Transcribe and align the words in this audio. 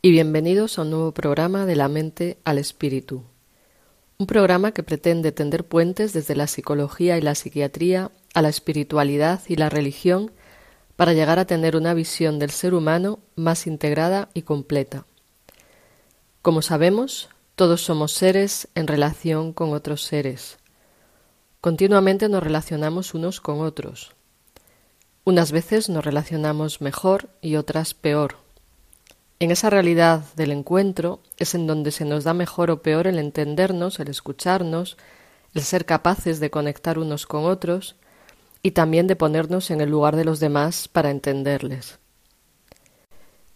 y 0.00 0.12
bienvenidos 0.12 0.78
a 0.78 0.82
un 0.82 0.90
nuevo 0.90 1.12
programa 1.12 1.66
de 1.66 1.74
la 1.74 1.88
mente 1.88 2.38
al 2.44 2.58
espíritu. 2.58 3.24
Un 4.16 4.28
programa 4.28 4.70
que 4.70 4.84
pretende 4.84 5.32
tender 5.32 5.66
puentes 5.66 6.12
desde 6.12 6.36
la 6.36 6.46
psicología 6.46 7.18
y 7.18 7.20
la 7.20 7.34
psiquiatría 7.34 8.12
a 8.32 8.42
la 8.42 8.48
espiritualidad 8.48 9.40
y 9.48 9.56
la 9.56 9.68
religión 9.68 10.30
para 10.94 11.14
llegar 11.14 11.40
a 11.40 11.46
tener 11.46 11.74
una 11.74 11.94
visión 11.94 12.38
del 12.38 12.50
ser 12.50 12.74
humano 12.74 13.18
más 13.34 13.66
integrada 13.66 14.28
y 14.34 14.42
completa. 14.42 15.04
Como 16.42 16.62
sabemos, 16.62 17.28
todos 17.56 17.82
somos 17.82 18.12
seres 18.12 18.68
en 18.76 18.86
relación 18.86 19.52
con 19.52 19.72
otros 19.72 20.04
seres. 20.04 20.58
Continuamente 21.60 22.28
nos 22.28 22.42
relacionamos 22.42 23.14
unos 23.14 23.40
con 23.40 23.60
otros. 23.62 24.12
Unas 25.24 25.50
veces 25.50 25.88
nos 25.88 26.04
relacionamos 26.04 26.80
mejor 26.80 27.30
y 27.42 27.56
otras 27.56 27.94
peor 27.94 28.47
en 29.40 29.50
esa 29.52 29.70
realidad 29.70 30.24
del 30.34 30.50
encuentro 30.50 31.20
es 31.36 31.54
en 31.54 31.66
donde 31.66 31.92
se 31.92 32.04
nos 32.04 32.24
da 32.24 32.34
mejor 32.34 32.70
o 32.70 32.82
peor 32.82 33.06
el 33.06 33.18
entendernos, 33.18 34.00
el 34.00 34.08
escucharnos, 34.08 34.96
el 35.54 35.62
ser 35.62 35.86
capaces 35.86 36.40
de 36.40 36.50
conectar 36.50 36.98
unos 36.98 37.26
con 37.26 37.44
otros 37.44 37.96
y 38.62 38.72
también 38.72 39.06
de 39.06 39.16
ponernos 39.16 39.70
en 39.70 39.80
el 39.80 39.90
lugar 39.90 40.16
de 40.16 40.24
los 40.24 40.40
demás 40.40 40.88
para 40.88 41.10
entenderles. 41.10 42.00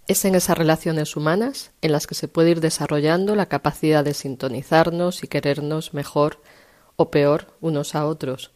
Es 0.07 0.25
en 0.25 0.35
esas 0.35 0.57
relaciones 0.57 1.17
humanas 1.17 1.73
en 1.81 1.93
las 1.93 2.07
que 2.07 2.15
se 2.15 2.29
puede 2.29 2.51
ir 2.51 2.61
desarrollando 2.61 3.35
la 3.35 3.47
capacidad 3.47 4.05
de 4.05 4.15
sintonizarnos 4.15 5.25
y 5.25 5.29
querernos 5.29 5.95
mejor 5.95 6.41
o 6.97 7.11
peor 7.11 7.57
unos 7.61 7.95
a 7.95 8.07
otros. 8.07 8.53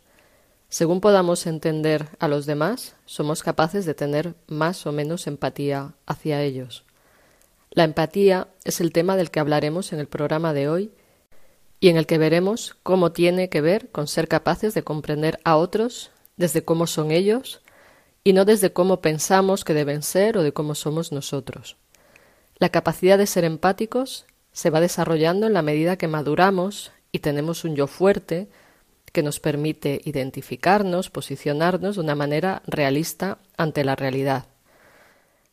Según 0.68 1.00
podamos 1.00 1.46
entender 1.46 2.08
a 2.18 2.28
los 2.28 2.46
demás, 2.46 2.96
somos 3.04 3.42
capaces 3.42 3.84
de 3.84 3.94
tener 3.94 4.34
más 4.46 4.86
o 4.86 4.92
menos 4.92 5.26
empatía 5.26 5.94
hacia 6.06 6.42
ellos. 6.42 6.85
La 7.76 7.84
empatía 7.84 8.48
es 8.64 8.80
el 8.80 8.90
tema 8.90 9.16
del 9.16 9.30
que 9.30 9.38
hablaremos 9.38 9.92
en 9.92 10.00
el 10.00 10.06
programa 10.06 10.54
de 10.54 10.66
hoy 10.66 10.92
y 11.78 11.90
en 11.90 11.98
el 11.98 12.06
que 12.06 12.16
veremos 12.16 12.74
cómo 12.82 13.12
tiene 13.12 13.50
que 13.50 13.60
ver 13.60 13.90
con 13.90 14.08
ser 14.08 14.28
capaces 14.28 14.72
de 14.72 14.82
comprender 14.82 15.38
a 15.44 15.56
otros 15.56 16.10
desde 16.38 16.64
cómo 16.64 16.86
son 16.86 17.10
ellos 17.10 17.60
y 18.24 18.32
no 18.32 18.46
desde 18.46 18.72
cómo 18.72 19.02
pensamos 19.02 19.62
que 19.62 19.74
deben 19.74 20.02
ser 20.02 20.38
o 20.38 20.42
de 20.42 20.52
cómo 20.52 20.74
somos 20.74 21.12
nosotros. 21.12 21.76
La 22.56 22.70
capacidad 22.70 23.18
de 23.18 23.26
ser 23.26 23.44
empáticos 23.44 24.24
se 24.52 24.70
va 24.70 24.80
desarrollando 24.80 25.46
en 25.46 25.52
la 25.52 25.60
medida 25.60 25.98
que 25.98 26.08
maduramos 26.08 26.92
y 27.12 27.18
tenemos 27.18 27.62
un 27.64 27.76
yo 27.76 27.86
fuerte 27.88 28.48
que 29.12 29.22
nos 29.22 29.38
permite 29.38 30.00
identificarnos, 30.02 31.10
posicionarnos 31.10 31.96
de 31.96 32.00
una 32.00 32.14
manera 32.14 32.62
realista 32.66 33.36
ante 33.58 33.84
la 33.84 33.96
realidad. 33.96 34.46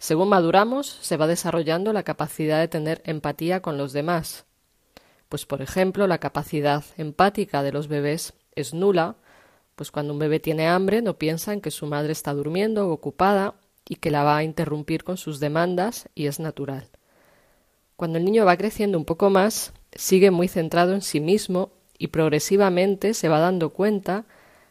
Según 0.03 0.27
maduramos, 0.27 0.97
se 0.99 1.15
va 1.15 1.27
desarrollando 1.27 1.93
la 1.93 2.03
capacidad 2.03 2.59
de 2.59 2.67
tener 2.67 3.01
empatía 3.05 3.61
con 3.61 3.77
los 3.77 3.93
demás. 3.93 4.43
Pues, 5.29 5.45
por 5.45 5.61
ejemplo, 5.61 6.07
la 6.07 6.17
capacidad 6.17 6.83
empática 6.97 7.63
de 7.63 7.71
los 7.71 7.87
bebés 7.87 8.33
es 8.53 8.73
nula, 8.73 9.15
pues 9.77 9.91
cuando 9.91 10.11
un 10.11 10.19
bebé 10.19 10.41
tiene 10.41 10.67
hambre 10.67 11.01
no 11.01 11.17
piensa 11.17 11.53
en 11.53 11.61
que 11.61 11.71
su 11.71 11.85
madre 11.85 12.11
está 12.11 12.33
durmiendo 12.33 12.85
o 12.85 12.91
ocupada 12.91 13.53
y 13.87 13.95
que 13.95 14.11
la 14.11 14.23
va 14.23 14.35
a 14.35 14.43
interrumpir 14.43 15.05
con 15.05 15.15
sus 15.15 15.39
demandas 15.39 16.09
y 16.15 16.27
es 16.27 16.37
natural. 16.37 16.89
Cuando 17.95 18.17
el 18.17 18.25
niño 18.25 18.43
va 18.43 18.57
creciendo 18.57 18.97
un 18.97 19.05
poco 19.05 19.29
más, 19.29 19.71
sigue 19.95 20.31
muy 20.31 20.49
centrado 20.49 20.93
en 20.95 21.01
sí 21.01 21.21
mismo 21.21 21.71
y 21.97 22.07
progresivamente 22.07 23.13
se 23.13 23.29
va 23.29 23.39
dando 23.39 23.69
cuenta 23.69 24.25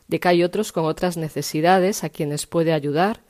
de 0.08 0.20
que 0.20 0.28
hay 0.28 0.44
otros 0.44 0.72
con 0.72 0.84
otras 0.84 1.16
necesidades 1.16 2.04
a 2.04 2.10
quienes 2.10 2.46
puede 2.46 2.74
ayudar 2.74 3.22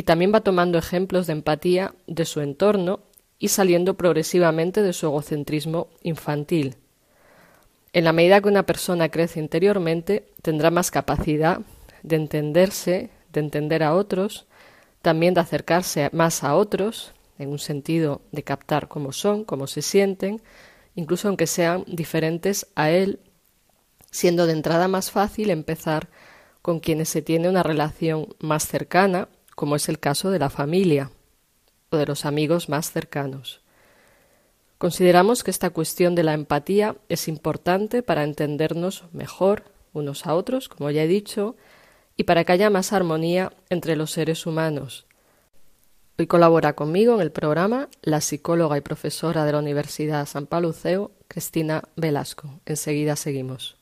y 0.00 0.02
también 0.02 0.32
va 0.34 0.40
tomando 0.40 0.78
ejemplos 0.78 1.26
de 1.26 1.34
empatía 1.34 1.94
de 2.06 2.24
su 2.24 2.40
entorno 2.40 3.00
y 3.38 3.48
saliendo 3.48 3.98
progresivamente 3.98 4.80
de 4.80 4.94
su 4.94 5.04
egocentrismo 5.04 5.88
infantil. 6.02 6.76
En 7.92 8.04
la 8.04 8.14
medida 8.14 8.40
que 8.40 8.48
una 8.48 8.64
persona 8.64 9.10
crece 9.10 9.40
interiormente, 9.40 10.24
tendrá 10.40 10.70
más 10.70 10.90
capacidad 10.90 11.60
de 12.02 12.16
entenderse, 12.16 13.10
de 13.30 13.40
entender 13.40 13.82
a 13.82 13.92
otros, 13.94 14.46
también 15.02 15.34
de 15.34 15.42
acercarse 15.42 16.08
más 16.14 16.44
a 16.44 16.54
otros, 16.54 17.12
en 17.38 17.50
un 17.50 17.58
sentido 17.58 18.22
de 18.32 18.42
captar 18.42 18.88
cómo 18.88 19.12
son, 19.12 19.44
cómo 19.44 19.66
se 19.66 19.82
sienten, 19.82 20.40
incluso 20.94 21.28
aunque 21.28 21.46
sean 21.46 21.84
diferentes 21.86 22.68
a 22.74 22.90
él, 22.90 23.20
siendo 24.10 24.46
de 24.46 24.54
entrada 24.54 24.88
más 24.88 25.10
fácil 25.10 25.50
empezar 25.50 26.08
con 26.62 26.80
quienes 26.80 27.10
se 27.10 27.20
tiene 27.20 27.50
una 27.50 27.62
relación 27.62 28.34
más 28.38 28.66
cercana 28.66 29.28
como 29.60 29.76
es 29.76 29.90
el 29.90 29.98
caso 29.98 30.30
de 30.30 30.38
la 30.38 30.48
familia 30.48 31.10
o 31.90 31.98
de 31.98 32.06
los 32.06 32.24
amigos 32.24 32.70
más 32.70 32.92
cercanos. 32.92 33.60
Consideramos 34.78 35.44
que 35.44 35.50
esta 35.50 35.68
cuestión 35.68 36.14
de 36.14 36.22
la 36.22 36.32
empatía 36.32 36.96
es 37.10 37.28
importante 37.28 38.02
para 38.02 38.24
entendernos 38.24 39.04
mejor 39.12 39.64
unos 39.92 40.26
a 40.26 40.34
otros, 40.34 40.70
como 40.70 40.90
ya 40.90 41.02
he 41.02 41.06
dicho, 41.06 41.56
y 42.16 42.24
para 42.24 42.44
que 42.44 42.52
haya 42.52 42.70
más 42.70 42.94
armonía 42.94 43.52
entre 43.68 43.96
los 43.96 44.12
seres 44.12 44.46
humanos. 44.46 45.04
Hoy 46.18 46.26
colabora 46.26 46.72
conmigo 46.72 47.16
en 47.16 47.20
el 47.20 47.30
programa 47.30 47.90
la 48.00 48.22
psicóloga 48.22 48.78
y 48.78 48.80
profesora 48.80 49.44
de 49.44 49.52
la 49.52 49.58
Universidad 49.58 50.24
San 50.24 50.46
Paluceo, 50.46 51.10
Cristina 51.28 51.82
Velasco. 51.96 52.60
Enseguida 52.64 53.14
seguimos. 53.14 53.79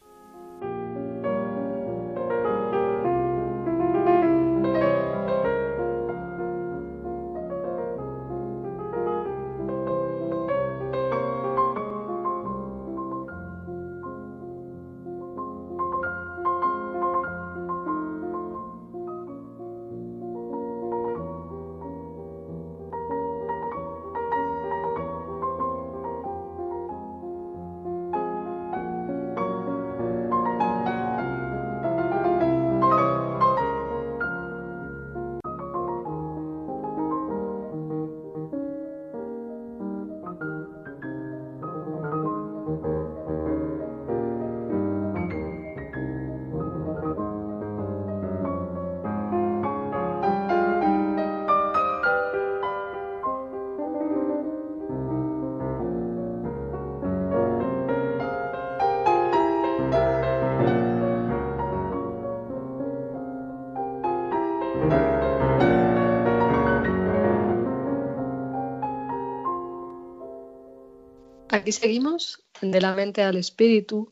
Aquí 71.68 71.72
seguimos 71.74 72.42
de 72.62 72.80
la 72.80 72.94
mente 72.94 73.22
al 73.22 73.36
espíritu 73.36 74.10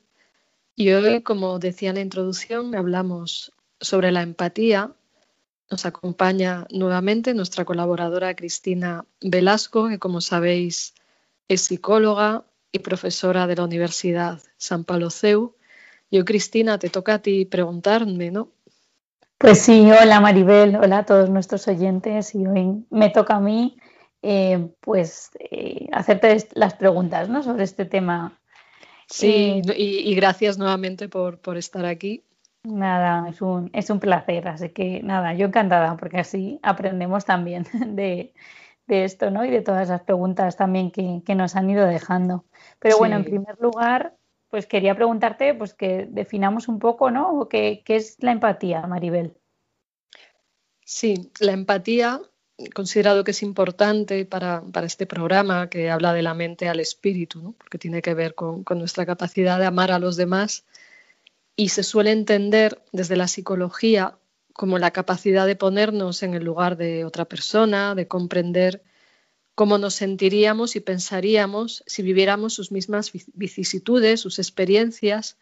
y 0.74 0.90
hoy, 0.90 1.22
como 1.22 1.58
decía 1.58 1.88
en 1.88 1.94
la 1.94 2.02
introducción, 2.02 2.74
hablamos 2.74 3.50
sobre 3.80 4.12
la 4.12 4.20
empatía. 4.20 4.92
Nos 5.70 5.86
acompaña 5.86 6.66
nuevamente 6.68 7.32
nuestra 7.32 7.64
colaboradora 7.64 8.36
Cristina 8.36 9.06
Velasco, 9.22 9.88
que 9.88 9.98
como 9.98 10.20
sabéis 10.20 10.92
es 11.48 11.62
psicóloga 11.62 12.44
y 12.72 12.80
profesora 12.80 13.46
de 13.46 13.56
la 13.56 13.64
Universidad 13.64 14.38
San 14.58 14.84
Pablo 14.84 15.08
CEU. 15.08 15.54
Yo, 16.10 16.26
Cristina, 16.26 16.78
te 16.78 16.90
toca 16.90 17.14
a 17.14 17.18
ti 17.20 17.46
preguntarme, 17.46 18.30
¿no? 18.30 18.50
Pues 19.38 19.62
sí, 19.62 19.90
hola 19.90 20.20
Maribel, 20.20 20.76
hola 20.76 20.98
a 20.98 21.06
todos 21.06 21.30
nuestros 21.30 21.66
oyentes 21.68 22.34
y 22.34 22.46
hoy 22.46 22.84
me 22.90 23.08
toca 23.08 23.36
a 23.36 23.40
mí 23.40 23.78
eh, 24.28 24.70
pues 24.80 25.30
hacerte 25.92 26.48
las 26.54 26.74
preguntas 26.74 27.28
¿no? 27.28 27.44
sobre 27.44 27.62
este 27.62 27.84
tema. 27.84 28.36
Sí, 29.08 29.62
y, 29.76 30.12
gracias 30.16 30.58
nuevamente 30.58 31.08
por, 31.08 31.38
por 31.38 31.56
estar 31.56 31.86
aquí. 31.86 32.24
Nada, 32.64 33.28
es 33.28 33.40
un, 33.40 33.70
es 33.72 33.88
un 33.88 34.00
placer, 34.00 34.48
así 34.48 34.70
que 34.70 35.00
nada, 35.04 35.32
yo 35.34 35.46
encantada, 35.46 35.96
porque 35.96 36.18
así 36.18 36.58
aprendemos 36.64 37.24
también 37.24 37.66
de, 37.94 38.34
esto, 38.88 39.30
¿no? 39.30 39.44
Y 39.44 39.50
de 39.50 39.62
todas 39.62 39.88
las 39.88 40.02
preguntas 40.02 40.56
también 40.56 40.90
que, 40.90 41.34
nos 41.36 41.54
han 41.54 41.70
ido 41.70 41.86
dejando. 41.86 42.44
Pero 42.80 42.98
bueno, 42.98 43.14
en 43.14 43.24
primer 43.24 43.60
lugar, 43.60 44.16
pues 44.48 44.66
quería 44.66 44.96
preguntarte, 44.96 45.54
pues 45.54 45.72
que 45.72 46.08
definamos 46.10 46.66
un 46.66 46.80
poco, 46.80 47.12
¿no? 47.12 47.48
¿Qué, 47.48 47.84
qué 47.84 47.94
es 47.94 48.16
la 48.20 48.32
empatía, 48.32 48.84
Maribel? 48.88 49.36
Sí, 50.84 51.30
la 51.38 51.52
empatía, 51.52 52.20
considerado 52.74 53.24
que 53.24 53.32
es 53.32 53.42
importante 53.42 54.24
para, 54.24 54.62
este 54.84 55.06
programa 55.06 55.68
que 55.68 55.90
habla 55.90 56.12
de 56.12 56.22
la 56.22 56.34
mente 56.34 56.68
al 56.68 56.80
espíritu, 56.80 57.40
¿no? 57.40 57.52
porque 57.52 57.78
tiene 57.78 58.02
que 58.02 58.14
ver 58.14 58.34
con, 58.34 58.64
con 58.64 58.78
nuestra 58.78 59.04
capacidad 59.04 59.58
de 59.58 59.66
amar 59.66 59.92
a 59.92 59.98
los 59.98 60.16
demás 60.16 60.64
y 61.54 61.70
se 61.70 61.82
suele 61.82 62.12
entender 62.12 62.82
desde 62.92 63.16
la 63.16 63.28
psicología 63.28 64.16
como 64.52 64.78
la 64.78 64.90
capacidad 64.90 65.46
de 65.46 65.56
ponernos 65.56 66.22
en 66.22 66.34
el 66.34 66.44
lugar 66.44 66.76
de 66.76 67.04
otra 67.04 67.26
persona, 67.26 67.94
de 67.94 68.08
comprender 68.08 68.82
cómo 69.54 69.78
nos 69.78 69.94
sentiríamos 69.94 70.76
y 70.76 70.80
pensaríamos 70.80 71.82
si 71.86 72.02
viviéramos 72.02 72.54
sus 72.54 72.72
mismas 72.72 73.10
vicisitudes, 73.34 74.20
sus 74.20 74.38
experiencias, 74.38 75.38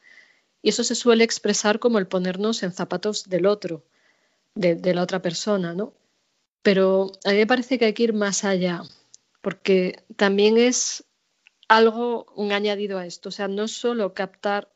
y 0.63 0.71
eso 0.71 0.83
se 0.85 0.95
suele 0.95 1.25
expresar 1.25 1.79
como 1.79 1.99
el 1.99 2.07
ponernos 2.07 2.63
en 2.63 2.73
zapatos 2.73 3.29
del 3.29 3.47
otro, 3.47 3.85
de, 4.55 4.95
la 4.95 5.03
otra 5.03 5.21
persona, 5.21 5.75
¿no? 5.75 5.93
Pero 6.65 7.13
a 7.25 7.31
mí 7.31 7.37
me 7.37 7.47
parece 7.47 7.79
que 7.79 7.85
hay 7.85 7.93
que 7.93 8.05
ir 8.05 8.15
más 8.15 8.43
allá, 8.43 8.81
porque 9.43 10.03
también 10.17 10.57
es 10.57 11.05
algo, 11.69 12.27
un 12.35 12.53
añadido 12.53 12.99
a 12.99 13.05
esto, 13.05 13.29
o 13.29 13.33
sea, 13.33 13.49
no 13.49 13.69
solo 13.69 14.15
captar 14.15 14.73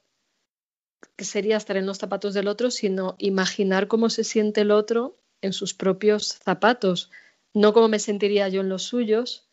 que 1.16 1.24
sería 1.24 1.56
estar 1.56 1.78
en 1.78 1.86
los 1.86 1.96
zapatos 1.96 2.34
del 2.34 2.46
otro, 2.46 2.70
sino 2.70 3.16
imaginar 3.18 3.88
cómo 3.88 4.10
se 4.10 4.22
siente 4.22 4.60
el 4.60 4.70
otro 4.70 5.16
en 5.40 5.54
sus 5.54 5.72
propios 5.72 6.38
zapatos, 6.44 7.10
no 7.54 7.72
cómo 7.72 7.88
me 7.88 7.98
sentiría 7.98 8.50
yo 8.50 8.60
en 8.60 8.68
los 8.68 8.82
suyos, 8.82 9.48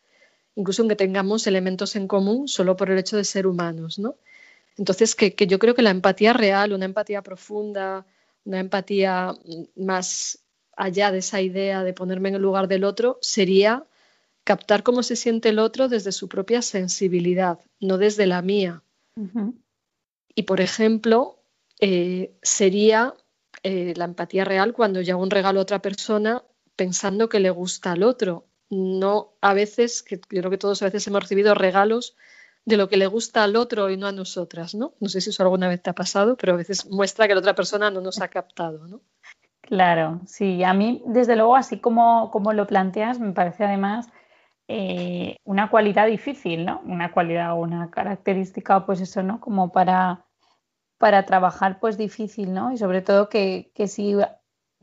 incluso 0.56 0.82
aunque 0.82 0.96
tengamos 0.96 1.46
elementos 1.46 1.96
en 1.96 2.06
común 2.06 2.48
solo 2.48 2.76
por 2.76 2.90
el 2.90 2.98
hecho 2.98 3.16
de 3.16 3.24
ser 3.24 3.46
humanos, 3.46 3.98
¿no? 3.98 4.16
Entonces, 4.76 5.14
que, 5.14 5.34
yo 5.46 5.58
creo 5.58 5.74
que 5.74 5.80
la 5.80 5.90
empatía 5.90 6.34
real, 6.34 6.74
una 6.74 6.84
empatía 6.84 7.22
profunda, 7.22 8.04
una 8.44 8.60
empatía 8.60 9.34
más 9.74 10.40
allá 10.76 11.10
de 11.10 11.18
esa 11.18 11.40
idea 11.40 11.82
de 11.82 11.92
ponerme 11.92 12.28
en 12.28 12.36
el 12.36 12.42
lugar 12.42 12.68
del 12.68 12.84
otro, 12.84 13.18
sería 13.20 13.86
captar 14.44 14.82
cómo 14.82 15.02
se 15.02 15.16
siente 15.16 15.48
el 15.48 15.58
otro 15.58 15.88
desde 15.88 16.12
su 16.12 16.28
propia 16.28 16.62
sensibilidad, 16.62 17.58
no 17.80 17.98
desde 17.98 18.26
la 18.26 18.42
mía. 18.42 18.82
Y, 20.34 20.42
por 20.42 20.60
ejemplo, 20.60 21.40
eh, 21.80 22.36
sería 22.42 23.14
eh, 23.62 23.94
la 23.96 24.04
empatía 24.04 24.44
real 24.44 24.72
cuando 24.72 25.00
yo 25.00 25.14
hago 25.14 25.22
un 25.22 25.30
regalo 25.30 25.58
a 25.58 25.62
otra 25.62 25.80
persona 25.80 26.44
pensando 26.76 27.28
que 27.28 27.40
le 27.40 27.50
gusta 27.50 27.92
al 27.92 28.02
otro. 28.02 28.46
No 28.68 29.32
a 29.40 29.54
veces, 29.54 30.02
que 30.02 30.16
yo 30.16 30.40
creo 30.40 30.50
que 30.50 30.58
todos 30.58 30.82
a 30.82 30.86
veces 30.86 31.06
hemos 31.06 31.22
recibido 31.22 31.54
regalos 31.54 32.14
de 32.66 32.76
lo 32.76 32.88
que 32.88 32.96
le 32.96 33.06
gusta 33.06 33.44
al 33.44 33.56
otro 33.56 33.90
y 33.90 33.96
no 33.96 34.06
a 34.06 34.12
nosotras, 34.12 34.74
¿no? 34.74 34.94
No 35.00 35.08
sé 35.08 35.20
si 35.20 35.30
eso 35.30 35.42
alguna 35.42 35.68
vez 35.68 35.82
te 35.82 35.90
ha 35.90 35.94
pasado, 35.94 36.36
pero 36.36 36.52
a 36.52 36.56
veces 36.56 36.86
muestra 36.86 37.26
que 37.26 37.34
la 37.34 37.40
otra 37.40 37.54
persona 37.54 37.90
no 37.90 38.00
nos 38.00 38.20
ha 38.20 38.28
captado, 38.28 38.86
¿no? 38.88 39.00
Claro, 39.66 40.20
sí, 40.26 40.62
a 40.62 40.72
mí 40.72 41.02
desde 41.06 41.34
luego 41.34 41.56
así 41.56 41.80
como, 41.80 42.30
como 42.30 42.52
lo 42.52 42.68
planteas 42.68 43.18
me 43.18 43.32
parece 43.32 43.64
además 43.64 44.08
eh, 44.68 45.36
una 45.44 45.70
cualidad 45.70 46.06
difícil, 46.06 46.64
¿no? 46.64 46.80
Una 46.84 47.12
cualidad 47.12 47.52
o 47.52 47.56
una 47.56 47.90
característica, 47.90 48.86
pues 48.86 49.00
eso, 49.00 49.22
¿no? 49.24 49.40
Como 49.40 49.72
para, 49.72 50.26
para 50.98 51.24
trabajar, 51.24 51.80
pues 51.80 51.98
difícil, 51.98 52.54
¿no? 52.54 52.72
Y 52.72 52.78
sobre 52.78 53.02
todo 53.02 53.28
que, 53.28 53.72
que, 53.74 53.88
si 53.88 54.14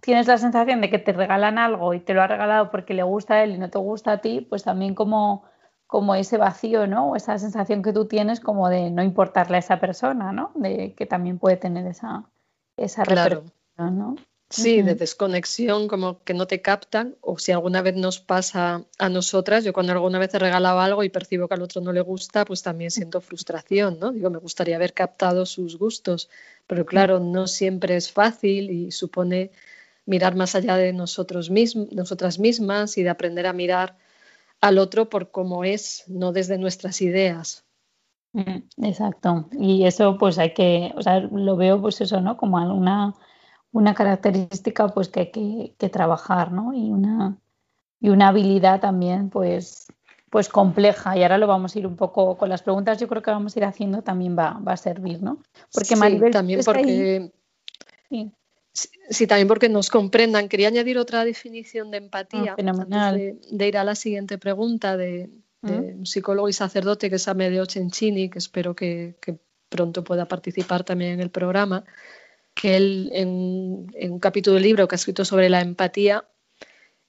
tienes 0.01 0.27
la 0.27 0.37
sensación 0.37 0.81
de 0.81 0.89
que 0.89 0.99
te 0.99 1.13
regalan 1.13 1.57
algo 1.57 1.93
y 1.93 2.01
te 2.01 2.13
lo 2.13 2.21
ha 2.21 2.27
regalado 2.27 2.69
porque 2.69 2.93
le 2.93 3.03
gusta 3.03 3.35
a 3.35 3.43
él 3.43 3.51
y 3.51 3.57
no 3.57 3.69
te 3.69 3.77
gusta 3.77 4.13
a 4.13 4.21
ti, 4.21 4.41
pues 4.41 4.63
también 4.63 4.95
como, 4.95 5.43
como 5.87 6.15
ese 6.15 6.37
vacío, 6.37 6.87
¿no? 6.87 7.11
O 7.11 7.15
esa 7.15 7.37
sensación 7.39 7.83
que 7.83 7.93
tú 7.93 8.05
tienes 8.05 8.41
como 8.41 8.69
de 8.69 8.89
no 8.89 9.03
importarle 9.03 9.57
a 9.57 9.59
esa 9.59 9.79
persona, 9.79 10.33
¿no? 10.33 10.51
De 10.55 10.93
que 10.95 11.05
también 11.05 11.39
puede 11.39 11.57
tener 11.57 11.87
esa, 11.87 12.29
esa 12.77 13.03
repercusión, 13.05 13.97
¿no? 13.97 14.15
Sí, 14.55 14.83
de 14.83 14.93
desconexión, 14.93 15.87
como 15.87 16.23
que 16.23 16.35
no 16.35 16.45
te 16.45 16.61
captan, 16.61 17.15
o 17.21 17.39
si 17.39 17.51
alguna 17.51 17.81
vez 17.81 17.95
nos 17.95 18.19
pasa 18.19 18.85
a 18.99 19.09
nosotras, 19.09 19.63
yo 19.63 19.73
cuando 19.73 19.93
alguna 19.93 20.19
vez 20.19 20.33
he 20.35 20.39
regalado 20.39 20.79
algo 20.79 21.03
y 21.03 21.09
percibo 21.09 21.47
que 21.47 21.55
al 21.55 21.63
otro 21.63 21.81
no 21.81 21.91
le 21.91 22.01
gusta, 22.01 22.45
pues 22.45 22.61
también 22.61 22.91
siento 22.91 23.19
frustración, 23.19 23.97
¿no? 23.99 24.11
Digo, 24.11 24.29
me 24.29 24.37
gustaría 24.37 24.75
haber 24.75 24.93
captado 24.93 25.47
sus 25.47 25.79
gustos, 25.79 26.29
pero 26.67 26.85
claro, 26.85 27.19
no 27.19 27.47
siempre 27.47 27.95
es 27.95 28.11
fácil 28.11 28.69
y 28.69 28.91
supone 28.91 29.51
mirar 30.05 30.35
más 30.35 30.53
allá 30.53 30.77
de 30.77 30.93
nosotros 30.93 31.49
mismos, 31.49 31.91
nosotras 31.91 32.37
mismas 32.37 32.97
y 32.97 33.03
de 33.03 33.09
aprender 33.09 33.47
a 33.47 33.53
mirar 33.53 33.97
al 34.61 34.77
otro 34.77 35.09
por 35.09 35.31
cómo 35.31 35.63
es, 35.63 36.03
no 36.07 36.31
desde 36.31 36.59
nuestras 36.59 37.01
ideas. 37.01 37.65
Exacto. 38.77 39.49
Y 39.59 39.85
eso 39.85 40.17
pues 40.17 40.37
hay 40.37 40.53
que, 40.53 40.93
o 40.95 41.01
sea, 41.01 41.19
lo 41.19 41.55
veo 41.55 41.81
pues 41.81 42.01
eso, 42.01 42.21
¿no? 42.21 42.37
Como 42.37 42.57
alguna 42.57 43.13
una 43.73 43.95
característica 43.95 44.87
pues 44.87 45.09
que 45.09 45.19
hay 45.19 45.75
que, 45.77 45.89
trabajar, 45.89 46.51
¿no? 46.51 46.73
Y 46.73 46.91
una, 46.91 47.37
y 47.99 48.09
una 48.09 48.29
habilidad 48.29 48.79
también 48.79 49.29
pues, 49.29 49.87
pues 50.29 50.47
compleja. 50.47 51.17
Y 51.17 51.23
ahora 51.23 51.39
lo 51.39 51.47
vamos 51.47 51.75
a 51.75 51.79
ir 51.79 51.87
un 51.87 51.97
poco 51.97 52.37
con 52.37 52.49
las 52.49 52.61
preguntas, 52.61 52.99
yo 52.99 53.07
creo 53.07 53.23
que 53.23 53.31
vamos 53.31 53.55
a 53.55 53.59
ir 53.59 53.65
haciendo 53.65 54.03
también 54.03 54.37
va, 54.37 54.59
va 54.65 54.73
a 54.73 54.77
servir, 54.77 55.21
¿no? 55.21 55.39
Porque 55.73 55.95
Maribel, 55.95 56.31
también 56.31 56.61
porque... 56.63 57.31
Sí. 59.09 59.27
también 59.27 59.47
porque 59.47 59.69
nos 59.69 59.89
comprendan. 59.89 60.49
Quería 60.49 60.67
añadir 60.67 60.97
otra 60.97 61.25
definición 61.25 61.91
de 61.91 61.97
empatía 61.97 62.55
ah, 62.91 63.11
de, 63.13 63.67
ir 63.67 63.77
a 63.77 63.83
la 63.83 63.95
siguiente 63.95 64.37
pregunta 64.37 64.97
de, 64.97 65.29
un 65.61 66.05
psicólogo 66.05 66.49
y 66.49 66.53
sacerdote 66.53 67.09
que 67.09 67.15
es 67.15 67.27
Amedeo 67.27 67.65
Cencini, 67.65 68.29
que 68.29 68.39
espero 68.39 68.75
que, 68.75 69.15
que 69.21 69.39
pronto 69.69 70.03
pueda 70.03 70.27
participar 70.27 70.83
también 70.83 71.13
en 71.13 71.19
el 71.21 71.31
programa 71.31 71.85
que 72.53 72.75
él 72.77 73.09
en, 73.13 74.11
un 74.11 74.19
capítulo 74.19 74.55
del 74.55 74.63
libro 74.63 74.87
que 74.87 74.95
ha 74.95 74.97
escrito 74.97 75.25
sobre 75.25 75.49
la 75.49 75.61
empatía, 75.61 76.27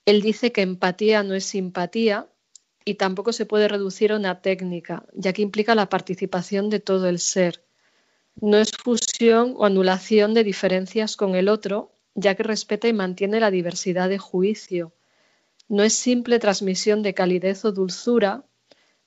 él 0.07 0.21
dice 0.23 0.53
que 0.53 0.63
empatía 0.63 1.23
no 1.23 1.35
es 1.35 1.45
simpatía 1.45 2.29
y 2.85 2.95
tampoco 2.95 3.33
se 3.33 3.47
puede 3.47 3.69
reducir 3.69 4.13
a 4.13 4.17
una 4.17 4.43
técnica, 4.43 5.07
ya 5.15 5.33
que 5.33 5.43
implica 5.43 5.75
la 5.75 5.89
participación 5.89 6.69
de 6.71 6.81
todo 6.81 7.09
el 7.09 7.19
ser. 7.19 7.65
No 8.41 8.59
es 8.59 8.73
fusión 8.73 9.55
o 9.57 9.65
anulación 9.65 10.35
de 10.35 10.45
diferencias 10.45 11.17
con 11.17 11.35
el 11.35 11.49
otro, 11.49 11.93
ya 12.15 12.35
que 12.35 12.43
respeta 12.43 12.89
y 12.89 12.93
mantiene 12.93 13.41
la 13.41 13.51
diversidad 13.51 14.09
de 14.09 14.19
juicio. 14.19 14.93
No 15.69 15.83
es 15.83 15.95
simple 15.95 16.39
transmisión 16.39 17.03
de 17.03 17.15
calidez 17.15 17.65
o 17.65 17.73
dulzura, 17.73 18.45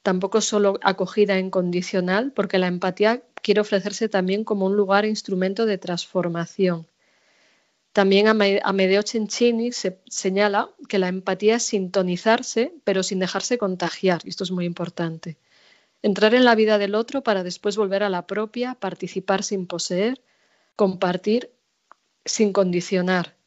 tampoco 0.02 0.42
solo 0.42 0.80
acogida 0.82 1.38
incondicional, 1.38 2.32
porque 2.32 2.58
la 2.58 2.68
empatía 2.68 3.24
quiere 3.48 3.62
ofrecerse 3.62 4.10
también 4.10 4.44
como 4.44 4.66
un 4.66 4.76
lugar 4.76 5.06
e 5.06 5.08
instrumento 5.08 5.66
de 5.66 5.78
transformación. 5.78 6.86
También 7.94 8.28
Amedeo 8.28 9.04
Cencini 9.04 9.72
se 9.72 10.02
señala 10.06 10.70
que 10.90 11.00
la 11.00 11.08
empatía 11.08 11.56
es 11.56 11.64
sintonizarse, 11.64 12.74
pero 12.84 13.04
sin 13.04 13.20
dejarse 13.20 13.58
contagiar, 13.58 14.20
y 14.26 14.30
esto 14.32 14.44
es 14.44 14.52
muy 14.52 14.66
importante. 14.66 15.38
Entrar 16.02 16.34
en 16.34 16.44
la 16.44 16.56
vida 16.56 16.78
del 16.78 16.94
otro 16.94 17.24
para 17.24 17.42
después 17.42 17.78
volver 17.78 18.04
a 18.04 18.10
la 18.10 18.28
propia, 18.28 18.76
participar 18.76 19.44
sin 19.44 19.66
poseer, 19.66 20.20
compartir 20.76 21.50
sin 22.26 22.52
condicionar. 22.52 23.38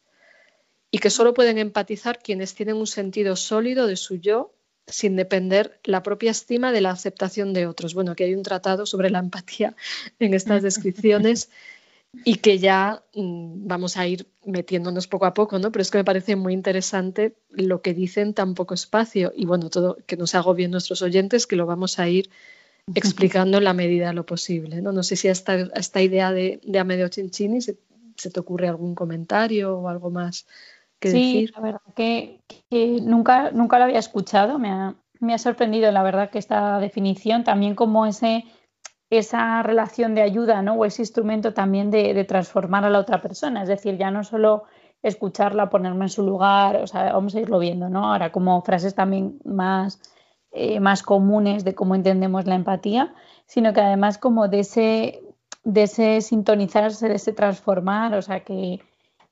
Y 0.91 1.01
que 1.01 1.11
solo 1.11 1.35
pueden 1.35 1.59
empatizar 1.59 2.21
quienes 2.21 2.55
tienen 2.55 2.77
un 2.77 2.87
sentido 2.87 3.37
sólido 3.37 3.87
de 3.87 3.97
su 3.97 4.17
yo 4.17 4.55
sin 4.87 5.17
depender 5.17 5.81
la 5.85 6.03
propia 6.03 6.31
estima 6.31 6.73
de 6.73 6.81
la 6.81 6.91
aceptación 6.91 7.53
de 7.53 7.67
otros. 7.67 7.95
Bueno, 7.95 8.13
aquí 8.13 8.25
hay 8.25 8.35
un 8.35 8.43
tratado 8.43 8.87
sobre 8.87 9.11
la 9.11 9.21
empatía 9.21 9.77
en 10.19 10.35
estas 10.35 10.63
descripciones 10.63 11.51
y 12.25 12.37
que 12.37 12.59
ya 12.59 13.03
mm, 13.15 13.67
vamos 13.67 13.97
a 13.97 14.07
ir 14.07 14.27
metiéndonos 14.45 15.07
poco 15.07 15.27
a 15.27 15.35
poco, 15.35 15.59
¿no? 15.59 15.71
Pero 15.71 15.83
es 15.83 15.91
que 15.91 15.99
me 15.99 16.05
parece 16.05 16.37
muy 16.37 16.53
interesante 16.53 17.37
lo 17.51 17.83
que 17.83 17.95
dicen 17.95 18.35
tan 18.35 18.55
poco 18.55 18.75
espacio 18.75 19.33
y 19.35 19.47
bueno, 19.47 19.71
todo 19.71 19.97
que 20.07 20.17
nos 20.17 20.35
hago 20.35 20.55
bien 20.55 20.71
nuestros 20.71 21.03
oyentes, 21.03 21.47
que 21.47 21.57
lo 21.57 21.67
vamos 21.67 21.99
a 21.99 22.09
ir 22.09 22.31
explicando 22.95 23.59
en 23.59 23.65
la 23.65 23.75
medida 23.75 24.09
de 24.09 24.15
lo 24.15 24.27
posible, 24.27 24.83
¿no? 24.83 24.93
No 24.93 25.03
sé 25.03 25.15
si 25.17 25.29
a 25.29 25.33
esta, 25.33 25.55
esta 25.75 26.03
idea 26.03 26.33
de, 26.33 26.61
de 26.65 26.79
Amedeo 26.79 27.09
Cincini 27.09 27.61
se, 27.61 27.79
se 28.17 28.31
te 28.31 28.41
ocurre 28.41 28.69
algún 28.69 28.95
comentario 28.95 29.77
o 29.77 29.89
algo 29.89 30.11
más 30.11 30.47
sí, 31.01 31.47
la 31.55 31.61
verdad 31.61 31.81
que, 31.95 32.41
nunca, 33.03 33.51
nunca 33.51 33.79
lo 33.79 33.85
había 33.85 33.99
escuchado, 33.99 34.59
me 34.59 34.71
ha, 34.71 34.95
me 35.21 35.35
ha, 35.35 35.39
sorprendido 35.39 35.91
la 35.93 36.03
verdad 36.03 36.31
que 36.31 36.39
esta 36.39 36.79
definición, 36.79 37.45
también 37.45 37.75
como 37.75 38.07
ese, 38.07 38.45
esa 39.11 39.63
relación 39.63 40.15
de 40.15 40.23
ayuda, 40.23 40.63
¿no? 40.63 40.75
O 40.75 40.85
ese 40.85 41.03
instrumento 41.03 41.53
también 41.53 41.91
de, 41.91 42.25
transformar 42.25 42.85
a 42.85 42.91
la 42.91 42.99
otra 42.99 43.21
persona, 43.21 43.63
es 43.63 43.69
decir, 43.69 43.97
ya 43.97 44.11
no 44.11 44.25
solo 44.25 44.65
escucharla, 45.03 45.71
ponerme 45.71 46.05
en 46.05 46.11
su 46.11 46.23
lugar, 46.23 46.77
o 46.77 46.87
sea, 46.87 47.13
vamos 47.13 47.35
a 47.35 47.41
irlo 47.41 47.59
viendo, 47.59 47.89
¿no? 47.89 48.13
Ahora 48.13 48.31
como 48.33 48.61
frases 48.63 48.95
también 48.95 49.41
más, 49.45 50.01
eh, 50.53 50.79
más 50.81 51.03
comunes 51.03 51.65
de 51.65 51.75
cómo 51.75 51.95
entendemos 51.95 52.47
la 52.47 52.55
empatía, 52.55 53.15
sino 53.47 53.73
que 53.73 53.81
además 53.81 54.19
como 54.19 54.49
de 54.49 54.61
ese, 54.61 55.23
de 55.65 55.83
ese 55.85 56.21
sintonizarse, 56.21 57.09
de 57.09 57.15
ese 57.15 57.33
transformar, 57.33 58.15
o 58.15 58.23
sea, 58.23 58.45
que, 58.45 58.81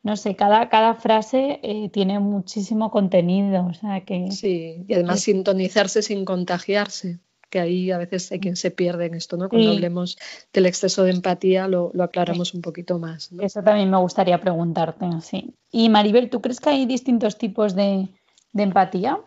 no 0.03 0.17
sé, 0.17 0.37
cada, 0.37 0.69
cada 0.69 0.95
frase 0.95 1.61
eh, 1.63 1.89
tiene 1.91 2.21
muchísimo 2.21 2.91
contenido, 2.91 3.67
o 3.67 3.75
sea, 3.75 4.05
que... 4.05 4.31
Sí, 4.31 4.85
y 4.87 4.95
además 4.95 5.21
sintonizarse 5.21 6.03
sin 6.03 6.25
contagiarse 6.25 7.19
que 7.51 7.61
ahí 7.61 7.91
a 7.91 7.99
veces 7.99 8.31
hay 8.33 8.41
quien 8.41 8.57
se 8.57 8.71
pierde 8.71 9.07
en 9.07 9.15
esto, 9.15 9.37
¿no? 9.37 9.49
Cuando 9.49 9.71
hablemos 9.71 10.19
del 10.53 10.67
exceso 10.67 11.05
de 11.05 11.13
empatía 11.13 11.69
lo, 11.69 11.93
aclaramos 12.01 12.55
un 12.55 12.63
poquito 12.63 12.99
más. 12.99 13.31
Eso 13.41 13.63
también 13.63 13.91
me 13.91 13.97
gustaría 13.99 14.39
preguntarte, 14.41 15.07
sí. 15.23 15.55
Y 15.71 15.89
Maribel, 15.89 16.31
¿tú 16.31 16.41
crees 16.41 16.61
que 16.61 16.71
hay 16.71 16.87
distintos 16.87 17.39
tipos 17.39 17.75
de, 17.75 18.09
empatía? 18.55 19.21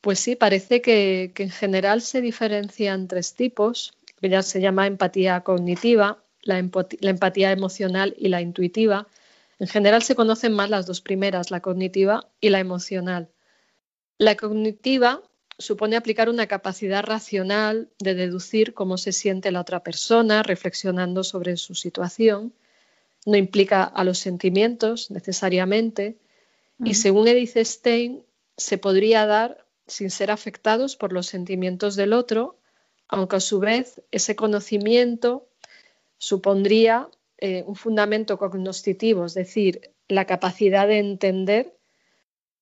Pues 0.00 0.20
sí, 0.20 0.36
parece 0.36 0.80
que, 0.80 1.32
en 1.36 1.50
general 1.50 2.00
se 2.00 2.20
diferencian 2.20 3.08
tres 3.08 3.34
tipos, 3.34 3.92
que 4.20 4.28
ya 4.28 4.42
se 4.42 4.60
llama 4.60 4.86
empatía 4.86 5.42
cognitiva, 5.42 6.18
la 6.42 6.58
empatía 6.58 7.52
emocional 7.52 8.14
y 8.18 8.28
la 8.28 8.40
intuitiva. 8.40 9.06
En 9.58 9.66
general 9.66 10.02
se 10.02 10.14
conocen 10.14 10.52
más 10.52 10.70
las 10.70 10.86
dos 10.86 11.00
primeras, 11.00 11.50
la 11.50 11.60
cognitiva 11.60 12.28
y 12.40 12.50
la 12.50 12.60
emocional. 12.60 13.28
La 14.18 14.36
cognitiva 14.36 15.22
supone 15.58 15.96
aplicar 15.96 16.28
una 16.28 16.46
capacidad 16.46 17.04
racional 17.04 17.88
de 17.98 18.14
deducir 18.14 18.72
cómo 18.72 18.96
se 18.96 19.12
siente 19.12 19.50
la 19.50 19.60
otra 19.60 19.82
persona, 19.82 20.42
reflexionando 20.44 21.24
sobre 21.24 21.56
su 21.56 21.74
situación. 21.74 22.52
No 23.26 23.36
implica 23.36 23.82
a 23.82 24.04
los 24.04 24.18
sentimientos 24.18 25.10
necesariamente. 25.10 26.16
Y 26.84 26.94
según 26.94 27.26
Edith 27.26 27.56
Stein, 27.56 28.22
se 28.56 28.78
podría 28.78 29.26
dar 29.26 29.64
sin 29.88 30.10
ser 30.10 30.30
afectados 30.30 30.94
por 30.94 31.12
los 31.12 31.26
sentimientos 31.26 31.96
del 31.96 32.12
otro, 32.12 32.56
aunque 33.08 33.36
a 33.36 33.40
su 33.40 33.58
vez 33.58 34.02
ese 34.12 34.36
conocimiento 34.36 35.48
supondría 36.18 37.08
eh, 37.38 37.62
un 37.66 37.76
fundamento 37.76 38.36
cognoscitivo, 38.38 39.24
es 39.24 39.34
decir, 39.34 39.92
la 40.08 40.24
capacidad 40.24 40.88
de 40.88 40.98
entender 40.98 41.78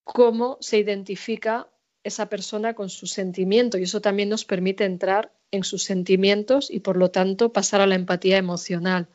cómo 0.03 0.57
se 0.61 0.77
identifica 0.77 1.67
esa 2.03 2.29
persona 2.29 2.73
con 2.73 2.89
su 2.89 3.07
sentimiento 3.07 3.77
y 3.77 3.83
eso 3.83 4.01
también 4.01 4.29
nos 4.29 4.45
permite 4.45 4.85
entrar 4.85 5.33
en 5.51 5.63
sus 5.63 5.83
sentimientos 5.83 6.69
y 6.69 6.79
por 6.79 6.95
lo 6.95 7.09
tanto 7.09 7.51
pasar 7.51 7.81
a 7.81 7.87
la 7.87 7.95
empatía 7.95 8.37
emocional, 8.37 9.07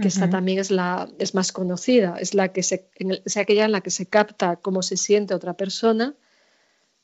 que 0.00 0.08
esta 0.08 0.30
también 0.30 0.58
es 0.58 0.70
la 0.70 1.08
es 1.18 1.34
más 1.34 1.52
conocida, 1.52 2.16
es 2.18 2.34
la 2.34 2.52
que 2.52 2.62
se, 2.62 2.90
es 3.24 3.36
aquella 3.36 3.64
en 3.64 3.72
la 3.72 3.80
que 3.80 3.90
se 3.90 4.06
capta 4.06 4.56
cómo 4.56 4.82
se 4.82 4.96
siente 4.96 5.34
otra 5.34 5.54
persona 5.54 6.14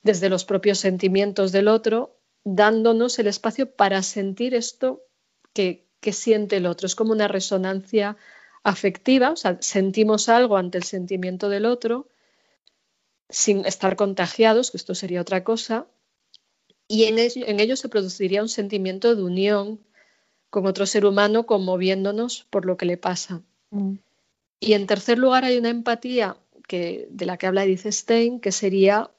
desde 0.02 0.28
los 0.28 0.45
propios 0.45 0.78
sentimientos 0.78 1.52
del 1.52 1.69
otro, 1.69 2.19
dándonos 2.45 3.19
el 3.19 3.26
espacio 3.26 3.71
para 3.75 4.02
sentir 4.02 4.55
esto 4.55 5.02
que, 5.52 5.86
que 6.00 6.12
siente 6.12 6.57
el 6.57 6.67
otro. 6.67 6.87
Es 6.87 6.95
como 6.95 7.12
una 7.12 7.29
resonancia 7.29 8.17
afectiva, 8.62 9.31
o 9.31 9.37
sea, 9.37 9.59
sentimos 9.61 10.29
algo 10.29 10.57
ante 10.57 10.79
el 10.79 10.85
sentimiento 10.85 11.49
del 11.49 11.67
otro 11.67 12.09
sin 13.29 13.65
estar 13.67 13.97
contagiados, 13.97 14.71
que 14.71 14.76
esto 14.76 14.95
sería 14.95 15.21
otra 15.21 15.45
cosa, 15.45 15.87
y 16.88 17.05
en 17.05 17.19
ello, 17.19 17.76
se 17.76 17.88
produciría 17.88 18.43
un 18.43 18.49
sentimiento 18.49 19.15
de 19.17 19.23
unión 19.23 19.81
con 20.50 20.67
otro 20.67 20.87
ser 20.87 21.05
humano 21.05 21.45
conmoviéndonos 21.45 22.47
por 22.50 22.65
lo 22.65 22.76
que 22.76 22.87
le 22.87 22.97
pasa. 22.97 23.43
Mm. 23.71 23.95
Y 24.61 24.73
en 24.75 24.87
tercer 24.87 25.19
lugar 25.19 25.45
hay 25.45 25.59
una 25.59 25.71
empatía 25.71 26.37
que, 26.69 27.09
de 27.11 27.26
la 27.26 27.37
que 27.37 27.49
habla 27.49 27.65
Edith 27.65 27.87
Stein, 27.87 28.41
que 28.41 28.53
sería 28.53 29.11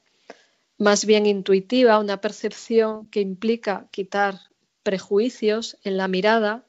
más 0.78 1.04
bien 1.04 1.26
intuitiva, 1.26 1.98
una 1.98 2.20
percepción 2.20 3.06
que 3.06 3.20
implica 3.20 3.88
quitar 3.90 4.40
prejuicios 4.82 5.76
en 5.84 5.96
la 5.96 6.08
mirada 6.08 6.64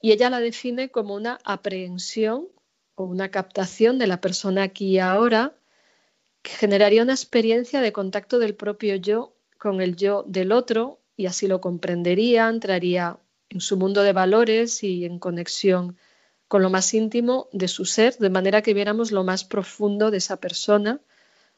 y 0.00 0.12
ella 0.12 0.30
la 0.30 0.40
define 0.40 0.90
como 0.90 1.14
una 1.14 1.38
aprehensión 1.44 2.48
o 2.94 3.04
una 3.04 3.30
captación 3.30 3.98
de 3.98 4.06
la 4.06 4.20
persona 4.20 4.64
aquí 4.64 4.92
y 4.92 4.98
ahora 4.98 5.54
que 6.42 6.52
generaría 6.52 7.02
una 7.02 7.12
experiencia 7.12 7.80
de 7.80 7.92
contacto 7.92 8.38
del 8.38 8.54
propio 8.54 8.96
yo 8.96 9.36
con 9.58 9.80
el 9.80 9.96
yo 9.96 10.24
del 10.26 10.52
otro 10.52 11.00
y 11.16 11.26
así 11.26 11.46
lo 11.46 11.60
comprendería, 11.60 12.48
entraría 12.48 13.18
en 13.50 13.60
su 13.60 13.76
mundo 13.76 14.02
de 14.02 14.12
valores 14.12 14.82
y 14.82 15.04
en 15.04 15.18
conexión 15.18 15.98
con 16.48 16.62
lo 16.62 16.70
más 16.70 16.94
íntimo 16.94 17.48
de 17.52 17.68
su 17.68 17.84
ser, 17.84 18.16
de 18.16 18.30
manera 18.30 18.62
que 18.62 18.74
viéramos 18.74 19.12
lo 19.12 19.22
más 19.22 19.44
profundo 19.44 20.10
de 20.10 20.18
esa 20.18 20.38
persona 20.38 21.00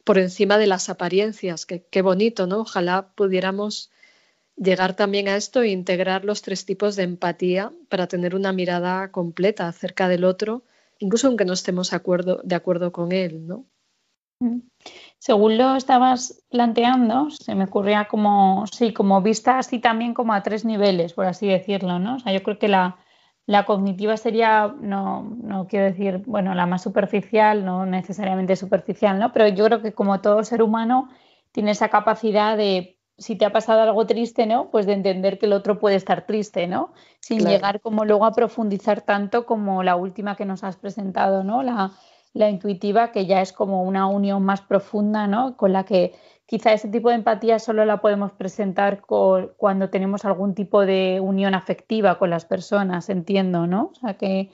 por 0.05 0.19
encima 0.19 0.59
de 0.59 0.67
las 0.67 0.89
apariencias. 0.89 1.65
Qué, 1.65 2.03
bonito, 2.03 2.47
¿no? 2.47 2.61
Ojalá 2.61 3.15
pudiéramos 3.15 3.91
llegar 4.57 4.95
también 4.95 5.29
a 5.29 5.37
esto 5.37 5.63
e 5.63 5.69
integrar 5.69 6.25
los 6.25 6.43
tres 6.43 6.65
tipos 6.65 6.97
de 6.97 7.05
empatía 7.05 7.73
para 7.89 8.07
tener 8.07 8.35
una 8.35 8.53
mirada 8.53 9.11
completa 9.11 9.69
acerca 9.69 10.09
del 10.09 10.25
otro, 10.25 10.65
incluso 10.99 11.27
aunque 11.27 11.45
no 11.45 11.53
estemos 11.53 11.91
de 11.91 11.97
acuerdo, 11.97 12.41
de 12.45 12.55
acuerdo 12.55 12.93
con 12.93 13.13
él, 13.13 13.47
¿no? 13.47 13.67
Según 15.19 15.57
lo 15.57 15.77
estabas 15.77 16.45
planteando, 16.51 17.31
se 17.31 17.55
me 17.55 17.65
ocurría 17.65 18.07
como, 18.09 18.67
sí, 18.67 18.93
como 18.93 19.23
vista 19.23 19.59
así 19.59 19.79
también 19.79 20.15
como 20.15 20.33
a 20.33 20.43
tres 20.43 20.65
niveles, 20.65 21.13
por 21.13 21.27
así 21.27 21.47
decirlo, 21.47 21.99
¿no? 22.01 22.17
O 22.17 22.19
sea, 22.19 22.33
yo 22.33 22.43
creo 22.43 22.59
que 22.59 22.69
la, 22.69 22.97
cognitiva 23.67 24.17
sería, 24.17 24.75
no, 24.81 25.23
no 25.23 25.69
quiero 25.69 25.87
decir, 25.87 26.19
bueno, 26.27 26.55
la 26.55 26.67
más 26.67 26.83
superficial, 26.83 27.65
no 27.65 27.87
necesariamente 27.87 28.57
superficial, 28.57 29.19
¿no? 29.19 29.33
Pero 29.33 29.47
yo 29.49 29.65
creo 29.67 29.83
que 29.83 29.93
como 29.93 30.21
todo 30.21 30.43
ser 30.43 30.63
humano 30.63 31.09
tiene 31.53 31.71
esa 31.71 31.89
capacidad 31.89 32.57
de, 32.57 32.99
si 33.19 33.37
te 33.37 33.45
ha 33.45 33.53
pasado 33.53 33.83
algo 33.83 34.07
triste, 34.07 34.47
¿no? 34.47 34.71
Pues 34.71 34.87
de 34.87 34.95
entender 34.95 35.39
que 35.39 35.47
el 35.47 35.53
otro 35.53 35.79
puede 35.79 35.97
estar 35.97 36.27
triste, 36.27 36.67
¿no? 36.67 36.93
Sin 37.21 37.47
llegar 37.47 37.81
como 37.81 38.05
luego 38.05 38.25
a 38.25 38.33
profundizar 38.33 39.03
tanto 39.03 39.47
como 39.47 39.83
la 39.83 39.97
última 39.97 40.37
que 40.37 40.45
nos 40.45 40.65
has 40.65 40.77
presentado, 40.77 41.45
¿no? 41.45 41.63
La, 41.63 41.93
la 42.33 42.49
intuitiva, 42.49 43.13
que 43.13 43.27
ya 43.27 43.41
es 43.43 43.53
como 43.53 43.83
una 43.83 44.07
unión 44.07 44.43
más 44.43 44.63
profunda, 44.63 45.27
¿no? 45.27 45.57
Con 45.57 45.73
la 45.73 45.85
que 45.85 46.15
quizá 46.47 46.73
ese 46.73 46.89
tipo 46.89 47.09
de 47.11 47.17
empatía 47.17 47.59
solo 47.59 47.85
la 47.85 48.01
podemos 48.01 48.33
presentar 48.33 49.03
cuando 49.03 49.91
tenemos 49.91 50.25
algún 50.25 50.55
tipo 50.55 50.85
de 50.85 51.21
unión 51.21 51.55
afectiva 51.55 52.19
con 52.19 52.31
las 52.31 52.45
personas, 52.45 53.09
entiendo, 53.09 53.67
¿no? 53.67 53.93
O 53.93 53.95
sea, 53.95 54.15
que, 54.15 54.51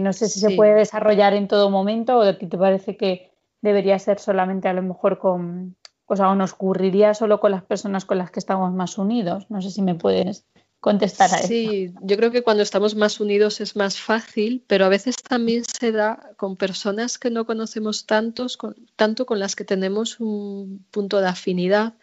no 0.00 0.12
sé 0.12 0.28
si 0.28 0.40
se 0.40 0.56
puede 0.56 0.74
desarrollar 0.74 1.32
en 1.34 1.48
todo 1.48 1.70
momento 1.70 2.18
o 2.18 2.36
ti 2.36 2.46
te 2.46 2.58
parece 2.58 2.96
que 2.96 3.30
debería 3.62 3.98
ser 3.98 4.18
solamente 4.18 4.68
a 4.68 4.72
lo 4.72 4.82
mejor 4.82 5.18
con, 5.18 5.76
o 6.10 6.16
sea, 6.16 6.28
o 6.28 6.34
nos 6.34 6.54
ocurriría 6.54 7.14
solo 7.14 7.38
con 7.38 7.52
las 7.52 7.62
personas 7.62 8.04
con 8.04 8.18
las 8.18 8.32
que 8.32 8.40
estamos 8.40 8.72
más 8.72 8.98
unidos. 8.98 9.46
No 9.48 9.62
sé 9.62 9.70
si 9.70 9.80
me 9.80 9.94
puedes 9.94 10.44
contestar 10.80 11.32
a 11.32 11.38
eso. 11.38 11.46
Sí, 11.46 11.94
yo 12.02 12.16
creo 12.16 12.32
que 12.32 12.42
cuando 12.42 12.64
estamos 12.64 12.96
más 12.96 13.20
unidos 13.20 13.60
es 13.60 13.76
más 13.76 14.00
fácil, 14.00 14.64
pero 14.66 14.86
a 14.86 14.88
veces 14.88 15.14
también 15.16 15.62
se 15.64 15.92
da 15.92 16.32
con 16.36 16.56
personas 16.56 17.16
que 17.16 17.30
no 17.30 17.46
conocemos 17.46 18.06
tantos, 18.06 18.58
tanto 18.96 19.24
con 19.24 19.38
las 19.38 19.54
que 19.54 19.64
tenemos 19.64 20.18
un 20.18 20.84
punto 20.90 21.20
de 21.20 21.28
afinidad 21.28 21.94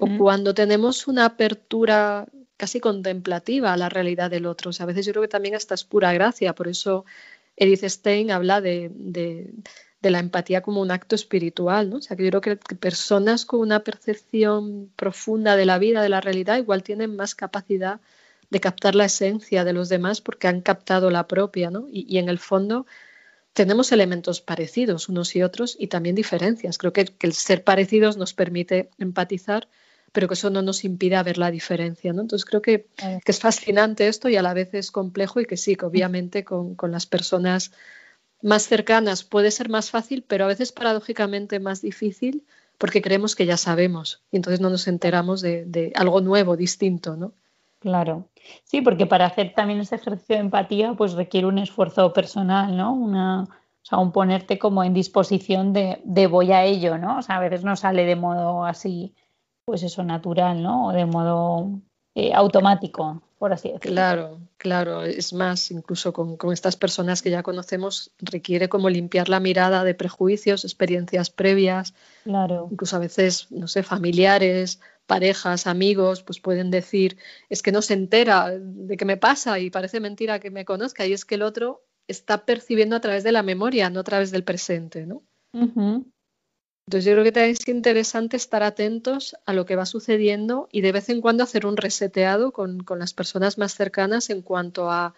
o 0.00 0.08
cuando 0.18 0.52
tenemos 0.52 1.06
una 1.06 1.24
apertura 1.24 2.26
casi 2.56 2.80
contemplativa 2.80 3.72
a 3.72 3.76
la 3.76 3.88
realidad 3.88 4.32
del 4.32 4.46
otro. 4.46 4.70
O 4.70 4.72
sea, 4.72 4.82
a 4.82 4.88
veces 4.88 5.06
yo 5.06 5.12
creo 5.12 5.22
que 5.22 5.28
también 5.28 5.54
esta 5.54 5.76
es 5.76 5.84
pura 5.84 6.12
gracia, 6.12 6.56
por 6.56 6.66
eso 6.66 7.04
Edith 7.54 7.84
Stein 7.84 8.32
habla 8.32 8.60
de, 8.60 8.90
de 8.92 9.54
la 10.02 10.20
empatía 10.20 10.62
como 10.62 10.80
un 10.80 10.90
acto 10.90 11.14
espiritual, 11.14 11.90
¿no? 11.90 11.96
O 11.96 12.02
sea, 12.02 12.16
que 12.16 12.24
yo 12.24 12.40
creo 12.40 12.58
que, 12.58 12.76
personas 12.76 13.44
con 13.44 13.60
una 13.60 13.80
percepción 13.80 14.90
profunda 14.96 15.56
de 15.56 15.66
la 15.66 15.78
vida, 15.78 16.02
de 16.02 16.08
la 16.08 16.20
realidad, 16.20 16.58
igual 16.58 16.82
tienen 16.82 17.16
más 17.16 17.34
capacidad 17.34 18.00
de 18.50 18.60
captar 18.60 18.94
la 18.94 19.06
esencia 19.06 19.64
de 19.64 19.72
los 19.72 19.88
demás 19.88 20.20
porque 20.20 20.48
han 20.48 20.60
captado 20.62 21.10
la 21.10 21.26
propia, 21.26 21.70
¿no? 21.70 21.86
Y, 21.90 22.18
en 22.18 22.28
el 22.28 22.38
fondo 22.38 22.86
tenemos 23.52 23.90
elementos 23.90 24.40
parecidos 24.40 25.08
unos 25.08 25.34
y 25.34 25.42
otros 25.42 25.76
y 25.78 25.88
también 25.88 26.14
diferencias. 26.14 26.78
Creo 26.78 26.92
que, 26.92 27.12
el 27.20 27.32
ser 27.32 27.64
parecidos 27.64 28.16
nos 28.16 28.34
permite 28.34 28.90
empatizar, 28.98 29.68
pero 30.12 30.28
que 30.28 30.34
eso 30.34 30.48
no 30.48 30.62
nos 30.62 30.84
impide 30.84 31.20
ver 31.24 31.38
la 31.38 31.50
diferencia, 31.50 32.12
¿no? 32.12 32.22
Entonces 32.22 32.44
creo 32.44 32.62
que, 32.62 32.86
es 33.24 33.40
fascinante 33.40 34.06
esto 34.06 34.28
y 34.28 34.36
a 34.36 34.42
la 34.42 34.54
vez 34.54 34.74
es 34.74 34.92
complejo 34.92 35.40
y 35.40 35.46
que 35.46 35.56
sí, 35.56 35.74
que 35.74 35.86
obviamente 35.86 36.44
con, 36.44 36.76
con 36.76 36.92
las 36.92 37.06
personas 37.06 37.72
más 38.42 38.66
cercanas 38.66 39.24
puede 39.24 39.50
ser 39.50 39.68
más 39.68 39.90
fácil, 39.90 40.24
pero 40.26 40.44
a 40.44 40.48
veces 40.48 40.72
paradójicamente 40.72 41.60
más 41.60 41.80
difícil 41.80 42.44
porque 42.78 43.02
creemos 43.02 43.34
que 43.34 43.46
ya 43.46 43.56
sabemos 43.56 44.22
y 44.30 44.36
entonces 44.36 44.60
no 44.60 44.70
nos 44.70 44.86
enteramos 44.86 45.40
de, 45.40 45.92
algo 45.96 46.20
nuevo, 46.20 46.56
distinto, 46.56 47.16
¿no? 47.16 47.32
Claro. 47.80 48.28
Sí, 48.64 48.80
porque 48.80 49.06
para 49.06 49.26
hacer 49.26 49.52
también 49.54 49.80
ese 49.80 49.96
ejercicio 49.96 50.36
de 50.36 50.42
empatía, 50.42 50.94
pues 50.94 51.12
requiere 51.12 51.46
un 51.46 51.58
esfuerzo 51.58 52.12
personal, 52.12 52.76
¿no? 52.76 52.92
Una, 52.92 53.42
o 53.42 53.48
sea, 53.82 53.98
un 53.98 54.10
ponerte 54.10 54.58
como 54.58 54.82
en 54.82 54.94
disposición 54.94 55.72
de, 55.72 56.00
de 56.04 56.26
voy 56.26 56.52
a 56.52 56.64
ello, 56.64 56.98
¿no? 56.98 57.18
O 57.18 57.22
sea, 57.22 57.36
a 57.36 57.40
veces 57.40 57.64
no 57.64 57.76
sale 57.76 58.04
de 58.04 58.16
modo 58.16 58.64
así, 58.64 59.14
pues 59.64 59.82
eso, 59.82 60.02
natural, 60.02 60.62
¿no? 60.62 60.86
O 60.86 60.92
de 60.92 61.06
modo 61.06 61.80
eh, 62.20 62.32
automático, 62.34 63.22
por 63.38 63.52
así 63.52 63.68
decirlo. 63.68 63.94
Claro, 63.94 64.40
claro. 64.56 65.04
Es 65.04 65.32
más, 65.32 65.70
incluso 65.70 66.12
con, 66.12 66.36
estas 66.52 66.74
personas 66.74 67.22
que 67.22 67.30
ya 67.30 67.44
conocemos, 67.44 68.10
requiere 68.18 68.68
como 68.68 68.90
limpiar 68.90 69.28
la 69.28 69.38
mirada 69.38 69.84
de 69.84 69.94
prejuicios, 69.94 70.64
experiencias 70.64 71.30
previas. 71.30 71.94
Claro. 72.24 72.66
Incluso 72.72 72.96
a 72.96 72.98
veces, 72.98 73.46
no 73.50 73.68
sé, 73.68 73.84
familiares, 73.84 74.80
parejas, 75.06 75.68
amigos, 75.68 76.24
pues 76.24 76.40
pueden 76.40 76.72
decir, 76.72 77.18
es 77.50 77.62
que 77.62 77.70
no 77.70 77.82
se 77.82 77.94
entera 77.94 78.50
de 78.50 78.96
qué 78.96 79.04
me 79.04 79.16
pasa 79.16 79.60
y 79.60 79.70
parece 79.70 80.00
mentira 80.00 80.40
que 80.40 80.50
me 80.50 80.64
conozca. 80.64 81.06
Y 81.06 81.12
es 81.12 81.24
que 81.24 81.36
el 81.36 81.42
otro 81.42 81.84
está 82.08 82.44
percibiendo 82.44 82.96
a 82.96 83.00
través 83.00 83.22
de 83.22 83.30
la 83.30 83.44
memoria, 83.44 83.90
no 83.90 84.00
a 84.00 84.04
través 84.04 84.32
del 84.32 84.42
presente, 84.42 85.06
¿no? 85.06 85.22
Entonces 86.88 87.04
yo 87.04 87.12
creo 87.12 87.24
que 87.24 87.32
también 87.32 87.50
es 87.52 87.68
interesante 87.68 88.38
estar 88.38 88.62
atentos 88.62 89.36
a 89.44 89.52
lo 89.52 89.66
que 89.66 89.76
va 89.76 89.84
sucediendo 89.84 90.70
y 90.72 90.80
de 90.80 90.92
vez 90.92 91.10
en 91.10 91.20
cuando 91.20 91.42
hacer 91.44 91.66
un 91.66 91.76
reseteado 91.76 92.50
con, 92.50 92.82
las 92.96 93.12
personas 93.12 93.58
más 93.58 93.74
cercanas 93.74 94.30
en 94.30 94.40
cuanto 94.40 94.90
a 94.90 95.12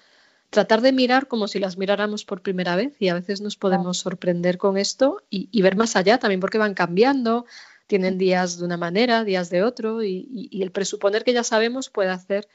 tratar 0.50 0.80
de 0.80 0.90
mirar 0.90 1.28
como 1.28 1.46
si 1.46 1.60
las 1.60 1.78
miráramos 1.78 2.24
por 2.24 2.42
primera 2.42 2.74
vez 2.74 2.96
y 2.98 3.08
a 3.08 3.14
veces 3.14 3.40
nos 3.40 3.56
podemos 3.56 3.98
sorprender 3.98 4.58
con 4.58 4.76
esto 4.76 5.18
y, 5.30 5.62
ver 5.62 5.76
más 5.76 5.94
allá 5.94 6.18
también 6.18 6.40
porque 6.40 6.58
van 6.58 6.74
cambiando, 6.74 7.46
tienen 7.86 8.18
días 8.18 8.58
de 8.58 8.64
una 8.64 8.76
manera, 8.76 9.22
días 9.22 9.48
de 9.48 9.62
otro 9.62 10.02
y, 10.02 10.50
el 10.60 10.72
presuponer 10.72 11.22
que 11.22 11.34
ya 11.34 11.44
sabemos 11.44 11.88
puede 11.88 12.10
hacer 12.10 12.48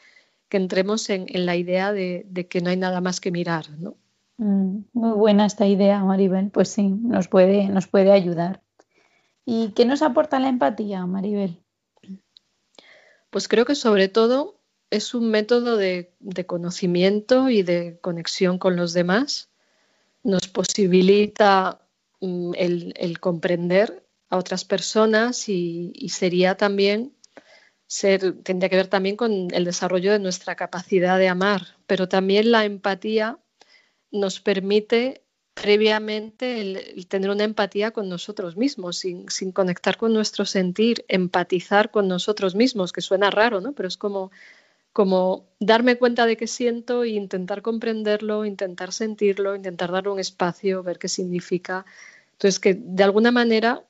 que 0.50 0.58
entremos 0.58 1.10
en, 1.10 1.46
la 1.46 1.56
idea 1.56 1.94
de, 1.94 2.48
que 2.50 2.60
no 2.60 2.70
hay 2.70 2.76
nada 2.76 3.00
más 3.00 3.22
que 3.22 3.32
mirar. 3.32 3.70
¿no? 3.80 3.96
Mm, 4.40 4.80
muy 4.92 5.12
buena 5.12 5.46
esta 5.46 5.66
idea, 5.68 6.04
Maribel. 6.04 6.50
Pues 6.50 6.68
sí, 6.68 6.90
nos 6.90 7.30
puede, 7.30 7.70
nos 7.70 7.88
puede 7.88 8.12
ayudar. 8.12 8.65
¿Y 9.46 9.70
qué 9.74 9.86
nos 9.86 10.02
aporta 10.02 10.40
la 10.40 10.50
empatía, 10.50 11.06
Maribel? 11.06 11.64
Pues 13.30 13.48
creo 13.48 13.66
que 13.66 13.75
sobre 13.75 14.08
todo 14.08 14.62
es 14.90 15.14
un 15.14 15.30
método 15.30 15.78
de, 15.78 16.16
conocimiento 16.48 17.50
y 17.50 17.64
de 17.64 18.00
conexión 18.02 18.58
con 18.58 18.75
los 18.75 18.94
demás. 18.94 19.50
Nos 20.24 20.48
posibilita 20.48 21.82
mm, 22.22 22.54
el, 22.56 23.20
comprender 23.20 24.08
a 24.30 24.38
otras 24.38 24.66
personas 24.66 25.50
y, 25.50 25.94
sería 26.10 26.56
también 26.56 27.16
ser, 27.88 28.42
tendría 28.42 28.70
que 28.70 28.78
ver 28.78 28.88
también 28.88 29.16
con 29.16 29.54
el 29.54 29.66
desarrollo 29.66 30.12
de 30.12 30.20
nuestra 30.20 30.56
capacidad 30.56 31.20
de 31.20 31.28
amar, 31.28 31.78
pero 31.86 32.08
también 32.08 32.52
la 32.52 32.66
empatía 32.66 33.38
nos 34.12 34.40
permite 34.40 35.25
previamente 35.56 36.62
el, 36.62 37.08
tener 37.08 37.30
una 37.32 37.46
empatía 37.46 37.92
con 37.92 38.10
nosotros 38.10 38.58
mismos, 38.58 38.98
sin, 38.98 39.26
conectar 39.54 39.98
con 39.98 40.14
nuestro 40.14 40.46
sentir, 40.46 41.06
empatizar 41.08 41.90
con 41.92 42.08
nosotros 42.08 42.56
mismos, 42.56 42.92
que 42.92 43.02
suena 43.02 43.32
raro, 43.32 43.62
¿no? 43.62 43.72
Pero 43.72 43.88
es 43.88 43.98
como, 43.98 44.32
como 44.92 45.48
darme 45.60 45.98
cuenta 45.98 46.26
de 46.26 46.36
qué 46.38 46.46
siento 46.46 47.04
e 47.04 47.10
intentar 47.10 47.62
comprenderlo, 47.62 48.46
intentar 48.46 48.92
sentirlo, 48.92 49.56
intentar 49.56 49.92
darle 49.92 50.12
un 50.12 50.20
espacio, 50.20 50.84
ver 50.84 51.00
qué 51.00 51.08
significa. 51.08 51.86
Entonces, 52.34 52.60
que 52.60 52.74
de 52.74 53.04
alguna 53.04 53.32
manera, 53.32 53.86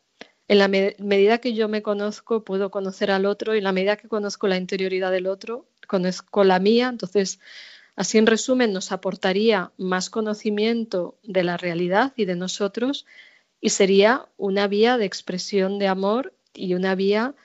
en 0.47 0.59
la 0.59 0.67
medida 0.67 1.39
que 1.39 1.55
yo 1.55 1.67
me 1.67 1.81
conozco, 1.81 2.43
puedo 2.43 2.69
conocer 2.69 3.09
al 3.09 3.25
otro 3.25 3.55
y 3.55 3.57
en 3.57 3.63
la 3.63 3.71
medida 3.71 3.97
que 3.97 4.07
conozco 4.07 4.47
la 4.47 4.57
interioridad 4.57 5.11
del 5.11 5.25
otro, 5.25 5.65
conozco 5.87 6.43
la 6.43 6.59
mía, 6.59 6.89
entonces 6.89 7.39
Así, 7.95 8.17
en 8.17 8.27
resumen, 8.27 8.73
nos 8.73 8.91
aportaría 8.91 9.71
más 9.77 10.09
conocimiento 10.09 11.17
de 11.23 11.43
la 11.43 11.57
realidad 11.57 12.13
y 12.17 12.25
de 12.25 12.35
nosotros 12.35 13.05
y 13.61 13.69
sería 13.69 14.27
una 14.37 14.67
vía 14.67 14.97
de 14.97 15.05
expresión 15.05 15.79
de 15.79 15.87
amor 15.87 16.33
y 16.53 16.73
una 16.73 16.93
vía 16.95 17.35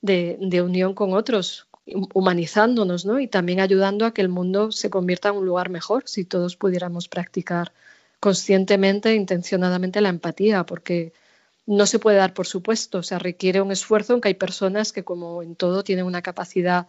de, 0.00 0.62
unión 0.62 0.94
con 0.94 1.12
otros, 1.12 1.68
humanizándonos 1.86 3.04
¿no? 3.04 3.20
y 3.20 3.28
también 3.28 3.60
ayudando 3.60 4.04
a 4.04 4.12
que 4.12 4.22
el 4.22 4.28
mundo 4.28 4.72
se 4.72 4.90
convierta 4.90 5.30
en 5.30 5.36
un 5.36 5.46
lugar 5.46 5.70
mejor 5.70 6.04
si 6.06 6.24
todos 6.24 6.56
pudiéramos 6.56 7.08
practicar 7.08 7.72
conscientemente 8.20 9.10
e 9.10 9.14
intencionadamente 9.14 10.00
la 10.00 10.10
empatía, 10.10 10.66
porque 10.66 11.12
no 11.66 11.86
se 11.86 11.98
puede 11.98 12.18
dar 12.18 12.34
por 12.34 12.46
supuesto, 12.46 12.98
o 12.98 13.02
sea, 13.02 13.18
requiere 13.18 13.60
un 13.60 13.72
esfuerzo, 13.72 14.12
aunque 14.12 14.28
hay 14.28 14.34
personas 14.34 14.92
que 14.92 15.04
como 15.04 15.42
en 15.42 15.56
todo 15.56 15.84
tienen 15.84 16.04
una 16.04 16.22
capacidad 16.22 16.86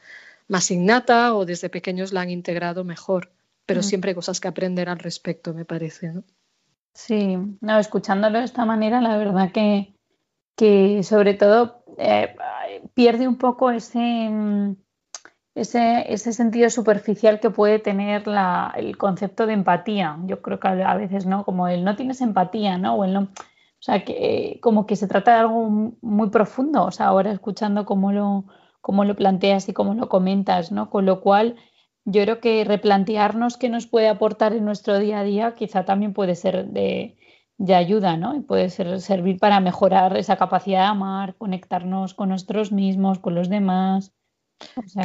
más 0.52 0.70
innata 0.70 1.34
o 1.34 1.46
desde 1.46 1.70
pequeños 1.70 2.12
la 2.12 2.22
han 2.22 2.30
integrado 2.30 2.84
mejor, 2.84 3.32
pero 3.66 3.80
mm. 3.80 3.84
siempre 3.84 4.10
hay 4.10 4.16
cosas 4.16 4.42
que 4.42 4.50
aprender 4.50 4.90
al 4.90 5.00
respecto, 5.00 5.54
me 5.54 5.64
parece. 5.64 6.12
¿no? 6.12 6.24
Sí, 6.94 7.38
no, 7.62 7.80
escuchándolo 7.80 8.40
de 8.40 8.44
esta 8.44 8.66
manera, 8.66 9.00
la 9.00 9.16
verdad 9.16 9.54
que, 9.54 9.96
que 10.58 11.04
sobre 11.04 11.36
todo 11.36 11.86
eh, 11.98 12.36
pierde 12.94 13.30
un 13.30 13.38
poco 13.38 13.72
ese, 13.72 14.30
ese, 15.56 16.12
ese, 16.14 16.34
sentido 16.34 16.70
superficial 16.70 17.40
que 17.40 17.50
puede 17.50 17.80
tener 17.80 18.28
la, 18.28 18.74
el 18.76 18.98
concepto 18.98 19.46
de 19.46 19.54
empatía. 19.54 20.20
Yo 20.26 20.42
creo 20.42 20.60
que 20.60 20.68
a 20.68 20.96
veces, 20.96 21.26
¿no? 21.26 21.46
Como 21.46 21.70
el 21.70 21.86
no 21.86 21.96
tienes 21.96 22.20
empatía, 22.20 22.78
¿no? 22.78 22.96
O 22.96 23.06
el 23.06 23.14
no. 23.14 23.22
O 23.22 23.84
sea, 23.84 24.04
que 24.04 24.60
como 24.62 24.86
que 24.86 24.98
se 24.98 25.08
trata 25.08 25.36
de 25.36 25.40
algo 25.40 25.96
muy 26.02 26.30
profundo. 26.30 26.84
O 26.84 26.92
sea, 26.92 27.08
ahora 27.08 27.32
escuchando 27.32 27.86
cómo 27.86 28.12
lo, 28.12 28.46
cómo 28.82 29.06
lo 29.06 29.15
planteas 29.15 29.70
y 29.70 29.74
cómo 29.74 29.94
lo 29.94 30.10
comentas, 30.10 30.72
¿no? 30.72 30.89
Con 30.89 31.06
lo 31.06 31.22
cual, 31.22 31.56
yo 32.06 32.24
creo 32.24 32.39
que 32.39 32.63
replantearnos 32.63 33.58
qué 33.58 33.70
nos 33.70 33.88
puede 33.88 34.10
aportar 34.10 34.54
en 34.54 34.65
nuestro 34.65 34.98
día 35.00 35.20
a 35.20 35.24
día 35.24 35.56
quizá 35.56 35.86
también 35.86 36.13
puede 36.13 36.36
ser 36.36 36.65
de, 36.67 37.15
ayuda, 37.70 38.17
¿no? 38.17 38.36
Y 38.36 38.41
puede 38.41 38.70
ser, 38.70 39.00
servir 39.00 39.38
para 39.38 39.60
mejorar 39.60 40.17
esa 40.17 40.36
capacidad 40.36 40.80
de 40.80 40.88
amar, 40.88 41.36
conectarnos 41.38 42.15
con 42.15 42.30
nosotros 42.30 42.72
mismos, 42.72 43.20
con 43.20 43.36
los 43.36 43.50
demás. 43.50 44.12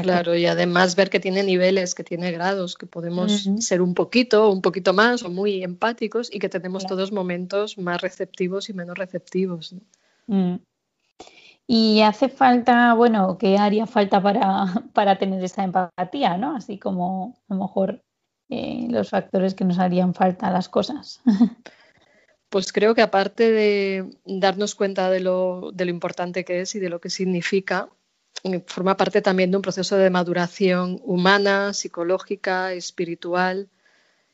claro, 0.03 0.35
y 0.35 0.47
además 0.47 0.97
ver 0.97 1.11
que 1.11 1.21
tiene 1.21 1.43
niveles, 1.43 1.95
que 1.95 2.05
tiene 2.05 2.33
grados, 2.33 2.77
que 2.77 2.87
podemos 2.87 3.49
ser 3.59 3.83
un 3.83 3.93
poquito, 3.93 4.51
un 4.51 4.63
poquito 4.63 4.95
más 4.95 5.23
o 5.23 5.31
muy 5.31 5.63
empáticos 5.63 6.33
y 6.33 6.39
que 6.39 6.49
tenemos 6.49 6.87
todos 6.87 7.13
momentos 7.13 7.77
más 7.77 8.01
receptivos 8.01 8.71
y 8.71 8.73
menos 8.73 8.97
receptivos. 8.97 9.75
Mm. 10.27 10.57
Y 11.67 12.03
hace 12.03 12.29
falta, 12.29 12.95
bueno, 12.95 13.39
¿qué 13.39 13.59
haría 13.59 13.87
falta 13.87 14.23
para, 14.23 14.67
para 14.93 15.19
tener 15.19 15.43
esa 15.43 15.65
empatía, 15.65 16.37
¿no? 16.37 16.57
Así 16.57 16.79
como 16.79 17.37
a 17.49 17.55
lo 17.55 17.61
mejor 17.61 18.03
eh, 18.49 18.87
los 18.91 19.11
factores 19.11 19.55
que 19.55 19.65
nos 19.65 19.79
harían 19.79 20.15
falta 20.15 20.51
las 20.51 20.69
cosas. 20.69 21.21
Pues 22.49 22.73
creo 22.73 22.95
que 22.95 23.03
aparte 23.03 23.51
de 23.51 24.09
darnos 24.25 24.77
cuenta 24.77 25.11
de 25.11 25.19
lo, 25.19 25.73
de 25.75 25.85
lo 25.85 25.91
importante 25.91 26.45
que 26.45 26.61
es 26.61 26.77
y 26.77 26.79
de 26.79 26.89
lo 26.89 27.01
que 27.01 27.11
significa, 27.11 27.91
eh, 28.45 28.63
forma 28.67 28.97
parte 28.97 29.21
también 29.21 29.51
de 29.51 29.57
un 29.57 29.63
proceso 29.63 29.97
de 29.97 30.11
maduración 30.11 31.01
humana, 31.05 31.73
psicológica, 31.73 32.73
espiritual, 32.73 33.69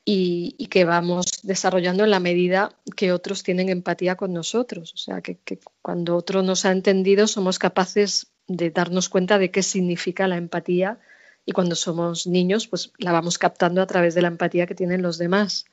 y, 0.05 0.67
que 0.67 0.85
vamos 0.85 1.27
desarrollando 1.43 2.05
en 2.05 2.11
la 2.11 2.21
medida 2.21 2.75
que 2.97 3.13
otros 3.13 3.43
tienen 3.43 3.69
empatía 3.69 4.17
con 4.17 4.33
nosotros. 4.33 4.93
O 4.95 4.97
sea, 4.97 5.21
que, 5.21 5.39
cuando 5.81 6.17
otro 6.17 6.43
nos 6.43 6.65
ha 6.65 6.73
entendido 6.73 7.27
somos 7.27 7.59
capaces 7.59 8.33
de 8.49 8.71
darnos 8.71 9.09
cuenta 9.09 9.39
de 9.39 9.51
qué 9.51 9.63
significa 9.63 10.27
la 10.27 10.37
empatía 10.37 10.99
y 11.47 11.53
cuando 11.53 11.75
somos 11.75 12.27
niños 12.27 12.67
pues 12.67 12.93
la 12.99 13.13
vamos 13.13 13.39
captando 13.39 13.81
a 13.83 13.87
través 13.87 14.15
de 14.15 14.23
la 14.23 14.29
empatía 14.29 14.67
que 14.67 14.75
tienen 14.75 15.03
los 15.03 15.19
demás. 15.19 15.67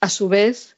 A 0.00 0.08
su 0.08 0.28
vez, 0.28 0.76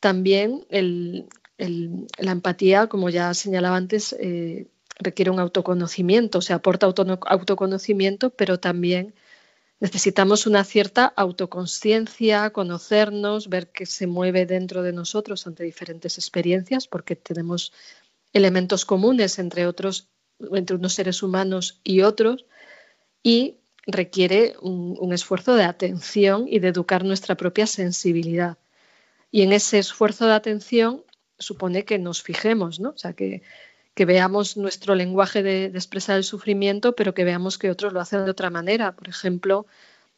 también 0.00 0.66
la 0.70 2.32
empatía, 2.32 2.88
como 2.88 3.10
ya 3.10 3.34
señalaba 3.34 3.76
antes, 3.76 4.14
eh, 4.18 4.68
requiere 4.98 5.30
un 5.30 5.40
autoconocimiento, 5.40 6.38
o 6.38 6.42
sea, 6.42 6.56
aporta 6.56 6.86
autoconocimiento, 6.86 8.30
pero 8.30 8.58
también 8.58 9.14
Necesitamos 9.84 10.46
una 10.46 10.64
cierta 10.64 11.04
autoconsciencia, 11.04 12.48
conocernos, 12.54 13.50
ver 13.50 13.68
qué 13.68 13.84
se 13.84 14.06
mueve 14.06 14.46
dentro 14.46 14.82
de 14.82 14.94
nosotros 14.94 15.46
ante 15.46 15.62
diferentes 15.62 16.16
experiencias, 16.16 16.88
porque 16.88 17.16
tenemos 17.16 17.70
elementos 18.32 18.86
comunes 18.86 19.38
entre 19.38 19.66
otros, 19.66 20.08
entre 20.52 20.76
unos 20.76 20.94
seres 20.94 21.22
humanos 21.22 21.82
y 21.84 22.00
otros, 22.00 22.46
y 23.22 23.58
requiere 23.86 24.56
un, 24.62 25.12
esfuerzo 25.12 25.54
de 25.54 25.64
atención 25.64 26.46
y 26.48 26.60
de 26.60 26.68
educar 26.68 27.04
nuestra 27.04 27.36
propia 27.36 27.66
sensibilidad. 27.66 28.56
Y 29.30 29.42
en 29.42 29.52
ese 29.52 29.78
esfuerzo 29.78 30.24
de 30.26 30.32
atención 30.32 31.04
supone 31.38 31.84
que 31.84 31.98
nos 31.98 32.22
fijemos, 32.22 32.80
¿no? 32.80 32.88
O 32.88 32.96
sea, 32.96 33.12
que, 33.12 33.42
que 33.94 34.04
veamos 34.04 34.56
nuestro 34.56 34.94
lenguaje 34.94 35.42
de, 35.42 35.66
expresar 35.66 36.16
el 36.16 36.24
sufrimiento, 36.24 36.94
pero 36.96 37.14
que 37.14 37.24
veamos 37.24 37.58
que 37.58 37.70
otros 37.70 37.92
lo 37.92 38.00
hacen 38.00 38.24
de 38.24 38.30
otra 38.30 38.50
manera. 38.50 38.92
Por 38.96 39.08
ejemplo, 39.08 39.66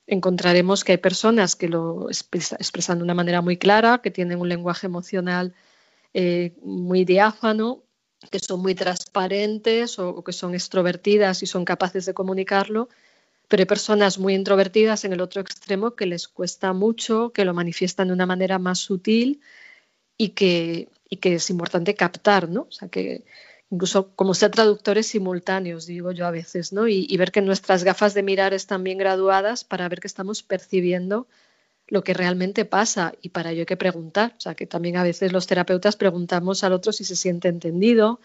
encontraremos 0.07 0.85
que 0.85 0.93
hay 0.93 0.99
personas 0.99 1.57
que 1.57 1.69
lo 1.69 2.09
expresan 2.11 2.99
de 2.99 3.05
una 3.05 3.15
manera 3.15 3.43
muy 3.43 3.59
clara, 3.59 4.01
que 4.03 4.11
tienen 4.11 4.41
un 4.41 4.49
lenguaje 4.49 4.87
emocional 4.87 5.55
eh, 6.15 6.55
muy 6.63 7.05
diáfano, 7.05 7.83
que 8.31 8.39
son 8.39 8.61
muy 8.63 8.75
transparentes 8.75 9.99
o, 9.99 10.25
que 10.25 10.33
son 10.33 10.55
extrovertidas 10.55 11.43
y 11.43 11.47
son 11.47 11.65
capaces 11.65 12.07
de 12.07 12.15
comunicarlo, 12.15 12.89
pero 13.49 13.61
hay 13.61 13.67
personas 13.67 14.19
muy 14.19 14.35
introvertidas 14.35 15.05
en 15.05 15.13
el 15.13 15.21
otro 15.21 15.41
extremo 15.43 15.95
que 15.95 16.07
les 16.07 16.29
cuesta 16.29 16.73
mucho, 16.73 17.33
que 17.33 17.45
lo 17.45 17.55
manifiestan 17.55 18.09
de 18.09 18.15
una 18.15 18.27
manera 18.27 18.59
más 18.59 18.79
sutil 18.79 19.41
y 20.17 20.31
que, 20.31 20.89
y 21.09 21.19
que 21.19 21.35
es 21.35 21.51
importante 21.51 21.95
captar, 21.95 22.49
¿no? 22.49 22.63
O 22.63 22.73
sea, 22.73 22.89
que, 22.89 23.25
incluso 23.71 24.15
como 24.15 24.35
ser 24.35 24.51
traductores 24.53 25.09
simultáneos, 25.09 25.87
digo 25.87 26.13
yo 26.13 26.27
a 26.27 26.31
veces, 26.31 26.73
¿no? 26.73 26.87
Y, 26.89 27.15
ver 27.17 27.33
que 27.33 27.43
nuestras 27.43 27.85
gafas 27.85 28.15
de 28.15 28.23
mirar 28.23 28.55
están 28.55 28.85
bien 28.85 28.99
graduadas 28.99 29.65
para 29.65 29.89
ver 29.89 30.01
que 30.01 30.07
estamos 30.07 30.43
percibiendo 30.43 31.27
lo 31.89 32.03
que 32.03 32.15
realmente 32.15 32.65
pasa 32.65 33.15
y 33.23 33.31
para 33.31 33.51
ello 33.51 33.61
hay 33.61 33.67
que 33.67 33.77
preguntar. 33.77 34.35
O 34.37 34.41
sea, 34.41 34.55
que 34.55 34.67
también 34.67 34.97
a 34.97 35.03
veces 35.03 35.33
los 35.33 35.47
terapeutas 35.47 35.97
preguntamos 35.97 36.65
al 36.65 36.73
otro 36.73 36.93
si 36.93 37.05
se 37.05 37.17
siente 37.17 37.49
entendido, 37.49 38.21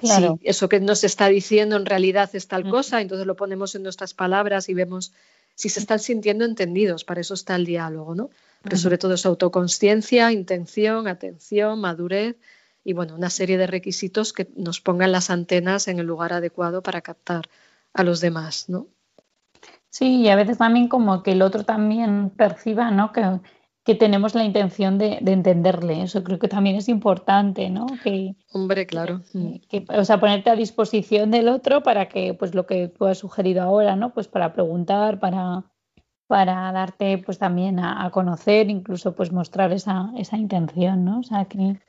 si 0.00 0.08
eso 0.42 0.68
que 0.68 0.80
nos 0.80 1.02
está 1.02 1.28
diciendo 1.28 1.76
en 1.76 1.86
realidad 1.86 2.30
es 2.32 2.46
tal 2.46 2.68
cosa, 2.68 3.00
entonces 3.00 3.26
lo 3.26 3.34
ponemos 3.34 3.74
en 3.74 3.82
nuestras 3.82 4.14
palabras 4.14 4.68
y 4.68 4.74
vemos 4.74 5.12
si 5.56 5.68
se 5.68 5.80
están 5.80 5.98
sintiendo 5.98 6.44
entendidos. 6.44 7.04
Para 7.04 7.20
eso 7.20 7.34
está 7.34 7.56
el 7.56 7.64
diálogo, 7.64 8.14
¿no? 8.14 8.30
Pero 8.62 8.76
sobre 8.76 8.98
todo 8.98 9.14
es 9.14 9.26
autoconsciencia, 9.26 10.30
intención, 10.32 11.08
atención, 11.08 11.80
madurez 11.80 12.36
y 12.84 12.92
bueno, 12.92 13.14
una 13.14 13.30
serie 13.30 13.58
de 13.58 13.66
requisitos 13.66 14.32
que 14.32 14.48
nos 14.56 14.80
pongan 14.80 15.12
las 15.12 15.30
antenas 15.30 15.88
en 15.88 15.98
el 15.98 16.06
lugar 16.06 16.32
adecuado 16.32 16.82
para 16.82 17.02
captar 17.02 17.48
a 17.92 18.02
los 18.02 18.20
demás, 18.20 18.68
¿no? 18.68 18.88
Sí, 19.88 20.22
y 20.22 20.28
a 20.28 20.36
veces 20.36 20.58
también 20.58 20.88
como 20.88 21.22
que 21.22 21.32
el 21.32 21.42
otro 21.42 21.64
también 21.64 22.30
perciba, 22.30 22.90
¿no? 22.90 23.12
Que, 23.12 23.40
que 23.84 23.94
tenemos 23.94 24.34
la 24.34 24.44
intención 24.44 24.98
de, 24.98 25.18
entenderle. 25.26 26.02
Eso 26.02 26.22
creo 26.22 26.38
que 26.38 26.48
también 26.48 26.76
es 26.76 26.88
importante, 26.88 27.70
¿no? 27.70 27.86
Que, 28.02 28.36
Hombre, 28.52 28.86
claro. 28.86 29.22
Que, 29.68 29.84
o 29.88 30.04
sea, 30.04 30.20
ponerte 30.20 30.50
a 30.50 30.56
disposición 30.56 31.30
del 31.30 31.48
otro 31.48 31.82
para 31.82 32.08
que, 32.08 32.34
pues 32.34 32.54
lo 32.54 32.66
que 32.66 32.88
tú 32.88 33.06
has 33.06 33.18
sugerido 33.18 33.62
ahora, 33.62 33.96
¿no? 33.96 34.14
Pues 34.14 34.28
para 34.28 34.52
preguntar, 34.52 35.18
para, 35.18 35.64
para 36.28 36.70
darte, 36.72 37.18
pues 37.18 37.38
también 37.38 37.80
a, 37.80 38.04
a 38.04 38.10
conocer, 38.10 38.70
incluso 38.70 39.14
pues 39.14 39.32
mostrar 39.32 39.72
esa, 39.72 40.12
esa 40.16 40.36
intención, 40.36 41.04
¿no? 41.04 41.18
O 41.20 41.22
sea, 41.24 41.46
que 41.46 41.80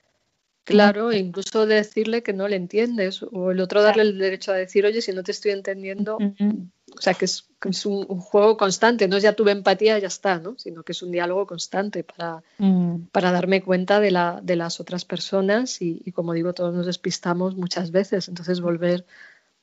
Claro, 0.63 1.11
incluso 1.11 1.65
decirle 1.65 2.21
que 2.21 2.33
no 2.33 2.47
le 2.47 2.55
entiendes 2.55 3.23
o 3.23 3.51
el 3.51 3.59
otro 3.61 3.81
darle 3.81 4.03
el 4.03 4.17
derecho 4.19 4.51
a 4.51 4.55
decir, 4.55 4.85
oye, 4.85 5.01
si 5.01 5.11
no 5.11 5.23
te 5.23 5.31
estoy 5.31 5.51
entendiendo, 5.51 6.17
o 6.17 7.01
sea, 7.01 7.15
que 7.15 7.25
es, 7.25 7.49
un, 7.85 8.05
juego 8.05 8.57
constante, 8.57 9.07
no 9.07 9.17
es 9.17 9.23
ya 9.23 9.33
tuve 9.33 9.51
empatía, 9.51 9.97
ya 9.97 10.07
está, 10.07 10.39
¿no? 10.39 10.55
Sino 10.59 10.83
que 10.83 10.91
es 10.91 11.01
un 11.01 11.11
diálogo 11.11 11.47
constante 11.47 12.03
para, 12.03 12.43
mm. 12.59 13.07
para 13.11 13.31
darme 13.31 13.63
cuenta 13.63 13.99
de, 13.99 14.11
la, 14.11 14.39
de 14.43 14.55
las 14.55 14.79
otras 14.79 15.03
personas 15.03 15.81
y, 15.81 16.11
como 16.11 16.33
digo, 16.33 16.53
todos 16.53 16.75
nos 16.75 16.85
despistamos 16.85 17.55
muchas 17.55 17.91
veces, 17.91 18.27
entonces 18.27 18.61
volver 18.61 19.05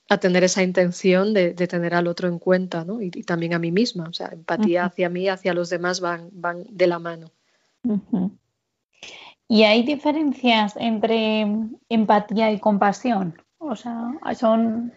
a 0.08 0.18
tener 0.18 0.42
esa 0.42 0.62
intención 0.62 1.32
de, 1.32 1.52
tener 1.54 1.94
al 1.94 2.08
otro 2.08 2.26
en 2.26 2.40
cuenta, 2.40 2.84
¿no? 2.84 3.00
Y, 3.00 3.10
también 3.10 3.54
a 3.54 3.60
mí 3.60 3.70
misma, 3.70 4.08
o 4.08 4.12
sea, 4.12 4.28
empatía 4.32 4.86
hacia 4.86 5.08
mí, 5.08 5.28
hacia 5.28 5.54
los 5.54 5.70
demás 5.70 6.00
van, 6.00 6.30
van 6.32 6.64
de 6.70 6.86
la 6.88 6.98
mano. 6.98 7.30
¿Y 9.48 9.62
hay 9.62 9.82
diferencias 9.82 10.74
entre 10.76 11.46
empatía 11.88 12.52
y 12.52 12.60
compasión? 12.60 13.42
O 13.58 13.74
sea, 13.74 14.12
son 14.38 14.92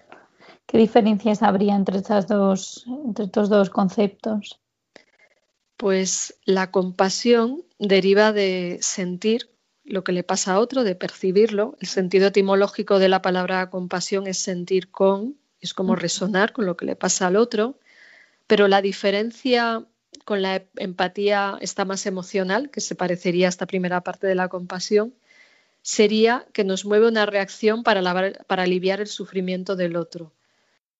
¿qué 0.67 0.77
diferencias 0.77 1.41
habría 1.41 1.75
entre 1.75 1.97
estas 1.97 2.27
dos, 2.27 2.85
entre 3.05 3.25
estos 3.25 3.49
dos 3.49 3.69
conceptos? 3.69 4.59
Pues 5.77 6.37
la 6.45 6.69
compasión 6.69 7.63
deriva 7.79 8.33
de 8.33 8.77
sentir 8.81 9.49
lo 9.83 10.03
que 10.03 10.11
le 10.11 10.23
pasa 10.23 10.53
a 10.53 10.59
otro, 10.59 10.83
de 10.83 10.95
percibirlo. 10.95 11.75
El 11.79 11.87
sentido 11.87 12.27
etimológico 12.27 12.99
de 12.99 13.09
la 13.09 13.21
palabra 13.21 13.69
compasión 13.69 14.27
es 14.27 14.37
sentir 14.37 14.91
con, 14.91 15.37
es 15.59 15.73
como 15.73 15.95
resonar 15.95 16.53
con 16.53 16.65
lo 16.65 16.77
que 16.77 16.85
le 16.85 16.95
pasa 16.95 17.27
al 17.27 17.35
otro. 17.35 17.79
Pero 18.47 18.67
la 18.67 18.81
diferencia 18.81 19.85
con 20.23 20.41
la 20.41 20.63
empatía 20.77 21.57
está 21.61 21.85
más 21.85 22.05
emocional, 22.05 22.69
que 22.69 22.81
se 22.81 22.95
parecería 22.95 23.47
a 23.47 23.49
esta 23.49 23.65
primera 23.65 24.01
parte 24.01 24.27
de 24.27 24.35
la 24.35 24.49
compasión, 24.49 25.13
sería 25.81 26.45
que 26.53 26.63
nos 26.63 26.85
mueve 26.85 27.07
una 27.07 27.25
reacción 27.25 27.83
para, 27.83 28.33
para 28.47 28.63
aliviar 28.63 29.01
el 29.01 29.07
sufrimiento 29.07 29.75
del 29.75 29.95
otro. 29.95 30.33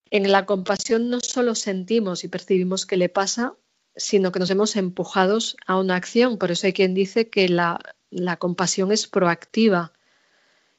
En 0.09 0.31
la 0.31 0.45
compasión 0.45 1.09
no 1.09 1.19
solo 1.21 1.55
sentimos 1.55 2.23
y 2.23 2.27
percibimos 2.27 2.85
qué 2.85 2.97
le 2.97 3.09
pasa, 3.09 3.53
sino 3.95 4.31
que 4.31 4.39
nos 4.39 4.49
hemos 4.49 4.75
empujados 4.75 5.55
a 5.65 5.77
una 5.77 5.95
acción. 5.95 6.37
Por 6.37 6.51
eso 6.51 6.67
hay 6.67 6.73
quien 6.73 6.93
dice 6.93 7.29
que 7.29 7.47
la, 7.47 7.79
la 8.09 8.37
compasión 8.37 8.91
es 8.91 9.07
proactiva 9.07 9.93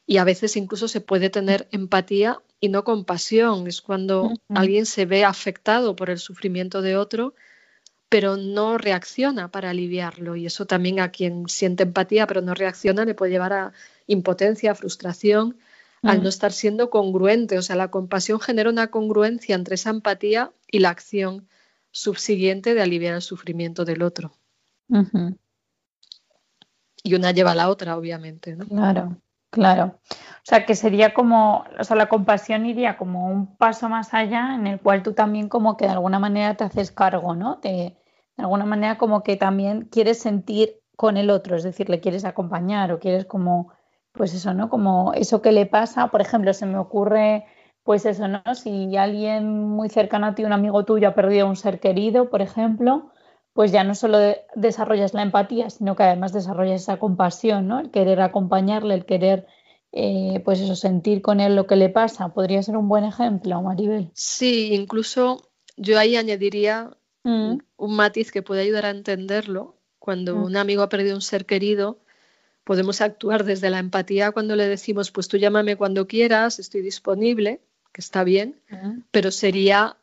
y 0.06 0.18
a 0.18 0.24
veces 0.24 0.56
incluso 0.56 0.88
se 0.88 1.00
puede 1.00 1.30
tener 1.30 1.68
empatía 1.70 2.40
y 2.60 2.68
no 2.68 2.84
compasión. 2.84 3.66
Es 3.66 3.80
cuando 3.80 4.32
alguien 4.48 4.86
se 4.86 5.06
ve 5.06 5.24
afectado 5.24 5.96
por 5.96 6.10
el 6.10 6.18
sufrimiento 6.18 6.82
de 6.82 6.96
otro 6.96 7.34
pero 8.12 8.36
no 8.36 8.76
reacciona 8.76 9.50
para 9.50 9.70
aliviarlo. 9.70 10.36
Y 10.36 10.44
eso 10.44 10.66
también 10.66 11.00
a 11.00 11.10
quien 11.10 11.48
siente 11.48 11.84
empatía 11.84 12.26
pero 12.26 12.42
no 12.42 12.52
reacciona 12.52 13.06
le 13.06 13.14
puede 13.14 13.32
llevar 13.32 13.54
a 13.54 13.72
impotencia, 14.06 14.74
frustración, 14.74 15.56
al 16.02 16.20
mm. 16.20 16.22
no 16.22 16.28
estar 16.28 16.52
siendo 16.52 16.90
congruente. 16.90 17.56
O 17.56 17.62
sea, 17.62 17.74
la 17.74 17.90
compasión 17.90 18.38
genera 18.38 18.68
una 18.68 18.88
congruencia 18.88 19.54
entre 19.54 19.76
esa 19.76 19.88
empatía 19.88 20.52
y 20.70 20.80
la 20.80 20.90
acción 20.90 21.48
subsiguiente 21.90 22.74
de 22.74 22.82
aliviar 22.82 23.14
el 23.14 23.22
sufrimiento 23.22 23.86
del 23.86 24.02
otro. 24.02 24.34
Y 27.02 27.14
una 27.14 27.30
lleva 27.30 27.52
a 27.52 27.54
la 27.54 27.70
otra, 27.70 27.96
obviamente. 27.96 28.56
¿no? 28.56 28.66
Claro, 28.66 29.16
claro. 29.48 29.98
O 30.10 30.44
sea, 30.44 30.66
que 30.66 30.74
sería 30.74 31.14
como, 31.14 31.64
o 31.78 31.84
sea, 31.84 31.96
la 31.96 32.10
compasión 32.10 32.66
iría 32.66 32.98
como 32.98 33.28
un 33.28 33.56
paso 33.56 33.88
más 33.88 34.12
allá 34.12 34.54
en 34.54 34.66
el 34.66 34.80
cual 34.80 35.02
tú 35.02 35.14
también 35.14 35.48
como 35.48 35.78
que 35.78 35.86
de 35.86 35.92
alguna 35.92 36.18
manera 36.18 36.54
te 36.58 36.64
haces 36.64 36.92
cargo, 36.92 37.34
¿no? 37.34 37.58
De 38.36 38.44
alguna 38.44 38.64
manera 38.64 38.98
como 38.98 39.22
que 39.22 39.36
también 39.36 39.88
quieres 39.90 40.18
sentir 40.18 40.80
con 40.96 41.16
el 41.16 41.30
otro, 41.30 41.56
es 41.56 41.62
decir, 41.62 41.88
le 41.88 42.00
quieres 42.00 42.24
acompañar 42.24 42.92
o 42.92 42.98
quieres 42.98 43.24
como, 43.24 43.72
pues 44.12 44.34
eso, 44.34 44.54
¿no? 44.54 44.68
Como 44.68 45.12
eso 45.14 45.42
que 45.42 45.52
le 45.52 45.66
pasa, 45.66 46.08
por 46.08 46.20
ejemplo, 46.20 46.52
se 46.54 46.66
me 46.66 46.78
ocurre, 46.78 47.44
pues 47.82 48.06
eso, 48.06 48.28
¿no? 48.28 48.42
Si 48.54 48.96
alguien 48.96 49.68
muy 49.68 49.88
cercano 49.88 50.26
a 50.26 50.34
ti, 50.34 50.44
un 50.44 50.52
amigo 50.52 50.84
tuyo 50.84 51.08
ha 51.08 51.14
perdido 51.14 51.48
un 51.48 51.56
ser 51.56 51.80
querido, 51.80 52.30
por 52.30 52.42
ejemplo, 52.42 53.10
pues 53.52 53.72
ya 53.72 53.84
no 53.84 53.94
solo 53.94 54.18
desarrollas 54.54 55.14
la 55.14 55.22
empatía, 55.22 55.70
sino 55.70 55.96
que 55.96 56.04
además 56.04 56.32
desarrollas 56.32 56.82
esa 56.82 56.98
compasión, 56.98 57.68
¿no? 57.68 57.80
El 57.80 57.90
querer 57.90 58.20
acompañarle, 58.20 58.94
el 58.94 59.04
querer, 59.04 59.46
eh, 59.92 60.40
pues 60.44 60.60
eso, 60.60 60.74
sentir 60.74 61.20
con 61.20 61.40
él 61.40 61.56
lo 61.56 61.66
que 61.66 61.76
le 61.76 61.90
pasa. 61.90 62.30
¿Podría 62.30 62.62
ser 62.62 62.76
un 62.76 62.88
buen 62.88 63.04
ejemplo, 63.04 63.60
Maribel? 63.60 64.10
Sí, 64.14 64.74
incluso 64.74 65.50
yo 65.76 65.98
ahí 65.98 66.16
añadiría 66.16 66.96
Mm. 67.24 67.58
un 67.76 67.96
matiz 67.96 68.32
que 68.32 68.42
puede 68.42 68.62
ayudar 68.62 68.86
a 68.86 68.90
entenderlo. 68.90 69.76
Cuando 69.98 70.36
mm. 70.36 70.44
un 70.44 70.56
amigo 70.56 70.82
ha 70.82 70.88
perdido 70.88 71.14
un 71.14 71.22
ser 71.22 71.46
querido, 71.46 72.00
podemos 72.64 73.00
actuar 73.00 73.44
desde 73.44 73.70
la 73.70 73.78
empatía 73.78 74.32
cuando 74.32 74.56
le 74.56 74.66
decimos, 74.66 75.10
pues 75.10 75.28
tú 75.28 75.36
llámame 75.36 75.76
cuando 75.76 76.06
quieras, 76.06 76.58
estoy 76.58 76.82
disponible, 76.82 77.60
que 77.92 78.00
está 78.00 78.24
bien, 78.24 78.60
mm. 78.70 79.02
pero 79.10 79.30
sería 79.30 79.96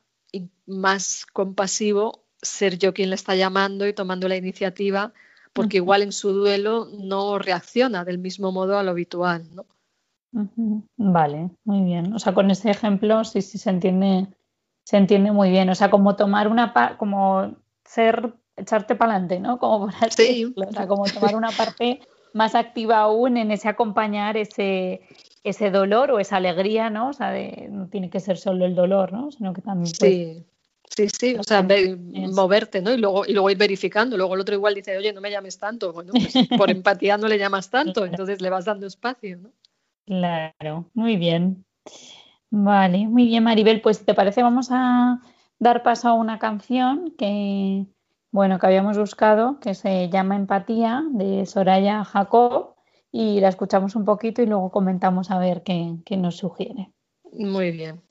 más 0.66 1.26
compasivo 1.26 2.24
ser 2.42 2.78
yo 2.78 2.94
quien 2.94 3.10
le 3.10 3.16
está 3.16 3.36
llamando 3.36 3.88
y 3.88 3.94
tomando 3.94 4.28
la 4.28 4.38
iniciativa, 4.38 5.14
porque 5.52 5.78
igual 5.78 6.04
en 6.04 6.12
su 6.12 6.32
duelo 6.32 6.88
no 6.98 7.40
reacciona 7.40 8.06
del 8.06 8.20
mismo 8.20 8.52
modo 8.52 8.78
a 8.78 8.84
lo 8.84 8.92
habitual, 8.92 9.44
¿no? 9.54 9.66
Vale, 10.96 11.50
muy 11.64 11.82
bien. 11.82 12.14
O 12.14 12.20
sea, 12.20 12.34
con 12.34 12.52
ese 12.52 12.70
ejemplo 12.70 13.24
sí, 13.24 13.42
sí 13.42 13.58
se 13.58 13.72
entiende 13.72 14.28
se 14.90 14.98
entiende 14.98 15.32
muy 15.32 15.52
bien. 15.52 15.70
O 15.70 15.76
sea, 15.76 15.92
como 15.92 16.16
tomar 16.16 16.48
una 16.48 16.74
como 16.98 17.56
ser, 17.86 18.34
echarte 18.58 18.96
para 18.96 19.12
adelante, 19.12 19.40
¿no? 19.40 19.60
Como 19.60 19.86
para 19.86 20.10
sí. 20.10 20.52
o 20.56 20.72
sea, 20.72 20.88
como 20.88 21.04
tomar 21.04 21.36
una 21.36 21.52
parte 21.52 22.02
más 22.34 22.56
activa 22.56 22.98
aún 22.98 23.38
en 23.38 23.52
ese 23.52 23.70
acompañar 23.70 24.36
ese, 24.36 25.02
ese 25.44 25.70
dolor 25.70 26.10
o 26.10 26.20
esa 26.20 26.38
alegría, 26.38 26.90
¿no? 26.90 27.10
O 27.10 27.14
sea, 27.14 27.36
no 27.70 27.88
tiene 27.88 28.10
que 28.10 28.20
ser 28.20 28.40
solo 28.40 28.66
el 28.66 28.74
dolor, 28.74 29.14
¿no? 29.14 29.32
Sino 29.32 29.54
que 29.54 29.62
también. 29.62 29.94
Pues, 30.00 30.12
sí. 30.12 30.46
Sí, 30.90 31.08
sí, 31.08 31.36
o 31.38 31.44
sea, 31.44 31.64
moverte, 32.34 32.82
¿no? 32.82 32.92
Y 32.92 32.98
luego, 32.98 33.24
y 33.28 33.34
luego 33.34 33.52
ir 33.52 33.58
verificando. 33.60 34.18
Luego 34.18 34.34
el 34.34 34.42
otro 34.42 34.56
igual 34.56 34.74
dice, 34.74 34.98
oye, 34.98 35.14
no 35.14 35.22
me 35.22 35.30
llames 35.30 35.60
tanto. 35.60 35.94
Bueno, 35.94 36.14
pues 36.14 36.34
por 36.58 36.72
empatía 36.72 37.16
no 37.16 37.28
le 37.28 37.38
llamas 37.38 37.70
tanto, 37.70 38.06
entonces 38.08 38.42
le 38.42 38.50
vas 38.50 38.66
dando 38.66 38.88
espacio, 38.88 39.38
¿no? 39.38 39.52
Claro, 40.08 40.90
muy 40.96 41.16
bien. 41.16 41.64
Vale, 42.52 43.08
muy 43.08 43.26
bien, 43.26 43.44
Maribel. 43.44 43.82
Pues 43.82 44.06
te 44.06 44.14
parece, 44.14 44.42
vamos 44.44 44.70
a 44.72 45.22
dar 45.60 45.84
paso 45.84 46.10
a 46.10 46.14
una 46.14 46.40
canción 46.40 47.14
que, 47.18 47.86
bueno, 48.32 48.60
que 48.60 48.68
habíamos 48.68 48.98
buscado, 48.98 49.60
que 49.60 49.76
se 49.76 50.10
llama 50.10 50.36
Empatía, 50.36 51.04
de 51.12 51.46
Soraya 51.46 52.04
Jacob, 52.04 52.76
y 53.12 53.40
la 53.40 53.50
escuchamos 53.50 53.96
un 53.96 54.06
poquito 54.06 54.42
y 54.42 54.48
luego 54.48 54.72
comentamos 54.72 55.32
a 55.32 55.40
ver 55.40 55.64
qué, 55.64 55.96
qué 56.06 56.18
nos 56.18 56.38
sugiere. 56.38 56.92
Muy 57.34 57.72
bien. 57.72 58.02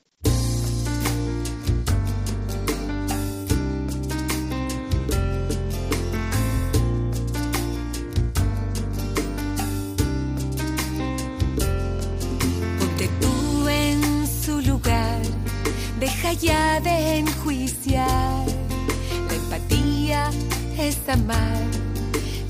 Ya 16.41 16.79
de 16.79 17.17
enjuiciar. 17.17 18.45
La 19.27 19.33
empatía 19.33 20.29
es 20.77 20.97
amar, 21.09 21.61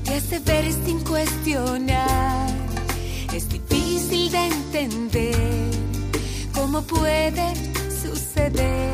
te 0.04 0.14
hace 0.14 0.38
ver 0.40 0.72
sin 0.84 1.00
cuestionar. 1.00 2.48
Es 3.32 3.48
difícil 3.48 4.30
de 4.30 4.46
entender 4.46 5.70
cómo 6.54 6.82
puede 6.82 7.52
suceder, 8.02 8.92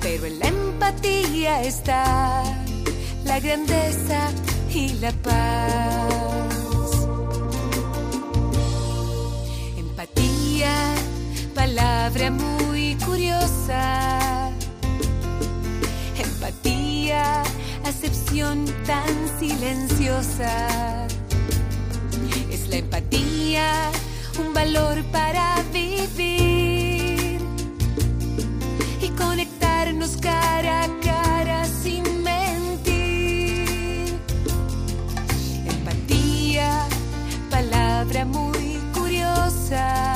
pero 0.00 0.26
en 0.26 0.38
la 0.38 0.48
empatía 0.48 1.62
está 1.62 2.42
la 3.24 3.40
grandeza 3.40 4.30
y 4.72 4.88
la 4.94 5.12
paz. 5.12 6.23
Palabra 11.74 12.30
muy 12.30 12.96
curiosa. 13.04 14.50
Empatía, 16.16 17.42
acepción 17.84 18.64
tan 18.86 19.38
silenciosa. 19.40 21.06
Es 22.52 22.68
la 22.68 22.76
empatía 22.76 23.90
un 24.38 24.54
valor 24.54 25.02
para 25.10 25.64
vivir 25.72 27.40
y 29.00 29.08
conectarnos 29.18 30.16
cara 30.18 30.84
a 30.84 30.88
cara 31.00 31.64
sin 31.64 32.04
mentir. 32.22 34.14
Empatía, 35.66 36.86
palabra 37.50 38.24
muy 38.24 38.78
curiosa. 38.92 40.13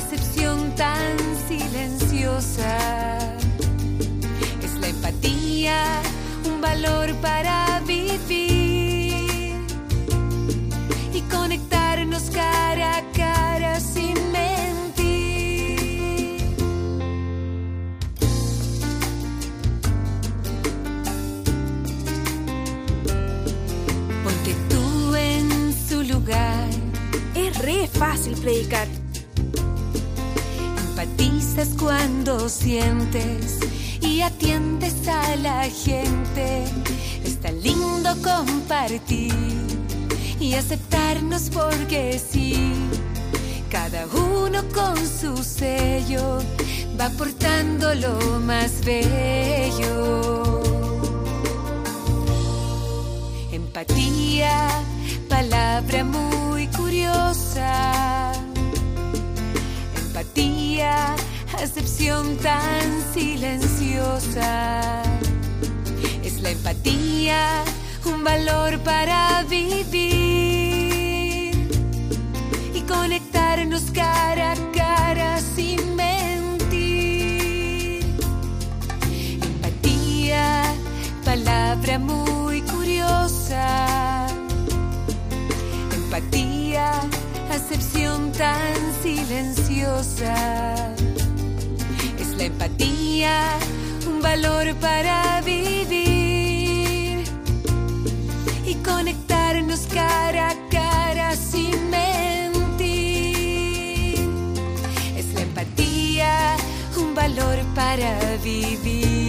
Acepción 0.00 0.74
tan 0.76 1.16
silenciosa. 1.46 3.18
Es 4.62 4.74
la 4.80 4.88
empatía 4.88 6.00
un 6.46 6.60
valor 6.60 7.14
para 7.16 7.80
vivir 7.86 9.54
y 11.12 11.20
conectarnos 11.30 12.30
cara 12.30 12.98
a 12.98 13.02
cara 13.12 13.78
sin 13.78 14.14
mentir. 14.32 15.76
Ponte 24.24 24.54
tú 24.70 25.14
en 25.14 25.74
su 25.88 26.02
lugar. 26.02 26.68
Es 27.34 27.58
re 27.58 27.86
fácil 27.86 28.34
predicar. 28.36 28.99
Cuando 31.68 32.48
sientes 32.48 33.58
y 34.00 34.22
atiendes 34.22 35.06
a 35.06 35.36
la 35.36 35.64
gente. 35.64 36.64
Está 37.22 37.52
lindo 37.52 38.16
compartir 38.22 39.34
y 40.40 40.54
aceptarnos 40.54 41.50
porque 41.50 42.18
sí. 42.18 42.72
Cada 43.70 44.06
uno 44.06 44.62
con 44.72 44.96
su 44.96 45.36
sello 45.44 46.38
va 46.98 47.06
aportando 47.06 47.94
lo 47.94 48.40
más 48.40 48.82
bello. 48.82 50.62
Empatía, 53.52 54.66
palabra 55.28 56.04
muy 56.04 56.68
curiosa. 56.68 58.32
Empatía, 59.94 61.16
acepción 61.62 62.36
tan 62.38 63.12
silenciosa. 63.12 65.02
Es 66.24 66.40
la 66.40 66.50
empatía, 66.50 67.64
un 68.06 68.24
valor 68.24 68.78
para 68.80 69.44
vivir 69.44 70.70
y 72.74 72.80
conectarnos 72.88 73.90
cara 73.92 74.52
a 74.52 74.56
cara 74.72 75.38
sin 75.38 75.96
mentir. 75.96 76.80
Empatía, 79.42 80.62
palabra 81.24 81.98
muy 81.98 82.62
curiosa. 82.62 84.26
Empatía, 85.94 86.92
acepción 87.50 88.32
tan 88.32 88.74
silenciosa. 89.02 90.99
La 92.40 92.46
empatía, 92.46 93.58
un 94.08 94.22
valor 94.22 94.74
para 94.76 95.42
vivir 95.42 97.22
y 98.64 98.74
conectarnos 98.76 99.80
cara 99.92 100.48
a 100.48 100.68
cara 100.70 101.36
sin 101.36 101.90
mentir. 101.90 102.80
Es 105.18 105.34
la 105.34 105.42
empatía, 105.42 106.56
un 106.96 107.14
valor 107.14 107.58
para 107.74 108.18
vivir. 108.42 109.20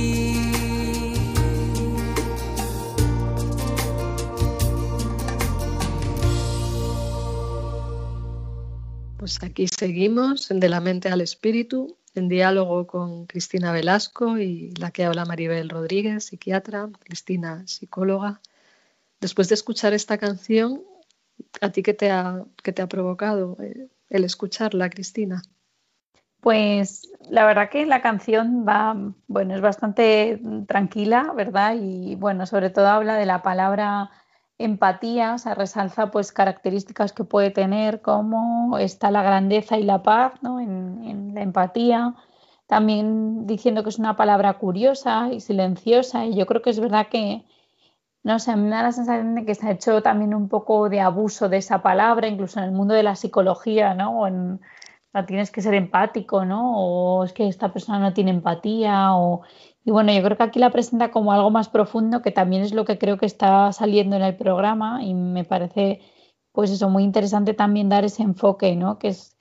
Pues 9.17 9.43
aquí 9.43 9.67
seguimos 9.67 10.47
De 10.49 10.69
la 10.69 10.79
mente 10.79 11.09
al 11.09 11.19
espíritu, 11.19 11.97
en 12.15 12.27
diálogo 12.27 12.87
con 12.87 13.25
Cristina 13.25 13.71
Velasco 13.71 14.37
y 14.37 14.71
la 14.75 14.91
que 14.91 15.05
habla 15.05 15.25
Maribel 15.25 15.69
Rodríguez, 15.69 16.25
psiquiatra, 16.25 16.89
Cristina, 16.99 17.63
psicóloga. 17.67 18.41
Después 19.19 19.49
de 19.49 19.55
escuchar 19.55 19.93
esta 19.93 20.17
canción, 20.17 20.83
¿a 21.61 21.69
ti 21.69 21.83
qué 21.83 21.93
te 21.93 22.11
ha, 22.11 22.43
qué 22.63 22.73
te 22.73 22.81
ha 22.81 22.87
provocado 22.87 23.57
eh, 23.61 23.87
el 24.09 24.23
escucharla, 24.23 24.89
Cristina? 24.89 25.41
Pues 26.41 27.07
la 27.29 27.45
verdad 27.45 27.69
que 27.69 27.85
la 27.85 28.01
canción 28.01 28.65
va, 28.67 28.95
bueno, 29.27 29.53
es 29.53 29.61
bastante 29.61 30.41
tranquila, 30.67 31.31
¿verdad? 31.35 31.75
Y 31.79 32.15
bueno, 32.15 32.47
sobre 32.47 32.71
todo 32.71 32.87
habla 32.87 33.15
de 33.15 33.27
la 33.27 33.43
palabra 33.43 34.09
empatía, 34.63 35.35
o 35.35 35.37
sea, 35.37 35.55
resalza 35.55 36.11
pues 36.11 36.31
características 36.31 37.13
que 37.13 37.23
puede 37.23 37.51
tener, 37.51 38.01
como 38.01 38.77
está 38.77 39.11
la 39.11 39.23
grandeza 39.23 39.77
y 39.77 39.83
la 39.83 40.03
paz, 40.03 40.33
¿no? 40.41 40.59
En, 40.59 41.33
la 41.33 41.41
empatía. 41.41 42.15
También 42.67 43.47
diciendo 43.47 43.83
que 43.83 43.89
es 43.89 43.99
una 43.99 44.15
palabra 44.15 44.53
curiosa 44.53 45.29
y 45.31 45.39
silenciosa, 45.41 46.25
y 46.25 46.35
yo 46.35 46.45
creo 46.45 46.61
que 46.61 46.71
es 46.71 46.79
verdad 46.79 47.07
que, 47.09 47.45
no 48.23 48.39
sé, 48.39 48.55
me 48.55 48.69
da 48.69 48.83
la 48.83 48.91
sensación 48.91 49.35
de 49.35 49.45
que 49.45 49.55
se 49.55 49.67
ha 49.67 49.71
hecho 49.71 50.01
también 50.01 50.33
un 50.33 50.49
poco 50.49 50.89
de 50.89 51.01
abuso 51.01 51.49
de 51.49 51.57
esa 51.57 51.81
palabra, 51.81 52.27
incluso 52.27 52.59
en 52.59 52.65
el 52.65 52.71
mundo 52.71 52.93
de 52.93 53.03
la 53.03 53.15
psicología, 53.15 53.93
¿no? 53.93 54.21
O 54.21 54.27
en, 54.27 54.61
tienes 55.27 55.51
que 55.51 55.61
ser 55.61 55.73
empático, 55.73 56.45
¿no? 56.45 56.77
O 56.77 57.23
es 57.23 57.33
que 57.33 57.47
esta 57.47 57.73
persona 57.73 57.99
no 57.99 58.13
tiene 58.13 58.31
empatía, 58.31 59.15
o... 59.15 59.41
Y 59.83 59.91
bueno, 59.91 60.13
yo 60.13 60.21
creo 60.21 60.37
que 60.37 60.43
aquí 60.43 60.59
la 60.59 60.69
presenta 60.69 61.09
como 61.11 61.33
algo 61.33 61.49
más 61.49 61.67
profundo, 61.69 62.21
que 62.21 62.31
también 62.31 62.61
es 62.61 62.73
lo 62.73 62.85
que 62.85 62.97
creo 62.97 63.17
que 63.17 63.25
está 63.25 63.71
saliendo 63.73 64.15
en 64.15 64.21
el 64.21 64.35
programa 64.35 65.03
y 65.03 65.13
me 65.15 65.43
parece, 65.43 66.01
pues 66.51 66.69
eso, 66.69 66.89
muy 66.89 67.03
interesante 67.03 67.53
también 67.53 67.89
dar 67.89 68.05
ese 68.05 68.21
enfoque, 68.21 68.75
¿no? 68.75 68.99
Que 68.99 69.07
es, 69.09 69.37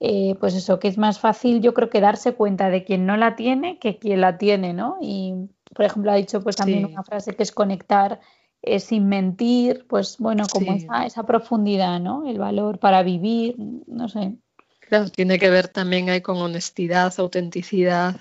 eh, 0.00 0.34
pues 0.40 0.54
eso, 0.54 0.80
que 0.80 0.88
es 0.88 0.98
más 0.98 1.20
fácil, 1.20 1.60
yo 1.62 1.74
creo 1.74 1.90
que 1.90 2.00
darse 2.00 2.34
cuenta 2.34 2.70
de 2.70 2.84
quien 2.84 3.06
no 3.06 3.16
la 3.16 3.36
tiene 3.36 3.78
que 3.78 3.98
quien 3.98 4.20
la 4.20 4.36
tiene, 4.36 4.72
¿no? 4.72 4.96
Y, 5.00 5.34
por 5.74 5.84
ejemplo, 5.84 6.10
ha 6.10 6.16
dicho 6.16 6.42
pues 6.42 6.56
también 6.56 6.84
Sí. 6.86 6.92
una 6.92 7.04
frase 7.04 7.34
que 7.36 7.44
es 7.44 7.52
conectar 7.52 8.20
eh, 8.62 8.80
sin 8.80 9.08
mentir, 9.08 9.86
pues 9.88 10.16
bueno, 10.18 10.44
como 10.50 10.72
Sí. 10.72 10.84
esa, 10.86 11.06
esa 11.06 11.22
profundidad, 11.24 12.00
¿no? 12.00 12.26
El 12.26 12.38
valor 12.38 12.78
para 12.80 13.02
vivir, 13.02 13.56
no 13.86 14.08
sé. 14.08 14.34
Claro, 14.80 15.08
tiene 15.10 15.38
que 15.38 15.50
ver 15.50 15.68
también 15.68 16.08
ahí 16.10 16.20
con 16.20 16.36
honestidad, 16.38 17.12
autenticidad, 17.18 18.16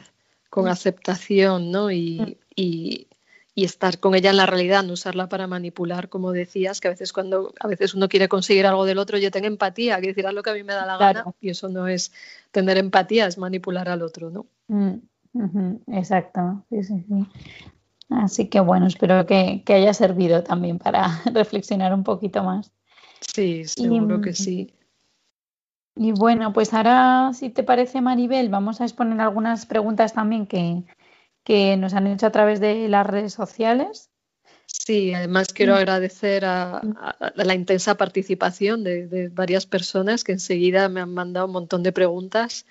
con 0.53 0.65
Mm. 0.65 0.69
aceptación, 0.69 1.71
¿no? 1.71 1.87
Mm. 1.87 1.91
Y, 1.93 2.37
y- 2.55 3.07
y 3.55 3.65
estar 3.65 3.99
con 3.99 4.13
ella 4.13 4.29
en 4.31 4.37
la 4.37 4.45
realidad, 4.45 4.83
no 4.83 4.93
usarla 4.93 5.29
para 5.29 5.47
manipular, 5.47 6.09
como 6.09 6.31
decías, 6.31 6.79
que 6.79 6.87
a 6.89 6.91
veces 6.91 7.11
cuando 7.13 7.53
a 7.59 7.67
veces 7.67 7.93
uno 7.95 8.07
quiere 8.07 8.27
conseguir 8.27 8.65
algo 8.67 8.85
del 8.85 8.97
otro, 8.99 9.17
yo 9.17 9.29
tengo 9.31 9.47
empatía, 9.47 9.99
que 10.01 10.07
decir 10.07 10.25
haz 10.27 10.33
lo 10.33 10.41
que 10.43 10.49
a 10.51 10.53
mí 10.53 10.63
me 10.63 10.73
da 10.73 10.85
la 10.85 10.97
gana, 10.97 11.25
y 11.41 11.49
eso 11.49 11.69
no 11.69 11.87
es 11.87 12.11
tener 12.51 12.77
empatía, 12.77 13.25
es 13.27 13.37
manipular 13.37 13.89
al 13.89 14.01
otro, 14.03 14.29
¿no? 14.31 14.45
Mm, 14.67 15.75
exacto, 15.91 16.63
sí, 16.69 16.83
sí, 16.83 17.05
sí. 17.07 17.25
Así 18.09 18.47
que 18.47 18.59
bueno, 18.59 18.85
espero 18.87 19.25
que, 19.25 19.63
que 19.65 19.73
haya 19.73 19.93
servido 19.93 20.43
también 20.43 20.77
para 20.77 21.01
reflexionar 21.33 21.93
un 21.93 22.03
poquito 22.03 22.43
más. 22.43 22.71
Sí, 23.21 23.65
seguro 23.65 24.21
que 24.21 24.33
sí. 24.33 24.73
Y 25.95 26.11
bueno, 26.11 26.53
pues 26.53 26.73
ahora, 26.73 27.31
si 27.33 27.49
te 27.49 27.63
parece, 27.63 28.01
Maribel, 28.01 28.49
vamos 28.49 28.81
a 28.81 28.85
exponer 28.85 29.21
algunas 29.21 29.65
preguntas 29.65 30.13
también 30.13 30.47
que, 30.47 30.83
que 31.43 31.77
nos 31.77 31.93
han 31.93 32.07
hecho 32.07 32.25
a 32.25 32.31
través 32.31 32.59
de 32.59 32.87
las 32.87 33.05
redes 33.05 33.33
sociales. 33.33 34.09
Sí, 34.65 35.13
además 35.13 35.53
quiero 35.53 35.75
agradecer 35.75 36.45
a, 36.45 36.81
la 37.35 37.53
intensa 37.53 37.95
participación 37.95 38.83
de, 38.83 39.07
de 39.07 39.29
varias 39.29 39.65
personas 39.65 40.23
que 40.23 40.31
enseguida 40.31 40.89
me 40.89 41.01
han 41.01 41.13
mandado 41.13 41.45
un 41.45 41.53
montón 41.53 41.83
de 41.83 41.91
preguntas 41.91 42.65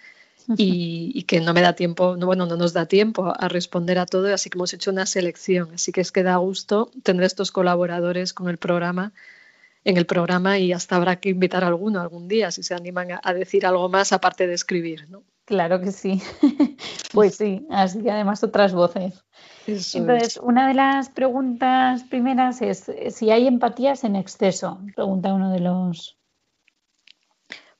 y, 0.56 1.12
y 1.14 1.22
que 1.22 1.40
no 1.40 1.54
me 1.54 1.60
da 1.60 1.74
tiempo, 1.74 2.16
no, 2.16 2.26
bueno, 2.26 2.46
no 2.46 2.56
nos 2.56 2.72
da 2.72 2.86
tiempo 2.86 3.32
a 3.38 3.48
responder 3.48 3.98
a 3.98 4.06
todo, 4.06 4.32
así 4.34 4.50
que 4.50 4.58
hemos 4.58 4.74
hecho 4.74 4.90
una 4.90 5.06
selección. 5.06 5.70
Así 5.74 5.92
que 5.92 6.00
es 6.00 6.10
que 6.10 6.22
da 6.24 6.36
gusto 6.36 6.90
tener 7.02 7.22
estos 7.24 7.52
colaboradores 7.52 8.32
con 8.32 8.48
el 8.48 8.58
programa 8.58 9.12
en 9.84 9.96
el 9.96 10.06
programa 10.06 10.58
y 10.58 10.72
hasta 10.72 10.96
habrá 10.96 11.16
que 11.16 11.30
invitar 11.30 11.64
a 11.64 11.68
alguno 11.68 12.00
algún 12.00 12.28
día 12.28 12.50
si 12.50 12.62
se 12.62 12.74
animan 12.74 13.18
a, 13.22 13.34
decir 13.34 13.66
algo 13.66 13.88
más 13.88 14.12
aparte 14.12 14.46
de 14.46 14.54
escribir, 14.54 15.08
¿no? 15.10 15.24
Claro 15.44 15.80
que 15.80 15.90
sí. 15.90 16.22
pues 17.12 17.36
sí, 17.36 17.66
así 17.70 18.02
que 18.02 18.10
además 18.10 18.44
otras 18.44 18.72
voces. 18.72 19.24
Entonces, 19.66 20.38
una 20.42 20.68
de 20.68 20.74
las 20.74 21.08
preguntas 21.08 22.04
primeras 22.04 22.62
es 22.62 22.90
si 23.10 23.30
hay 23.30 23.46
empatías 23.46 24.04
en 24.04 24.16
exceso, 24.16 24.80
pregunta 24.94 25.34
uno 25.34 25.52
de 25.52 25.60
los. 25.60 26.16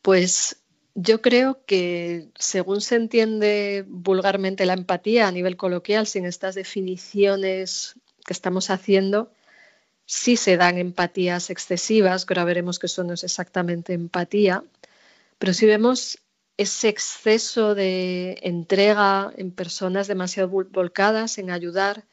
Pues 0.01 0.62
yo 0.95 1.23
creo 1.23 1.65
que 1.65 2.31
según 2.37 2.81
se 2.81 2.97
entiende 2.97 3.85
vulgarmente 3.88 4.67
la 4.67 4.75
empatía 4.75 5.29
a 5.29 5.33
nivel 5.33 5.57
coloquial, 5.57 6.07
sin 6.07 6.27
estas 6.27 6.55
definiciones 6.55 7.95
que 8.25 8.33
estamos 8.33 8.71
haciendo, 8.71 9.33
sí 10.07 10.37
se 10.37 10.57
dan 10.57 10.79
empatías 10.79 11.51
excesivas, 11.51 12.25
que 12.25 12.35
ahora 12.35 12.45
veremos 12.45 12.79
que 12.79 12.87
eso 12.87 13.05
no 13.05 13.15
es 13.15 13.25
exactamente 13.25 13.93
empatía, 13.93 14.65
pero 15.38 15.53
si 15.55 15.67
vemos 15.67 16.19
ese 16.57 16.88
exceso 16.88 17.75
de 17.75 18.38
entrega 18.43 19.33
en 19.37 19.51
personas 19.51 20.07
demasiado 20.07 20.49
volcadas 20.49 21.38
en 21.38 21.51
ayudar 21.51 22.05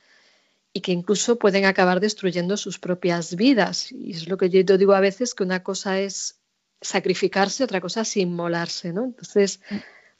y 0.73 0.81
que 0.81 0.91
incluso 0.91 1.37
pueden 1.37 1.65
acabar 1.65 1.99
destruyendo 1.99 2.57
sus 2.57 2.79
propias 2.79 3.35
vidas. 3.35 3.91
Y 3.91 4.11
es 4.11 4.27
lo 4.27 4.37
que 4.37 4.49
yo 4.49 4.77
digo 4.77 4.93
a 4.93 4.99
veces, 4.99 5.33
que 5.33 5.43
una 5.43 5.63
cosa 5.63 5.99
es 5.99 6.39
sacrificarse, 6.81 7.63
otra 7.63 7.81
cosa 7.81 8.01
es 8.01 8.17
inmolarse, 8.17 8.93
¿no? 8.93 9.05
Entonces, 9.05 9.61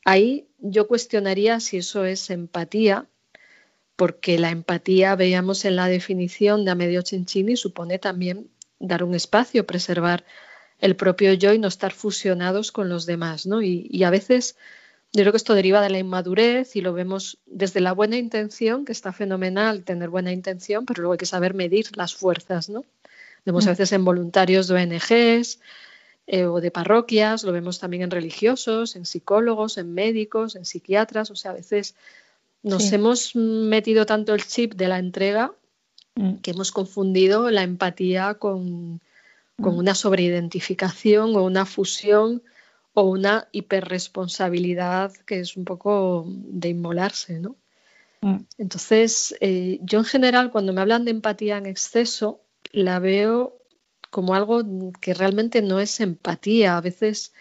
ahí 0.05 0.47
yo 0.57 0.87
cuestionaría 0.87 1.59
si 1.59 1.77
eso 1.77 2.03
es 2.03 2.29
empatía, 2.29 3.07
porque 3.99 4.39
la 4.39 4.49
empatía, 4.49 5.13
veíamos 5.17 5.65
en 5.65 5.75
la 5.75 5.89
definición 5.89 6.63
de 6.63 6.71
Amedio 6.71 7.01
Cencini, 7.01 7.57
supone 7.57 7.99
también 7.99 8.49
dar 8.79 9.03
un 9.03 9.13
espacio, 9.13 9.67
preservar 9.67 10.23
el 10.79 10.95
propio 10.95 11.33
yo 11.33 11.51
y 11.51 11.59
no 11.59 11.67
estar 11.67 11.91
fusionados 11.91 12.71
con 12.71 12.87
los 12.87 13.05
demás, 13.05 13.45
¿no? 13.45 13.61
Y, 13.61 14.01
a 14.05 14.09
veces 14.09 14.55
yo 15.11 15.23
creo 15.23 15.33
que 15.33 15.37
esto 15.37 15.53
deriva 15.53 15.81
de 15.81 15.89
la 15.89 15.99
inmadurez 15.99 16.77
y 16.77 16.81
lo 16.81 16.93
vemos 16.93 17.39
desde 17.45 17.81
la 17.81 17.91
buena 17.91 18.15
intención, 18.15 18.85
que 18.85 18.93
está 18.93 19.11
fenomenal 19.11 19.83
tener 19.83 20.07
buena 20.07 20.31
intención, 20.31 20.85
pero 20.85 21.01
luego 21.01 21.11
hay 21.11 21.19
que 21.19 21.25
saber 21.25 21.53
medir 21.53 21.87
las 21.97 22.15
fuerzas, 22.15 22.69
¿no? 22.69 22.85
Vemos 23.43 23.67
a 23.67 23.71
mm. 23.71 23.73
veces 23.73 23.91
en 23.91 24.05
voluntarios 24.05 24.69
de 24.69 24.75
ONGs 24.75 25.59
eh, 26.25 26.45
o 26.45 26.61
de 26.61 26.71
parroquias, 26.71 27.43
lo 27.43 27.51
vemos 27.51 27.79
también 27.79 28.03
en 28.03 28.11
religiosos, 28.11 28.95
en 28.95 29.05
psicólogos, 29.05 29.77
en 29.77 29.93
médicos, 29.93 30.55
en 30.55 30.63
psiquiatras, 30.63 31.31
o 31.31 31.35
sea, 31.35 31.51
a 31.51 31.55
veces 31.55 31.95
nos 32.63 32.91
hemos 32.91 33.35
metido 33.35 34.05
tanto 34.05 34.33
el 34.33 34.45
chip 34.45 34.73
de 34.73 34.87
la 34.87 34.99
entrega 34.99 35.53
mm. 36.15 36.35
que 36.35 36.51
hemos 36.51 36.71
confundido 36.71 37.49
la 37.51 37.63
empatía 37.63 38.35
con, 38.35 39.01
con 39.61 39.77
una 39.77 39.95
sobreidentificación 39.95 41.35
o 41.35 41.43
una 41.43 41.65
fusión 41.65 42.43
o 42.93 43.03
una 43.03 43.47
hiperresponsabilidad 43.51 45.13
que 45.25 45.39
es 45.39 45.55
un 45.55 45.65
poco 45.65 46.25
de 46.27 46.69
inmolarse, 46.69 47.39
¿no? 47.39 47.55
Mm. 48.21 48.37
Entonces, 48.57 49.35
eh, 49.39 49.79
yo 49.81 49.99
en 49.99 50.05
general, 50.05 50.51
cuando 50.51 50.73
me 50.73 50.81
hablan 50.81 51.05
de 51.05 51.11
empatía 51.11 51.57
en 51.57 51.65
exceso, 51.65 52.41
la 52.71 52.99
veo 52.99 53.57
como 54.09 54.33
algo 54.33 54.63
que 54.99 55.13
realmente 55.13 55.61
no 55.61 55.79
es 55.79 55.99
empatía. 55.99 56.75
A 56.75 56.81
veces 56.81 57.33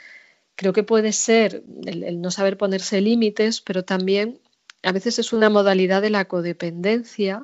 creo 0.55 0.73
que 0.73 0.83
puede 0.83 1.13
ser 1.13 1.65
el 1.87 2.21
no 2.21 2.31
saber 2.31 2.57
ponerse 2.57 3.01
límites, 3.01 3.61
pero 3.61 3.85
también 3.85 4.39
a 4.83 4.93
veces 4.93 5.19
es 5.19 5.33
una 5.33 5.51
modalidad 5.51 6.03
de 6.03 6.11
la 6.11 6.27
codependencia 6.27 7.43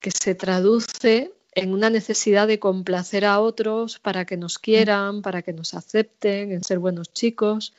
que 0.00 0.10
se 0.10 0.34
traduce 0.34 1.32
en 1.54 1.72
una 1.72 1.90
necesidad 1.90 2.46
de 2.46 2.58
complacer 2.58 3.24
a 3.24 3.40
otros 3.40 3.98
para 3.98 4.24
que 4.24 4.36
nos 4.36 4.58
quieran, 4.58 5.22
para 5.22 5.42
que 5.42 5.52
nos 5.52 5.74
acepten, 5.74 6.52
en 6.52 6.62
ser 6.62 6.78
buenos 6.78 7.12
chicos, 7.12 7.74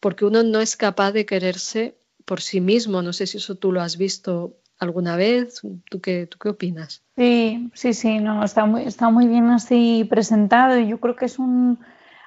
porque 0.00 0.24
uno 0.24 0.42
no 0.42 0.60
es 0.60 0.76
capaz 0.76 1.12
de 1.12 1.24
quererse 1.24 1.96
por 2.24 2.40
sí 2.40 2.60
mismo. 2.60 3.00
No 3.00 3.12
sé 3.12 3.26
si 3.26 3.38
eso 3.38 3.54
tú 3.54 3.72
lo 3.72 3.80
has 3.80 3.96
visto 3.96 4.56
alguna 4.78 5.16
vez. 5.16 5.62
¿Tú 5.88 6.00
qué, 6.00 6.26
tú 6.26 6.38
qué 6.38 6.50
opinas? 6.50 7.02
Sí, 7.16 7.70
sí, 7.72 7.94
sí, 7.94 8.18
no, 8.18 8.44
está 8.44 8.66
muy, 8.66 8.82
está 8.82 9.08
muy 9.08 9.26
bien 9.26 9.46
así 9.46 10.06
presentado 10.10 10.78
y 10.78 10.88
yo 10.88 11.00
creo 11.00 11.16
que 11.16 11.24
es 11.24 11.38
un... 11.38 11.78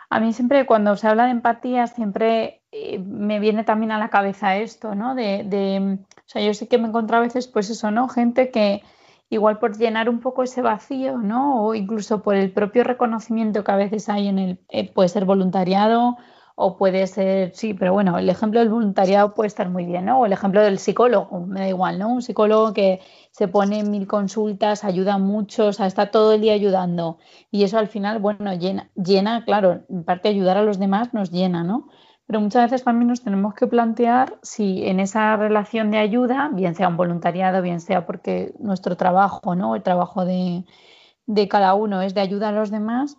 A 0.10 0.20
mí 0.20 0.34
siempre 0.34 0.66
cuando 0.66 0.96
se 0.96 1.08
habla 1.08 1.26
de 1.26 1.32
empatía 1.32 1.88
siempre 1.88 2.62
eh, 2.72 3.00
me 3.00 3.40
viene 3.40 3.64
también 3.64 3.92
a 3.92 4.00
la 4.00 4.10
cabeza 4.10 4.58
esto, 4.58 4.96
¿no? 4.96 5.16
De, 5.16 5.44
de, 5.44 6.00
o 6.02 6.24
sea, 6.26 6.42
yo 6.42 6.54
sí 6.54 6.68
que 6.68 6.78
me 6.78 6.88
encuentro 6.88 7.18
a 7.18 7.22
veces, 7.22 7.48
pues 7.48 7.70
eso, 7.70 7.92
¿no? 7.92 8.08
Gente 8.10 8.52
que, 8.52 8.82
igual 9.30 9.60
por 9.60 9.78
llenar 9.78 10.10
un 10.10 10.20
poco 10.20 10.44
ese 10.44 10.62
vacío, 10.62 11.18
¿no? 11.18 11.64
O 11.64 11.76
incluso 11.76 12.22
por 12.22 12.36
el 12.36 12.52
propio 12.52 12.84
reconocimiento 12.84 13.64
que 13.64 13.72
a 13.72 13.76
veces 13.76 14.10
hay 14.10 14.28
en 14.28 14.40
el, 14.40 14.60
eh, 14.70 14.92
puede 14.92 15.10
ser 15.10 15.26
voluntariado 15.26 16.18
o 16.62 16.76
puede 16.76 17.08
ser, 17.08 17.56
sí, 17.56 17.74
pero 17.74 17.94
bueno, 17.94 18.18
el 18.18 18.28
ejemplo 18.30 18.60
del 18.60 18.68
voluntariado 18.68 19.34
puede 19.34 19.48
estar 19.48 19.70
muy 19.70 19.86
bien, 19.86 20.04
¿no? 20.06 20.20
O 20.20 20.26
el 20.26 20.34
ejemplo 20.34 20.62
del 20.62 20.78
psicólogo, 20.78 21.40
me 21.40 21.62
da 21.62 21.70
igual, 21.70 21.98
¿no? 21.98 22.10
Un 22.10 22.22
psicólogo 22.22 22.74
que 22.74 23.00
se 23.32 23.48
pone 23.48 23.80
en 23.80 23.90
mil 23.92 24.08
consultas, 24.08 24.84
ayuda 24.84 25.14
a 25.14 25.18
muchos, 25.18 25.68
o 25.68 25.74
sea, 25.74 25.88
está 25.88 26.12
todo 26.12 26.34
el 26.34 26.42
día 26.42 26.52
ayudando. 26.52 27.18
Y 27.50 27.64
eso 27.64 27.78
al 27.78 27.88
final, 27.88 28.20
bueno, 28.20 28.54
llena, 28.56 28.90
llena, 28.96 29.46
claro, 29.46 29.86
en 29.90 30.04
parte 30.04 30.28
ayudar 30.28 30.58
a 30.58 30.64
los 30.64 30.80
demás 30.80 31.14
nos 31.14 31.32
llena, 31.32 31.64
¿no? 31.64 31.88
Pero 32.28 32.42
muchas 32.42 32.70
veces 32.70 32.84
también 32.84 33.08
nos 33.08 33.24
tenemos 33.24 33.54
que 33.54 33.66
plantear 33.66 34.38
si 34.42 34.86
en 34.86 35.00
esa 35.00 35.38
relación 35.38 35.92
de 35.92 36.00
ayuda, 36.00 36.50
bien 36.52 36.76
sea 36.76 36.90
un 36.90 36.98
voluntariado, 36.98 37.62
bien 37.62 37.80
sea 37.80 38.06
porque 38.06 38.54
nuestro 38.60 38.98
trabajo, 38.98 39.56
¿no? 39.56 39.78
El 39.78 39.82
trabajo 39.82 40.26
de, 40.26 40.66
cada 41.50 41.74
uno 41.74 42.02
es 42.02 42.14
de 42.14 42.20
ayuda 42.20 42.50
a 42.50 42.52
los 42.52 42.70
demás, 42.70 43.16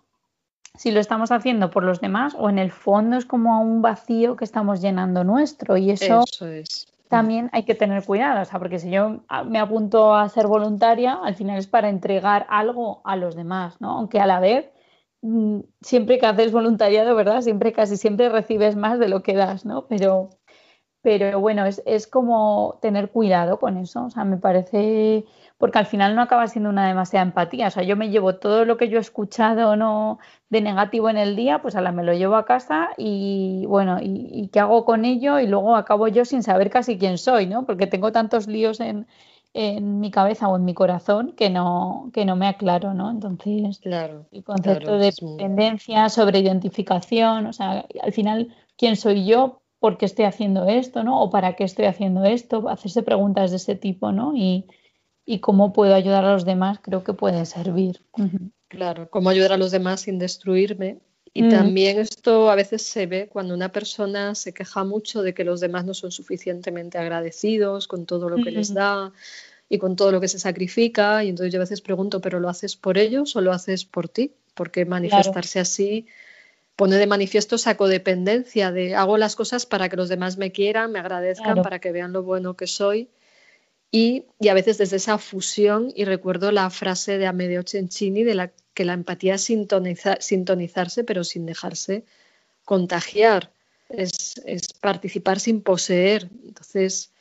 si 0.77 0.91
lo 0.91 0.99
estamos 0.99 1.31
haciendo 1.31 1.69
por 1.69 1.83
los 1.83 2.01
demás 2.01 2.35
o 2.37 2.49
en 2.49 2.59
el 2.59 2.71
fondo 2.71 3.17
es 3.17 3.25
como 3.25 3.61
un 3.61 3.81
vacío 3.81 4.35
que 4.35 4.45
estamos 4.45 4.81
llenando 4.81 5.23
nuestro 5.23 5.77
y 5.77 5.91
eso, 5.91 6.23
es. 6.45 6.87
también 7.07 7.49
hay 7.53 7.63
que 7.63 7.75
tener 7.75 8.03
cuidado, 8.03 8.41
o 8.41 8.45
sea, 8.45 8.59
porque 8.59 8.79
si 8.79 8.89
yo 8.89 9.23
me 9.45 9.59
apunto 9.59 10.15
a 10.15 10.27
ser 10.29 10.47
voluntaria, 10.47 11.19
al 11.23 11.35
final 11.35 11.57
es 11.57 11.67
para 11.67 11.89
entregar 11.89 12.45
algo 12.49 13.01
a 13.03 13.15
los 13.15 13.35
demás, 13.35 13.79
¿no? 13.81 13.91
Aunque 13.91 14.19
a 14.19 14.25
la 14.25 14.39
vez 14.39 14.71
Mm, 15.21 15.61
siempre 15.81 16.17
que 16.17 16.25
haces 16.25 16.51
voluntariado, 16.51 17.15
¿verdad? 17.15 17.41
Siempre, 17.41 17.73
casi 17.73 17.95
siempre 17.97 18.29
recibes 18.29 18.75
más 18.75 18.97
de 18.99 19.07
lo 19.07 19.21
que 19.21 19.35
das, 19.35 19.65
¿no? 19.65 19.87
Pero, 19.87 20.29
pero 21.01 21.39
bueno, 21.39 21.65
es, 21.65 21.81
es, 21.85 22.07
como 22.07 22.79
tener 22.81 23.11
cuidado 23.11 23.59
con 23.59 23.77
eso. 23.77 24.05
O 24.05 24.09
sea, 24.09 24.23
me 24.25 24.37
parece, 24.37 25.25
porque 25.61 25.77
al 25.77 25.85
final 25.85 26.15
no 26.15 26.23
acaba 26.23 26.47
siendo 26.47 26.71
una 26.71 26.87
demasiada 26.87 27.23
empatía. 27.23 27.67
O 27.67 27.69
sea, 27.69 27.83
yo 27.83 27.95
me 27.95 28.09
llevo 28.09 28.35
todo 28.35 28.65
lo 28.65 28.77
que 28.77 28.89
yo 28.89 28.97
he 28.97 29.01
escuchado 29.01 29.75
no 29.75 30.17
de 30.49 30.59
negativo 30.59 31.07
en 31.07 31.17
el 31.17 31.35
día, 31.35 31.61
pues 31.61 31.75
a 31.75 31.81
la 31.81 31.91
me 31.91 32.03
lo 32.03 32.13
llevo 32.13 32.35
a 32.35 32.45
casa 32.45 32.89
y 32.97 33.65
bueno, 33.67 33.99
y, 34.01 34.27
y 34.33 34.47
qué 34.49 34.59
hago 34.59 34.83
con 34.83 35.05
ello 35.05 35.39
y 35.39 35.45
luego 35.45 35.75
acabo 35.75 36.07
yo 36.07 36.25
sin 36.25 36.41
saber 36.41 36.71
casi 36.71 36.97
quién 36.97 37.19
soy, 37.19 37.45
¿no? 37.45 37.65
Porque 37.65 37.85
tengo 37.85 38.11
tantos 38.11 38.47
líos 38.47 38.79
en, 38.79 39.07
en 39.53 39.99
mi 39.99 40.09
cabeza 40.09 40.47
o 40.47 40.55
en 40.55 40.65
mi 40.65 40.73
corazón 40.73 41.33
que 41.33 41.51
no, 41.51 42.09
que 42.11 42.25
no 42.25 42.35
me 42.35 42.47
aclaro, 42.47 42.95
¿no? 42.95 43.11
Entonces, 43.11 43.77
claro, 43.79 44.25
el 44.31 44.43
concepto 44.43 44.97
de 44.97 45.11
dependencia, 45.11 46.09
sobre 46.09 46.39
identificación, 46.39 47.45
o 47.45 47.53
sea, 47.53 47.85
al 48.01 48.13
final, 48.13 48.55
¿quién 48.77 48.95
soy 48.95 49.25
yo? 49.27 49.61
¿Por 49.77 49.99
qué 49.99 50.05
estoy 50.05 50.25
haciendo 50.25 50.65
esto, 50.65 51.03
no? 51.03 51.21
¿O 51.21 51.29
para 51.29 51.55
qué 51.55 51.65
estoy 51.65 51.85
haciendo 51.85 52.25
esto? 52.25 52.67
Hacerse 52.67 53.03
preguntas 53.03 53.51
de 53.51 53.57
ese 53.57 53.75
tipo, 53.75 54.11
¿no? 54.11 54.35
Y, 54.35 54.65
y 55.31 55.39
cómo 55.39 55.71
puedo 55.71 55.95
ayudar 55.95 56.25
a 56.25 56.33
los 56.33 56.43
demás, 56.43 56.79
creo 56.81 57.05
que 57.05 57.13
puede 57.13 57.45
servir. 57.45 58.01
Claro, 58.67 59.09
cómo 59.09 59.29
ayudar 59.29 59.53
a 59.53 59.57
los 59.57 59.71
demás 59.71 60.01
sin 60.01 60.19
destruirme. 60.19 60.97
Y 61.33 61.43
mm. 61.43 61.49
también 61.49 61.99
esto 61.99 62.51
a 62.51 62.55
veces 62.55 62.81
se 62.81 63.05
ve 63.05 63.29
cuando 63.31 63.53
una 63.53 63.71
persona 63.71 64.35
se 64.35 64.53
queja 64.53 64.83
mucho 64.83 65.23
de 65.23 65.33
que 65.33 65.45
los 65.45 65.61
demás 65.61 65.85
no 65.85 65.93
son 65.93 66.11
suficientemente 66.11 66.97
agradecidos 66.97 67.87
con 67.87 68.05
todo 68.05 68.27
lo 68.27 68.43
que 68.43 68.51
les 68.51 68.73
da 68.73 69.13
y 69.69 69.77
con 69.77 69.95
todo 69.95 70.11
lo 70.11 70.19
que 70.19 70.27
se 70.27 70.37
sacrifica. 70.37 71.23
Y 71.23 71.29
entonces 71.29 71.53
yo 71.53 71.59
a 71.59 71.63
veces 71.63 71.79
pregunto, 71.79 72.19
¿pero 72.19 72.41
lo 72.41 72.49
haces 72.49 72.75
por 72.75 72.97
ellos 72.97 73.33
o 73.37 73.39
lo 73.39 73.53
haces 73.53 73.85
por 73.85 74.09
ti? 74.09 74.33
Porque 74.53 74.83
manifestarse 74.83 75.61
así 75.61 76.07
pone 76.75 76.97
de 76.97 77.07
manifiesto 77.07 77.55
esa 77.55 77.77
codependencia 77.77 78.73
de 78.73 78.95
hago 78.95 79.17
las 79.17 79.37
cosas 79.37 79.65
para 79.65 79.87
que 79.87 79.95
los 79.95 80.09
demás 80.09 80.37
me 80.37 80.51
quieran, 80.51 80.91
me 80.91 80.99
agradezcan, 80.99 81.61
para 81.61 81.79
que 81.79 81.93
vean 81.93 82.11
lo 82.11 82.23
bueno 82.23 82.57
que 82.57 82.67
soy. 82.67 83.07
Y, 83.91 84.25
y, 84.39 84.47
a 84.47 84.53
veces 84.53 84.77
desde 84.77 84.95
esa 84.95 85.17
fusión, 85.17 85.91
y 85.95 86.05
recuerdo 86.05 86.51
la 86.51 86.69
frase 86.69 87.17
de 87.17 87.27
Amedeo 87.27 87.63
Cencini 87.63 88.23
de 88.23 88.35
la 88.35 88.51
que 88.73 88.85
la 88.85 88.93
empatía 88.93 89.35
es 89.35 89.43
sintonizarse, 89.43 91.03
pero 91.03 91.23
sin 91.25 91.45
dejarse 91.45 92.05
contagiar, 92.63 93.51
es, 93.89 94.35
participar 94.79 95.41
sin 95.41 95.61
poseer. 95.61 96.29
Entonces, 96.45 97.11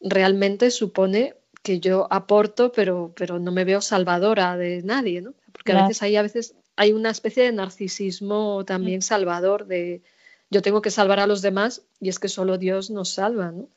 realmente 0.00 0.70
supone 0.70 1.34
que 1.62 1.80
yo 1.80 2.08
aporto, 2.10 2.72
pero, 2.72 3.12
pero 3.16 3.38
no 3.38 3.52
me 3.52 3.64
veo 3.64 3.80
salvadora 3.80 4.56
de 4.56 4.82
nadie, 4.82 5.22
¿no? 5.22 5.32
Porque 5.52 5.72
a 5.72 5.82
veces 5.82 6.02
hay, 6.02 6.16
a 6.16 6.22
veces 6.22 6.54
hay 6.76 6.92
una 6.92 7.10
especie 7.10 7.44
de 7.44 7.52
narcisismo 7.52 8.64
también 8.64 8.98
mm. 8.98 9.02
salvador 9.02 9.66
de 9.66 10.02
yo 10.50 10.60
tengo 10.60 10.82
que 10.82 10.90
salvar 10.90 11.20
a 11.20 11.26
los 11.26 11.40
demás 11.40 11.82
y 12.00 12.08
es 12.10 12.18
que 12.18 12.28
solo 12.28 12.58
Dios 12.58 12.90
nos 12.90 13.10
salva, 13.10 13.52
¿no? 13.52 13.68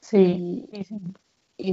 sí 0.00 0.68
y 0.72 0.86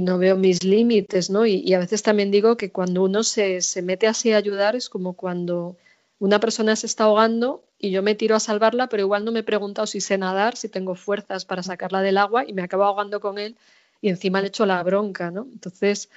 no 0.00 0.18
veo 0.18 0.36
mis 0.36 0.64
límites, 0.64 1.30
¿no? 1.30 1.46
Y, 1.46 1.72
a 1.74 1.78
veces 1.78 2.02
también 2.02 2.30
digo 2.30 2.56
que 2.56 2.70
cuando 2.70 3.02
uno 3.02 3.22
se, 3.22 3.60
se, 3.60 3.82
mete 3.82 4.06
así 4.06 4.32
a 4.32 4.36
ayudar 4.36 4.76
es 4.76 4.88
como 4.88 5.14
cuando 5.14 5.76
una 6.18 6.40
persona 6.40 6.76
se 6.76 6.86
está 6.86 7.04
ahogando 7.04 7.64
y 7.78 7.90
yo 7.90 8.02
me 8.02 8.14
tiro 8.14 8.34
a 8.36 8.40
salvarla, 8.40 8.88
pero 8.88 9.02
igual 9.02 9.24
no 9.24 9.32
me 9.32 9.40
he 9.40 9.44
preguntado 9.44 9.86
si 9.86 10.00
sé 10.00 10.18
nadar, 10.18 10.56
si 10.56 10.68
tengo 10.68 10.94
fuerzas 10.94 11.44
para 11.44 11.62
sacarla 11.62 12.02
del 12.02 12.18
agua 12.18 12.44
y 12.46 12.52
me 12.52 12.62
acabo 12.62 12.84
ahogando 12.84 13.20
con 13.20 13.38
él 13.38 13.56
y 14.00 14.08
encima 14.08 14.40
le 14.40 14.48
echo 14.48 14.66
la 14.66 14.82
bronca, 14.82 15.30
¿no? 15.30 15.46
Entonces, 15.52 16.10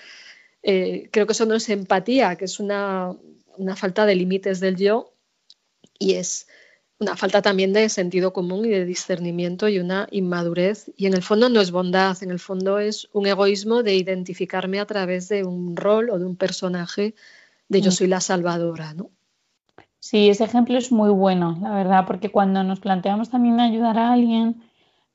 eh, 0.64 1.10
creo 1.12 1.26
que 1.26 1.34
eso 1.34 1.46
no 1.46 1.56
es 1.56 1.70
empatía, 1.70 2.36
que 2.36 2.46
es 2.46 2.60
una, 2.60 3.16
una 3.58 3.76
falta 3.76 4.06
de 4.06 4.16
límites 4.16 4.60
del 4.60 4.76
yo 4.78 5.14
y 6.00 6.16
es 6.16 6.48
una 7.02 7.18
falta 7.18 7.42
también 7.42 7.74
de 7.74 7.90
sentido 7.90 8.32
común 8.32 8.64
y 8.64 8.70
de 8.70 8.86
discernimiento 8.86 9.68
y 9.68 9.80
una 9.80 10.08
inmadurez. 10.12 10.92
Y 10.96 11.08
en 11.08 11.16
el 11.16 11.24
fondo 11.24 11.50
no 11.50 11.60
es 11.60 11.72
bondad, 11.72 12.16
en 12.22 12.30
el 12.30 12.40
fondo 12.40 12.78
es 12.78 13.10
un 13.12 13.26
egoísmo 13.26 13.82
de 13.82 13.96
identificarme 13.96 14.80
a 14.80 14.86
través 14.86 15.28
de 15.28 15.44
un 15.44 15.76
rol 15.76 16.12
o 16.12 16.20
de 16.20 16.26
un 16.26 16.36
personaje 16.36 17.16
de 17.70 17.82
yo 17.82 17.90
mm. 17.90 17.94
soy 17.94 18.08
la 18.08 18.22
salvadora, 18.22 18.94
¿no? 18.94 19.10
Sí, 20.00 20.30
ese 20.30 20.44
ejemplo 20.44 20.78
es 20.78 20.92
muy 20.92 21.10
bueno, 21.10 21.58
la 21.62 21.72
verdad, 21.72 22.06
porque 22.06 22.30
cuando 22.30 22.64
nos 22.64 22.80
planteamos 22.80 23.32
también 23.32 23.60
ayudar 23.60 23.98
a 23.98 24.14
alguien, 24.14 24.62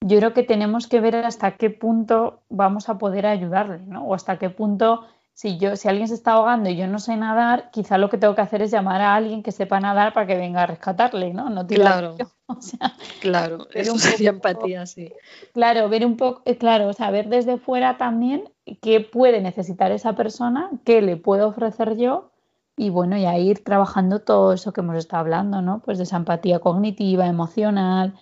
yo 0.00 0.18
creo 0.18 0.34
que 0.34 0.42
tenemos 0.42 0.88
que 0.88 1.00
ver 1.00 1.14
hasta 1.14 1.56
qué 1.56 1.70
punto 1.70 2.40
vamos 2.48 2.88
a 2.88 2.98
poder 2.98 3.26
ayudarle, 3.26 3.78
¿no? 3.86 4.04
O 4.04 4.14
hasta 4.14 4.38
qué 4.38 4.50
punto 4.50 5.06
si 5.36 5.58
yo, 5.58 5.76
si 5.76 5.86
alguien 5.86 6.08
se 6.08 6.14
está 6.14 6.32
ahogando 6.32 6.70
y 6.70 6.76
yo 6.76 6.86
no 6.86 6.98
sé 6.98 7.14
nadar, 7.14 7.70
quizá 7.70 7.98
lo 7.98 8.08
que 8.08 8.16
tengo 8.16 8.34
que 8.34 8.40
hacer 8.40 8.62
es 8.62 8.70
llamar 8.70 9.02
a 9.02 9.14
alguien 9.14 9.42
que 9.42 9.52
sepa 9.52 9.78
nadar 9.78 10.14
para 10.14 10.26
que 10.26 10.34
venga 10.34 10.62
a 10.62 10.66
rescatarle, 10.66 11.34
¿no? 11.34 11.50
No 11.50 11.66
claro, 11.66 12.16
claro, 13.20 13.68
eso 13.74 13.98
sería 13.98 14.30
empatía, 14.30 14.86
sí. 14.86 15.12
Claro, 15.52 15.90
ver 15.90 16.06
un 16.06 16.16
poco, 16.16 16.40
eh, 16.46 16.56
claro, 16.56 16.88
o 16.88 16.94
sea, 16.94 17.10
ver 17.10 17.28
desde 17.28 17.58
fuera 17.58 17.98
también 17.98 18.48
qué 18.80 19.00
puede 19.02 19.42
necesitar 19.42 19.92
esa 19.92 20.14
persona, 20.14 20.70
qué 20.86 21.02
le 21.02 21.18
puedo 21.18 21.48
ofrecer 21.48 21.98
yo 21.98 22.30
y 22.74 22.88
bueno, 22.88 23.18
y 23.18 23.26
a 23.26 23.38
ir 23.38 23.62
trabajando 23.62 24.20
todo 24.20 24.54
eso 24.54 24.72
que 24.72 24.80
hemos 24.80 24.96
estado 24.96 25.20
hablando, 25.20 25.60
¿no? 25.60 25.80
Pues 25.80 25.98
de 25.98 26.04
esa 26.04 26.16
empatía 26.16 26.60
cognitiva, 26.60 27.26
emocional, 27.26 28.14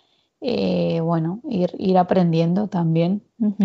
eh, 0.46 1.00
bueno, 1.00 1.40
ir, 1.48 1.74
ir 1.78 1.96
aprendiendo 1.96 2.68
también. 2.68 3.22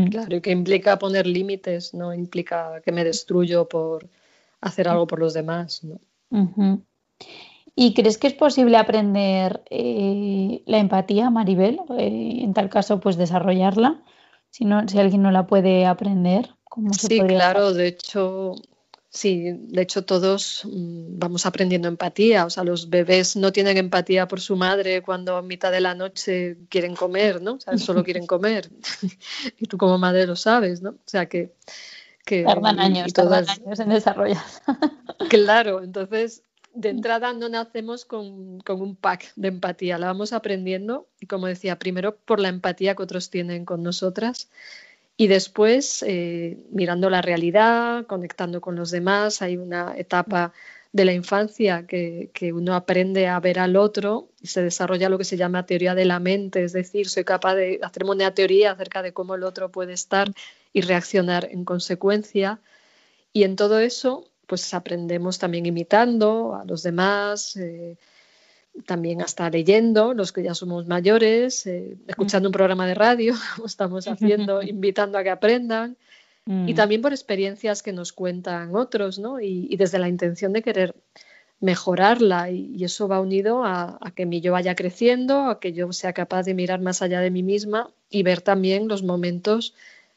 Claro, 0.10 0.38
y 0.38 0.40
que 0.40 0.52
implica 0.52 0.98
poner 0.98 1.28
límites, 1.28 1.94
no 1.94 2.14
implica 2.14 2.82
que 2.86 2.94
me 2.94 3.04
destruyo 3.04 3.68
por 3.68 4.08
hacer 4.62 4.88
algo 4.88 5.06
por 5.06 5.20
los 5.20 5.34
demás. 5.34 5.84
¿no? 5.84 6.00
¿Y 7.76 7.94
crees 7.94 8.18
que 8.18 8.28
es 8.28 8.34
posible 8.34 8.78
aprender 8.78 9.62
eh, 9.70 10.64
la 10.68 10.78
empatía, 10.78 11.30
Maribel? 11.30 11.82
Eh, 11.98 12.40
en 12.44 12.54
tal 12.54 12.70
caso, 12.70 13.02
pues 13.02 13.18
desarrollarla. 13.18 14.02
Si, 14.50 14.64
no, 14.64 14.88
si 14.88 15.00
alguien 15.00 15.22
no 15.22 15.32
la 15.32 15.48
puede 15.48 15.86
aprender, 15.86 16.56
¿cómo 16.64 16.94
se 16.94 17.08
Sí, 17.08 17.20
claro, 17.20 17.74
de 17.74 17.88
hecho, 17.88 18.56
Sí, 19.12 19.54
de 19.58 19.82
hecho 19.82 20.06
todos 20.06 20.62
mm, 20.66 21.18
vamos 21.18 21.46
aprendiendo 21.48 21.88
empatía. 21.88 22.46
O 22.46 22.50
sea, 22.50 22.64
los 22.64 22.90
bebés 22.90 23.36
no 23.36 23.52
tienen 23.52 23.78
empatía 23.78 24.28
por 24.28 24.40
su 24.40 24.56
madre 24.56 25.02
cuando 25.02 25.36
a 25.36 25.42
mitad 25.42 25.72
de 25.72 25.82
la 25.82 25.96
noche 25.96 26.58
quieren 26.70 26.96
comer, 26.96 27.42
¿no? 27.42 27.54
O 27.54 27.60
sea, 27.60 27.78
solo 27.78 28.04
quieren 28.04 28.28
comer. 28.28 28.70
y 29.60 29.66
tú 29.66 29.78
como 29.78 29.98
madre 29.98 30.28
lo 30.28 30.36
sabes, 30.36 30.82
¿no? 30.82 30.92
O 30.92 31.08
sea, 31.08 31.28
que... 31.28 31.54
que 32.24 32.44
tardan 32.44 32.80
años, 32.80 33.12
tardan 33.12 33.50
años 33.50 33.80
en 33.80 33.90
desarrollar. 33.90 34.44
claro, 35.30 35.82
entonces 35.84 36.44
de 36.76 36.90
entrada 36.90 37.34
no 37.34 37.50
nacemos 37.50 38.06
con, 38.06 38.60
con, 38.60 38.80
un 38.80 38.96
pack 38.96 39.34
de 39.36 39.48
empatía, 39.48 39.98
la 39.98 40.06
vamos 40.06 40.34
aprendiendo 40.34 41.10
y 41.20 41.26
como 41.26 41.48
decía, 41.48 41.80
primero 41.80 42.16
por 42.16 42.40
la 42.40 42.50
empatía 42.50 42.94
que 42.94 43.02
otros 43.02 43.32
tienen 43.32 43.66
con 43.66 43.82
nosotras 43.82 44.50
y 45.20 45.28
después, 45.28 46.02
eh, 46.08 46.66
mirando 46.72 47.10
la 47.10 47.22
realidad, 47.22 48.06
conectando 48.06 48.62
con 48.62 48.78
los 48.78 48.90
demás, 48.90 49.42
hay 49.42 49.58
una 49.58 49.94
etapa 49.98 50.54
de 50.94 51.04
la 51.04 51.12
infancia 51.12 51.86
que, 51.86 52.32
uno 52.54 52.74
aprende 52.74 53.28
a 53.28 53.38
ver 53.42 53.60
al 53.60 53.76
otro 53.76 54.30
y 54.40 54.48
se 54.48 54.64
desarrolla 54.64 55.10
lo 55.10 55.18
que 55.18 55.26
se 55.26 55.36
llama 55.36 55.66
teoría 55.66 55.94
de 55.94 56.06
la 56.06 56.22
mente, 56.22 56.64
es 56.64 56.72
decir, 56.72 57.10
soy 57.10 57.26
capaz 57.26 57.56
de 57.56 57.82
hacerme 57.84 58.12
una 58.12 58.34
teoría 58.34 58.72
acerca 58.72 59.02
de 59.02 59.12
cómo 59.12 59.36
el 59.36 59.44
otro 59.44 59.70
puede 59.70 59.92
estar 59.92 60.32
y 60.72 60.80
reaccionar 60.84 61.50
en 61.52 61.66
consecuencia. 61.66 62.62
Y 63.34 63.44
en 63.44 63.58
todo 63.58 63.80
eso, 63.80 64.26
pues 64.48 64.74
aprendemos 64.74 65.38
también 65.38 65.66
imitando 65.66 66.56
a 66.56 66.64
los 66.64 66.82
demás, 66.82 67.58
eh, 67.58 67.98
también 68.86 69.22
hasta 69.22 69.50
leyendo, 69.50 70.14
los 70.14 70.32
que 70.32 70.44
ya 70.44 70.54
somos 70.54 70.88
mayores, 70.88 71.66
eh, 71.68 71.98
escuchando 72.08 72.50
un 72.50 72.54
programa 72.54 72.88
de 72.88 72.96
radio, 72.96 73.34
como 73.56 73.68
estamos 73.68 74.08
haciendo, 74.08 74.62
invitando 74.62 75.18
a 75.18 75.24
que 75.24 75.30
aprendan, 75.30 75.98
y 76.46 76.74
mm. 76.74 76.76
también 76.76 77.02
por 77.02 77.12
experiencias 77.12 77.84
que 77.84 77.94
nos 77.94 78.12
cuentan 78.12 78.76
otros, 78.76 79.20
¿no? 79.20 79.40
Y, 79.40 79.76
desde 79.76 80.00
la 80.00 80.10
intención 80.10 80.52
de 80.54 80.64
querer 80.64 80.96
mejorarla, 81.60 82.50
y, 82.50 82.84
eso 82.84 83.08
va 83.08 83.20
unido 83.20 83.64
a, 83.64 83.98
a, 84.02 84.12
que 84.12 84.26
mi 84.26 84.42
yo 84.42 84.54
vaya 84.54 84.76
creciendo, 84.76 85.46
a 85.46 85.60
que 85.60 85.74
yo 85.74 85.92
sea 85.94 86.14
capaz 86.14 86.44
de 86.44 86.54
mirar 86.54 86.82
más 86.82 87.02
allá 87.02 87.20
de 87.22 87.30
mí 87.30 87.44
misma 87.44 87.92
y 88.10 88.24
ver 88.24 88.42
también 88.42 88.88
los 88.88 89.04
momentos 89.04 89.76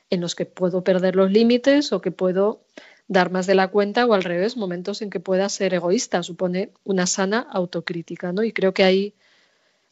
en 0.09 0.21
los 0.21 0.35
que 0.35 0.47
puedo 0.47 0.85
perder 0.85 1.17
los 1.17 1.31
límites 1.31 1.93
o 1.93 2.01
que 2.01 2.11
puedo 2.11 2.61
dar 3.09 3.31
más 3.31 3.47
de 3.47 3.55
la 3.55 3.69
cuenta 3.69 4.07
o 4.07 4.15
al 4.15 4.25
revés, 4.25 4.57
momentos 4.57 5.03
en 5.03 5.11
que 5.11 5.21
pueda 5.21 5.49
ser 5.49 5.75
egoísta, 5.75 6.23
supone 6.23 6.71
una 6.85 7.07
sana 7.07 7.47
autocrítica, 7.51 8.33
¿no? 8.33 8.43
Y 8.43 8.53
creo 8.53 8.73
que 8.73 8.85
ahí 8.85 9.15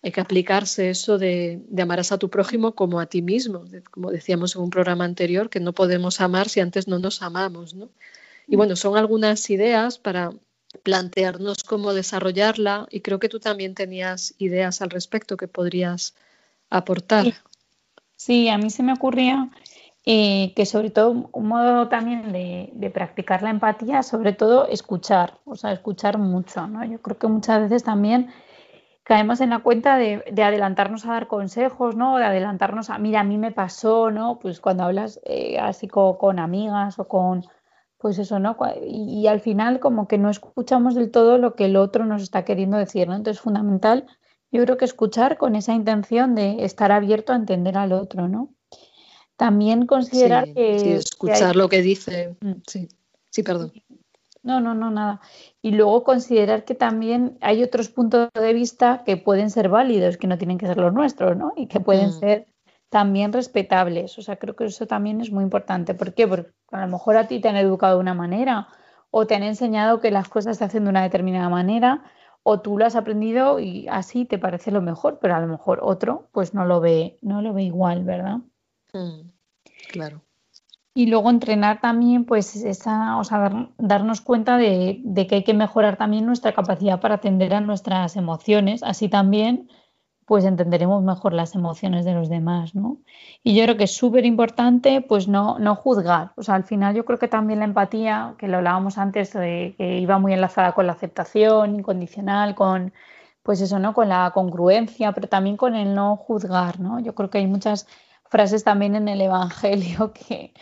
hay 0.03 0.13
que 0.13 0.21
aplicarse 0.21 0.91
eso 0.91 1.19
de, 1.19 1.61
de 1.69 1.83
amarás 1.83 2.13
a 2.13 2.19
tu 2.19 2.31
prójimo 2.31 2.75
como 2.75 3.01
a 3.01 3.07
ti 3.07 3.21
mismo, 3.21 3.65
como 3.91 4.11
decíamos 4.11 4.57
en 4.57 4.63
un 4.63 4.71
programa 4.71 5.05
anterior, 5.05 5.51
que 5.51 5.61
no 5.61 5.73
podemos 5.75 6.21
amar 6.21 6.49
si 6.49 6.61
antes 6.61 6.89
no 6.89 6.99
nos 6.99 7.21
amamos, 7.23 7.75
¿no? 7.75 7.91
Y 8.47 8.57
bueno, 8.57 8.75
son 8.75 8.97
algunas 8.97 9.49
ideas 9.51 9.99
para 9.99 10.33
plantearnos 10.83 11.63
cómo 11.63 11.95
desarrollarla 11.95 12.87
y 12.91 13.01
creo 13.01 13.19
que 13.19 13.29
tú 13.29 13.41
también 13.41 13.75
tenías 13.75 14.35
ideas 14.39 14.83
al 14.83 14.91
respecto 14.91 15.37
que 15.37 15.49
podrías 15.49 16.15
aportar. 16.69 17.35
Sí, 18.17 18.49
a 18.49 18.59
mí 18.59 18.71
se 18.71 18.83
me 18.83 18.93
ocurría 18.93 19.51
eh, 20.07 20.55
que 20.57 20.64
sobre 20.64 20.90
todo 20.90 21.28
un 21.32 21.48
modo 21.48 21.88
también 21.88 22.32
de, 22.32 22.90
practicar 22.94 23.42
la 23.42 23.51
empatía, 23.51 24.03
sobre 24.03 24.32
todo 24.32 24.66
escuchar, 24.66 25.38
o 25.44 25.57
sea, 25.57 25.72
escuchar 25.72 26.18
mucho, 26.18 26.66
¿no? 26.66 26.84
Yo 26.84 27.03
creo 27.03 27.18
que 27.18 27.28
muchas 27.28 27.61
veces 27.62 27.84
también 27.84 28.30
caemos 29.05 29.40
en 29.42 29.51
la 29.51 29.61
cuenta 29.61 29.98
de, 29.98 30.22
adelantarnos 30.42 31.05
a 31.05 31.12
dar 31.12 31.26
consejos, 31.28 31.96
¿no? 31.96 32.16
De 32.18 32.24
adelantarnos 32.24 32.88
a, 32.90 32.98
mira, 32.98 33.20
a 33.20 33.24
mí 33.24 33.36
me 33.38 33.53
pasó, 33.53 34.11
¿no? 34.11 34.38
Pues 34.38 34.61
cuando 34.61 34.84
hablas 34.84 35.20
eh, 35.24 35.59
así 35.59 35.86
con, 35.88 36.38
amigas 36.38 36.98
o 36.98 37.07
con, 37.09 37.44
pues 37.98 38.18
eso, 38.18 38.38
¿no? 38.38 38.57
Y, 38.82 39.20
y, 39.22 39.26
al 39.28 39.40
final 39.40 39.80
como 39.80 40.09
que 40.09 40.18
no 40.18 40.30
escuchamos 40.30 40.94
del 40.94 41.11
todo 41.11 41.38
lo 41.38 41.55
que 41.55 41.66
el 41.66 41.76
otro 41.76 42.07
nos 42.07 42.22
está 42.22 42.44
queriendo 42.44 42.78
decir, 42.78 43.09
¿no? 43.09 43.16
Entonces, 43.16 43.42
fundamental, 43.42 44.07
yo 44.51 44.64
creo 44.64 44.76
que 44.78 44.84
escuchar 44.86 45.38
con 45.38 45.57
esa 45.57 45.74
intención 45.74 46.34
de 46.34 46.64
estar 46.64 46.92
abierto 46.92 47.32
a 47.32 47.36
entender 47.36 47.76
al 47.78 47.92
otro, 47.92 48.28
¿no? 48.28 48.55
También 49.41 49.86
considerar 49.86 50.53
que... 50.53 50.78
Sí, 50.78 50.91
escuchar 50.91 51.57
lo 51.57 51.70
que 51.70 51.80
dice. 51.80 52.36
Mm. 52.43 52.61
Sí, 52.66 52.88
sí, 53.30 53.43
perdón. 53.43 53.72
No, 54.43 54.61
no, 54.61 54.74
no, 54.74 54.91
nada. 54.91 55.22
Y 55.62 55.70
luego 55.70 56.05
considerar 56.05 56.66
que 56.66 56.74
también 56.74 57.38
hay 57.41 57.62
otros 57.62 57.88
puntos 57.88 58.28
de 58.34 58.53
vista 58.53 59.03
que 59.07 59.16
pueden 59.16 59.49
ser 59.49 59.70
válidos, 59.70 60.18
que 60.18 60.26
no 60.26 60.36
tienen 60.36 60.59
que 60.59 60.66
ser 60.66 60.76
los 60.76 60.93
nuestros, 60.93 61.38
¿no? 61.38 61.55
Y 61.57 61.68
que 61.68 61.80
pueden 61.80 62.11
mm. 62.11 62.20
ser 62.20 62.49
también 62.91 63.32
respetables. 63.32 64.18
O 64.18 64.22
sea, 64.22 64.36
creo 64.36 64.55
que 64.55 64.66
eso 64.66 64.86
también 64.86 65.22
es 65.22 65.32
muy 65.32 65.43
importante. 65.43 65.95
¿Por 65.95 66.12
qué? 66.12 66.28
Porque 66.28 66.51
a 66.70 66.82
lo 66.82 66.88
mejor 66.88 67.16
a 67.16 67.26
ti 67.26 67.41
te 67.41 67.49
han 67.49 67.57
educado 67.57 67.95
de 67.95 68.01
una 68.01 68.12
manera 68.12 68.68
o 69.11 69.26
te 69.26 69.36
han 69.36 69.43
enseñado 69.43 70.01
que 70.01 70.11
las 70.11 70.28
cosas 70.28 70.59
se 70.59 70.64
hacen 70.64 70.84
de 70.84 70.91
una 70.91 71.03
determinada 71.03 71.49
manera 71.49 72.05
o 72.43 72.61
tú 72.61 72.76
lo 72.76 72.84
has 72.84 72.95
aprendido 72.95 73.59
y 73.59 73.88
así 73.88 74.26
te 74.26 74.38
parece 74.38 74.70
lo 74.70 74.82
mejor, 74.82 75.18
pero 75.18 75.34
a 75.34 75.41
lo 75.41 75.47
mejor 75.47 75.80
otro 75.82 76.28
pues 76.30 76.53
no 76.53 76.66
lo 76.66 76.80
ve, 76.80 77.16
no 77.22 77.41
lo 77.41 77.55
ve 77.55 77.62
igual, 77.62 78.05
¿verdad? 78.05 78.41
Mm, 78.93 79.30
claro. 79.93 80.22
Y 80.93 81.07
luego 81.07 81.30
entrenar 81.30 81.80
también, 81.80 82.24
pues, 82.24 82.57
esa, 82.57 83.18
o 83.18 83.24
sea, 83.24 83.68
darnos 83.78 84.20
cuenta 84.20 84.57
de, 84.57 85.03
que 85.28 85.36
hay 85.36 85.45
que 85.45 85.55
mejorar 85.55 85.97
también 85.97 86.26
nuestra 86.26 86.53
capacidad 86.53 87.01
para 87.01 87.16
atender 87.16 87.55
a 87.55 87.61
nuestras 87.61 88.16
emociones. 88.16 88.82
Así 88.82 89.09
también, 89.09 89.70
pues, 90.26 90.45
entenderemos 90.45 91.03
mejor 91.05 91.32
las 91.32 91.55
emociones 91.55 92.05
de 92.05 92.14
los 92.14 92.28
demás, 92.28 92.74
¿no? 92.74 92.99
Y 93.45 93.55
yo 93.55 93.64
creo 93.64 93.76
que 93.76 93.84
es 93.84 93.95
súper 93.97 94.26
importante, 94.26 95.01
pues, 95.01 95.28
no, 95.28 95.59
no 95.61 95.76
juzgar. 95.76 96.32
O 96.36 96.43
sea, 96.43 96.57
al 96.57 96.64
final 96.64 96.95
yo 96.97 97.05
creo 97.05 97.18
que 97.20 97.28
también 97.28 97.61
la 97.61 97.66
empatía, 97.66 98.34
que 98.38 98.49
lo 98.49 98.57
hablábamos 98.59 98.99
antes, 98.99 99.32
de, 99.32 99.74
que 99.78 99.99
iba 100.01 100.18
muy 100.18 100.32
enlazada 100.32 100.72
con 100.72 100.86
la 100.86 100.93
aceptación 100.95 101.76
incondicional, 101.76 102.57
con, 102.57 102.93
pues 103.45 103.61
eso, 103.61 103.78
¿no? 103.78 103.95
Con 103.95 104.09
la 104.09 104.32
congruencia, 104.34 105.12
pero 105.12 105.28
también 105.28 105.57
con 105.57 105.74
el 105.76 105.95
no 105.95 106.16
juzgar, 106.16 106.80
¿no? 106.80 107.01
Yo 107.01 107.14
creo 107.14 107.30
que 107.30 107.38
hay 107.38 107.47
muchas 107.47 107.86
frases 108.31 108.64
también 108.64 108.95
en 108.95 109.09
el 109.09 109.20
Evangelio 109.20 110.12
que, 110.28 110.55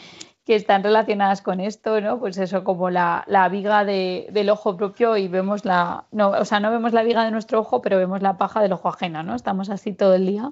están 0.47 0.83
relacionadas 0.83 1.43
con 1.43 1.61
esto, 1.61 2.01
¿no? 2.01 2.19
Pues 2.19 2.39
eso, 2.39 2.65
como 2.65 2.89
la, 2.89 3.23
viga 3.53 3.85
del 3.85 4.49
ojo 4.49 4.79
propio 4.79 5.19
y 5.19 5.29
vemos 5.29 5.67
la, 5.67 6.07
no, 6.11 6.31
o 6.31 6.45
sea, 6.47 6.59
no 6.59 6.71
vemos 6.71 6.95
la 6.95 7.03
viga 7.03 7.23
de 7.23 7.31
nuestro 7.31 7.61
ojo, 7.61 7.83
pero 7.83 7.99
vemos 7.99 8.23
la 8.23 8.39
paja 8.39 8.63
del 8.63 8.73
ojo 8.73 8.89
ajeno, 8.89 9.23
¿no? 9.23 9.35
Estamos 9.35 9.69
así 9.69 9.93
todo 9.93 10.15
el 10.15 10.25
día. 10.25 10.45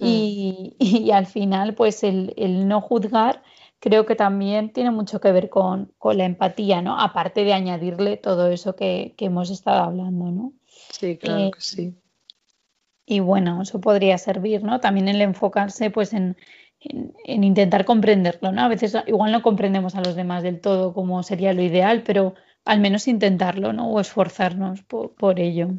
Y, 0.00 1.10
al 1.14 1.26
final, 1.26 1.74
pues 1.74 2.02
el, 2.02 2.34
no 2.66 2.80
juzgar 2.80 3.44
creo 3.78 4.06
que 4.06 4.16
también 4.16 4.72
tiene 4.72 4.90
mucho 4.90 5.20
que 5.20 5.30
ver 5.30 5.48
con, 5.50 5.92
la 6.02 6.24
empatía, 6.24 6.82
¿no? 6.82 7.00
Aparte 7.00 7.44
de 7.44 7.52
añadirle 7.52 8.16
todo 8.16 8.48
eso 8.48 8.74
que, 8.74 9.14
que 9.16 9.26
hemos 9.26 9.50
estado 9.50 9.84
hablando, 9.84 10.32
¿no? 10.32 10.52
Sí, 10.90 11.16
claro 11.16 11.44
eh, 11.44 11.50
que 11.54 11.60
sí. 11.60 11.94
Y 13.10 13.20
bueno, 13.20 13.62
eso 13.62 13.80
podría 13.80 14.18
servir, 14.18 14.62
¿no? 14.62 14.80
También 14.80 15.08
el 15.08 15.22
enfocarse 15.22 15.90
pues 15.90 16.12
en, 16.12 16.36
en, 16.80 17.42
intentar 17.42 17.86
comprenderlo, 17.86 18.52
¿no? 18.52 18.60
A 18.60 18.68
veces 18.68 18.94
igual 19.06 19.32
no 19.32 19.40
comprendemos 19.40 19.94
a 19.94 20.02
los 20.02 20.14
demás 20.14 20.42
del 20.42 20.60
todo 20.60 20.92
como 20.92 21.22
sería 21.22 21.54
lo 21.54 21.62
ideal, 21.62 22.02
pero 22.02 22.34
al 22.66 22.80
menos 22.80 23.08
intentarlo, 23.08 23.72
¿no? 23.72 23.90
O 23.90 23.98
esforzarnos 23.98 24.82
por, 24.82 25.40
ello. 25.40 25.70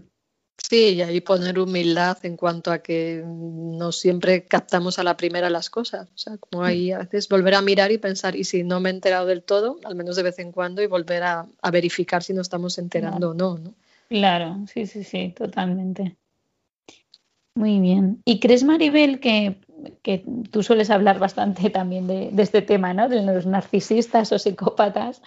Sí, 0.57 0.95
y 0.95 1.01
ahí 1.03 1.21
poner 1.21 1.59
humildad 1.59 2.17
en 2.23 2.35
cuanto 2.35 2.71
a 2.71 2.79
que 2.79 3.23
no 3.23 3.91
siempre 3.91 4.45
captamos 4.45 4.97
a 4.97 5.03
la 5.03 5.15
primera 5.15 5.51
las 5.51 5.69
cosas. 5.69 6.09
O 6.09 6.17
sea, 6.17 6.37
como 6.37 6.63
ahí 6.63 6.91
a 6.91 6.97
veces 6.97 7.29
volver 7.29 7.53
a 7.53 7.61
mirar 7.61 7.91
y 7.91 7.99
pensar, 7.99 8.35
y 8.35 8.43
si 8.43 8.63
no 8.63 8.79
me 8.79 8.89
he 8.89 8.93
enterado 8.93 9.27
del 9.27 9.43
todo, 9.43 9.77
al 9.83 9.93
menos 9.93 10.15
de 10.15 10.23
vez 10.23 10.39
en 10.39 10.51
cuando, 10.51 10.81
y 10.81 10.87
volver 10.87 11.21
a, 11.21 11.45
verificar 11.71 12.23
si 12.23 12.33
nos 12.33 12.47
estamos 12.47 12.79
enterando 12.79 13.29
o 13.29 13.33
no, 13.35 13.59
no. 13.59 13.75
Claro, 14.09 14.65
sí, 14.65 14.87
sí, 14.87 15.03
sí, 15.03 15.35
totalmente. 15.37 16.17
Muy 17.55 17.79
bien. 17.79 18.21
¿Y 18.25 18.39
crees, 18.39 18.63
Maribel, 18.63 19.19
que, 19.19 19.57
tú 20.51 20.63
sueles 20.63 20.89
hablar 20.89 21.19
bastante 21.19 21.69
también 21.69 22.07
de, 22.07 22.31
este 22.37 22.61
tema, 22.61 22.93
¿no? 22.93 23.09
De 23.09 23.23
los 23.23 23.45
narcisistas 23.45 24.31
o 24.31 24.39
psicópatas. 24.39 25.21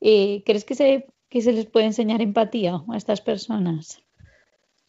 Eh, 0.00 0.42
¿Crees 0.44 0.64
que 0.64 0.74
se, 0.74 1.06
que 1.28 1.42
se 1.42 1.52
les 1.52 1.66
puede 1.66 1.86
enseñar 1.86 2.20
empatía 2.20 2.82
a 2.88 2.96
estas 2.96 3.20
personas? 3.20 4.02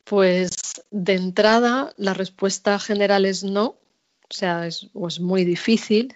Pues 0.04 0.52
de 0.92 1.14
entrada 1.14 1.94
la 1.98 2.14
respuesta 2.14 2.80
general 2.80 3.26
es 3.26 3.44
no, 3.44 3.66
o 3.66 4.34
sea, 4.34 4.68
es, 4.68 4.90
es 5.08 5.20
muy 5.20 5.46
difícil. 5.46 6.16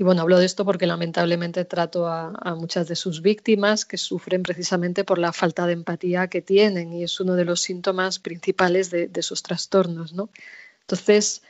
Y 0.00 0.04
bueno, 0.04 0.22
hablo 0.22 0.38
de 0.38 0.46
esto 0.46 0.64
porque 0.64 0.86
lamentablemente 0.86 1.64
trato 1.64 2.06
a, 2.06 2.54
muchas 2.54 2.86
de 2.86 2.94
sus 2.94 3.20
víctimas 3.20 3.84
que 3.84 3.98
sufren 3.98 4.44
precisamente 4.44 5.02
por 5.02 5.18
la 5.18 5.32
falta 5.32 5.66
de 5.66 5.72
empatía 5.72 6.28
que 6.28 6.40
tienen 6.40 6.92
y 6.92 7.02
es 7.02 7.18
uno 7.18 7.34
de 7.34 7.44
los 7.44 7.60
síntomas 7.60 8.20
principales 8.20 8.90
de, 8.90 9.08
de 9.08 9.22
sus 9.22 9.42
trastornos, 9.42 10.12
¿no? 10.12 10.30
Entonces, 10.82 11.42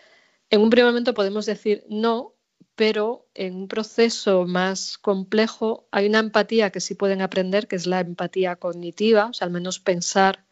en 0.48 0.62
un 0.62 0.70
primer 0.70 0.86
momento 0.86 1.12
podemos 1.12 1.44
decir 1.44 1.84
no, 1.90 2.34
pero 2.74 3.28
en 3.34 3.54
un 3.54 3.68
proceso 3.68 4.46
más 4.46 4.96
complejo 4.96 5.86
hay 5.90 6.06
una 6.06 6.20
empatía 6.20 6.70
que 6.70 6.80
sí 6.80 6.94
pueden 6.94 7.20
aprender, 7.20 7.68
que 7.68 7.76
es 7.76 7.86
la 7.86 8.00
empatía 8.00 8.56
cognitiva, 8.56 9.26
o 9.26 9.34
sea, 9.34 9.44
al 9.44 9.52
menos 9.52 9.78
pensar, 9.78 10.46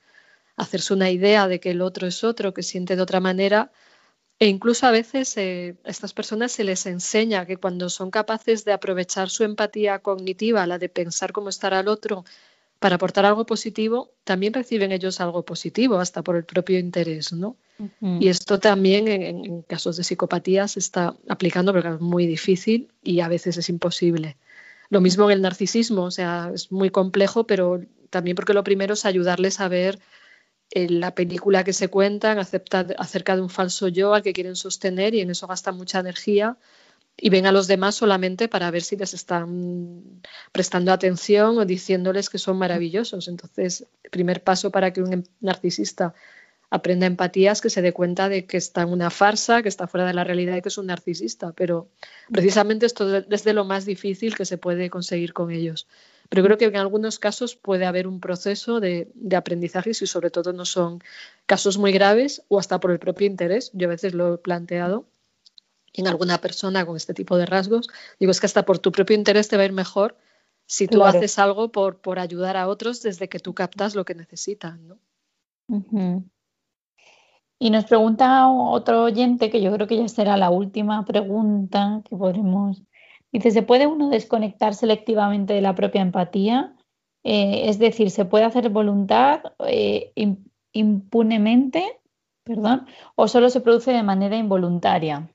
hacerse 0.56 0.92
una 0.92 1.10
idea 1.10 1.48
de 1.48 1.60
que 1.60 1.70
el 1.70 1.80
otro 1.80 2.06
es 2.06 2.24
otro, 2.24 2.52
que 2.52 2.62
siente 2.62 2.94
de 2.94 3.02
otra 3.02 3.20
manera 3.20 3.72
e 4.38 4.48
incluso 4.48 4.86
a 4.86 4.90
veces 4.90 5.36
eh, 5.36 5.76
a 5.84 5.90
estas 5.90 6.12
personas 6.12 6.52
se 6.52 6.64
les 6.64 6.86
enseña 6.86 7.46
que 7.46 7.56
cuando 7.56 7.88
son 7.88 8.10
capaces 8.10 8.64
de 8.64 8.72
aprovechar 8.72 9.30
su 9.30 9.44
empatía 9.44 10.00
cognitiva, 10.00 10.66
la 10.66 10.78
de 10.78 10.88
pensar 10.88 11.32
cómo 11.32 11.48
estará 11.48 11.80
el 11.80 11.88
otro, 11.88 12.24
para 12.78 12.96
aportar 12.96 13.24
algo 13.24 13.46
positivo, 13.46 14.12
también 14.24 14.52
reciben 14.52 14.92
ellos 14.92 15.20
algo 15.20 15.44
positivo, 15.44 15.98
hasta 15.98 16.22
por 16.22 16.36
el 16.36 16.44
propio 16.44 16.78
interés, 16.78 17.32
¿no? 17.32 17.56
Y 18.00 18.28
esto 18.28 18.58
también 18.58 19.06
en, 19.08 19.62
casos 19.62 19.96
de 19.96 20.04
psicopatía 20.04 20.66
se 20.66 20.78
está 20.78 21.14
aplicando 21.28 21.72
porque 21.72 21.88
es 21.88 22.00
muy 22.00 22.26
difícil 22.26 22.88
y 23.02 23.20
a 23.20 23.28
veces 23.28 23.56
es 23.58 23.68
imposible. 23.68 24.36
Lo 24.88 25.00
mismo 25.00 25.24
en 25.24 25.36
el 25.36 25.42
narcisismo, 25.42 26.04
o 26.04 26.10
sea, 26.10 26.50
es 26.54 26.72
muy 26.72 26.90
complejo, 26.90 27.46
pero 27.46 27.80
también 28.08 28.34
porque 28.34 28.54
lo 28.54 28.64
primero 28.64 28.94
es 28.94 29.04
ayudarles 29.04 29.60
a 29.60 29.68
ver 29.68 29.98
en 30.70 31.00
la 31.00 31.14
película 31.14 31.64
que 31.64 31.72
se 31.72 31.88
cuentan 31.88 32.38
acerca 32.38 33.36
de 33.36 33.42
un 33.42 33.50
falso 33.50 33.88
yo 33.88 34.14
al 34.14 34.22
que 34.22 34.32
quieren 34.32 34.56
sostener 34.56 35.14
y 35.14 35.20
en 35.20 35.30
eso 35.30 35.46
gastan 35.46 35.76
mucha 35.76 36.00
energía 36.00 36.56
y 37.16 37.30
ven 37.30 37.46
a 37.46 37.52
los 37.52 37.66
demás 37.66 37.94
solamente 37.94 38.48
para 38.48 38.70
ver 38.70 38.82
si 38.82 38.96
les 38.96 39.14
están 39.14 40.02
prestando 40.52 40.92
atención 40.92 41.58
o 41.58 41.64
diciéndoles 41.64 42.28
que 42.28 42.38
son 42.38 42.58
maravillosos. 42.58 43.28
Entonces, 43.28 43.86
el 44.04 44.10
primer 44.10 44.42
paso 44.42 44.70
para 44.70 44.92
que 44.92 45.02
un 45.02 45.26
narcisista 45.40 46.14
aprenda 46.68 47.06
empatía 47.06 47.52
es 47.52 47.60
que 47.62 47.70
se 47.70 47.80
dé 47.80 47.92
cuenta 47.92 48.28
de 48.28 48.44
que 48.44 48.58
está 48.58 48.82
en 48.82 48.90
una 48.90 49.10
farsa, 49.10 49.62
que 49.62 49.68
está 49.68 49.86
fuera 49.86 50.06
de 50.06 50.12
la 50.12 50.24
realidad 50.24 50.56
y 50.56 50.62
que 50.62 50.68
es 50.68 50.78
un 50.78 50.86
narcisista. 50.86 51.52
Pero 51.52 51.88
precisamente 52.30 52.84
esto 52.84 53.16
es 53.16 53.44
de 53.44 53.52
lo 53.54 53.64
más 53.64 53.86
difícil 53.86 54.36
que 54.36 54.44
se 54.44 54.58
puede 54.58 54.90
conseguir 54.90 55.32
con 55.32 55.50
ellos. 55.50 55.86
Pero 56.28 56.42
creo 56.42 56.58
que 56.58 56.64
en 56.64 56.76
algunos 56.76 57.18
casos 57.18 57.56
puede 57.56 57.86
haber 57.86 58.06
un 58.06 58.20
proceso 58.20 58.80
de, 58.80 59.12
aprendizaje 59.36 59.94
si 59.94 60.06
sobre 60.06 60.30
todo 60.30 60.52
no 60.52 60.64
son 60.64 61.02
casos 61.46 61.78
muy 61.78 61.92
graves 61.92 62.42
o 62.48 62.58
hasta 62.58 62.80
por 62.80 62.90
el 62.90 62.98
propio 62.98 63.26
interés. 63.26 63.70
Yo 63.74 63.86
a 63.86 63.90
veces 63.90 64.14
lo 64.14 64.34
he 64.34 64.38
planteado 64.38 65.06
en 65.92 66.08
alguna 66.08 66.38
persona 66.38 66.84
con 66.84 66.96
este 66.96 67.14
tipo 67.14 67.36
de 67.36 67.46
rasgos. 67.46 67.88
Digo, 68.18 68.30
es 68.32 68.40
que 68.40 68.46
hasta 68.46 68.64
por 68.64 68.78
tu 68.78 68.92
propio 68.92 69.16
interés 69.16 69.48
te 69.48 69.56
va 69.56 69.62
a 69.62 69.66
ir 69.66 69.72
mejor 69.72 70.16
si 70.66 70.88
tú 70.88 71.04
haces 71.04 71.38
algo 71.38 71.70
por, 71.70 71.98
por 71.98 72.18
ayudar 72.18 72.56
a 72.56 72.68
otros 72.68 73.02
desde 73.02 73.28
que 73.28 73.38
tú 73.38 73.54
captas 73.54 73.94
lo 73.94 74.04
que 74.04 74.14
necesitan. 74.14 74.88
¿no? 74.88 74.98
Y 77.58 77.70
nos 77.70 77.84
pregunta 77.84 78.48
otro 78.48 79.04
oyente, 79.04 79.50
que 79.50 79.62
yo 79.62 79.72
creo 79.72 79.86
que 79.86 79.96
ya 79.96 80.08
será 80.08 80.36
la 80.36 80.50
última 80.50 81.04
pregunta 81.04 82.02
que 82.04 82.16
podremos 82.16 82.82
Dice, 83.36 83.50
¿se 83.50 83.60
puede 83.60 83.86
uno 83.86 84.08
desconectar 84.08 84.74
selectivamente 84.74 85.52
de 85.52 85.60
la 85.60 85.74
propia 85.74 86.00
empatía? 86.00 86.74
Eh, 87.22 87.68
es 87.68 87.78
decir, 87.78 88.10
¿se 88.10 88.24
puede 88.24 88.46
hacer 88.46 88.70
voluntad 88.70 89.42
eh, 89.68 90.10
impunemente? 90.72 92.00
Perdón, 92.44 92.86
o 93.14 93.28
solo 93.28 93.50
se 93.50 93.60
produce 93.60 93.92
de 93.92 94.02
manera 94.02 94.38
involuntaria? 94.38 95.30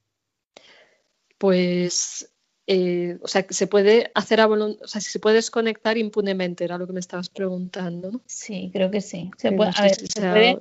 Pues, 1.37 2.33
eh, 2.65 3.19
o 3.21 3.27
sea, 3.27 3.45
se 3.47 3.67
puede 3.67 4.09
hacer 4.15 4.41
a 4.41 4.47
voluntad, 4.47 4.83
o 4.83 4.87
sea, 4.87 4.99
si 4.99 5.11
se 5.11 5.19
puede 5.19 5.35
desconectar 5.35 5.95
impunemente, 5.99 6.63
era 6.63 6.79
lo 6.79 6.87
que 6.87 6.93
me 6.93 7.01
estabas 7.01 7.29
preguntando, 7.29 8.09
¿no? 8.09 8.21
Sí, 8.25 8.71
creo 8.73 8.89
que 8.89 9.01
sí. 9.01 9.29
Se 9.37 9.51
puede, 9.51 9.73
a 9.77 9.81
ver, 9.83 9.93
se 9.93 10.21
puede, 10.21 10.59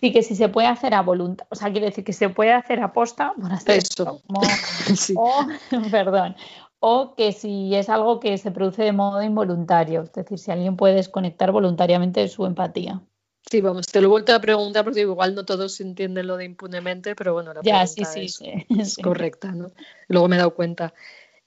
sí, 0.00 0.12
que 0.12 0.24
si 0.24 0.34
se 0.34 0.48
puede 0.48 0.66
hacer 0.66 0.94
a 0.94 1.02
voluntad, 1.02 1.46
o 1.50 1.54
sea, 1.54 1.70
quiere 1.70 1.86
decir 1.86 2.02
que 2.02 2.12
se 2.12 2.30
puede 2.30 2.52
hacer 2.52 2.80
por 2.92 3.08
hacer 3.52 3.78
Eso. 3.78 4.20
sí. 4.96 5.14
o, 5.16 5.46
perdón, 5.92 6.34
o 6.80 7.14
que 7.14 7.32
si 7.32 7.74
es 7.74 7.88
algo 7.88 8.20
que 8.20 8.36
se 8.38 8.50
produce 8.50 8.82
de 8.82 8.92
modo 8.92 9.22
involuntario, 9.22 10.02
es 10.02 10.12
decir, 10.12 10.38
si 10.38 10.50
alguien 10.50 10.76
puede 10.76 10.94
desconectar 10.94 11.52
voluntariamente 11.52 12.26
su 12.28 12.46
empatía. 12.46 13.02
Sí, 13.50 13.60
vamos, 13.60 13.86
te 13.86 14.00
lo 14.00 14.08
he 14.08 14.10
vuelto 14.10 14.34
a 14.34 14.40
preguntar 14.40 14.84
porque 14.84 15.00
igual 15.00 15.34
no 15.34 15.44
todos 15.44 15.80
entienden 15.80 16.26
lo 16.26 16.36
de 16.36 16.44
impunemente, 16.44 17.14
pero 17.14 17.32
bueno, 17.32 17.52
la 17.52 17.60
ya, 17.62 17.86
sí, 17.86 18.04
sí, 18.04 18.28
sí, 18.28 18.52
es 18.78 18.96
correcta, 19.02 19.52
¿no? 19.52 19.70
Luego 20.08 20.28
me 20.28 20.36
he 20.36 20.38
dado 20.38 20.54
cuenta. 20.54 20.94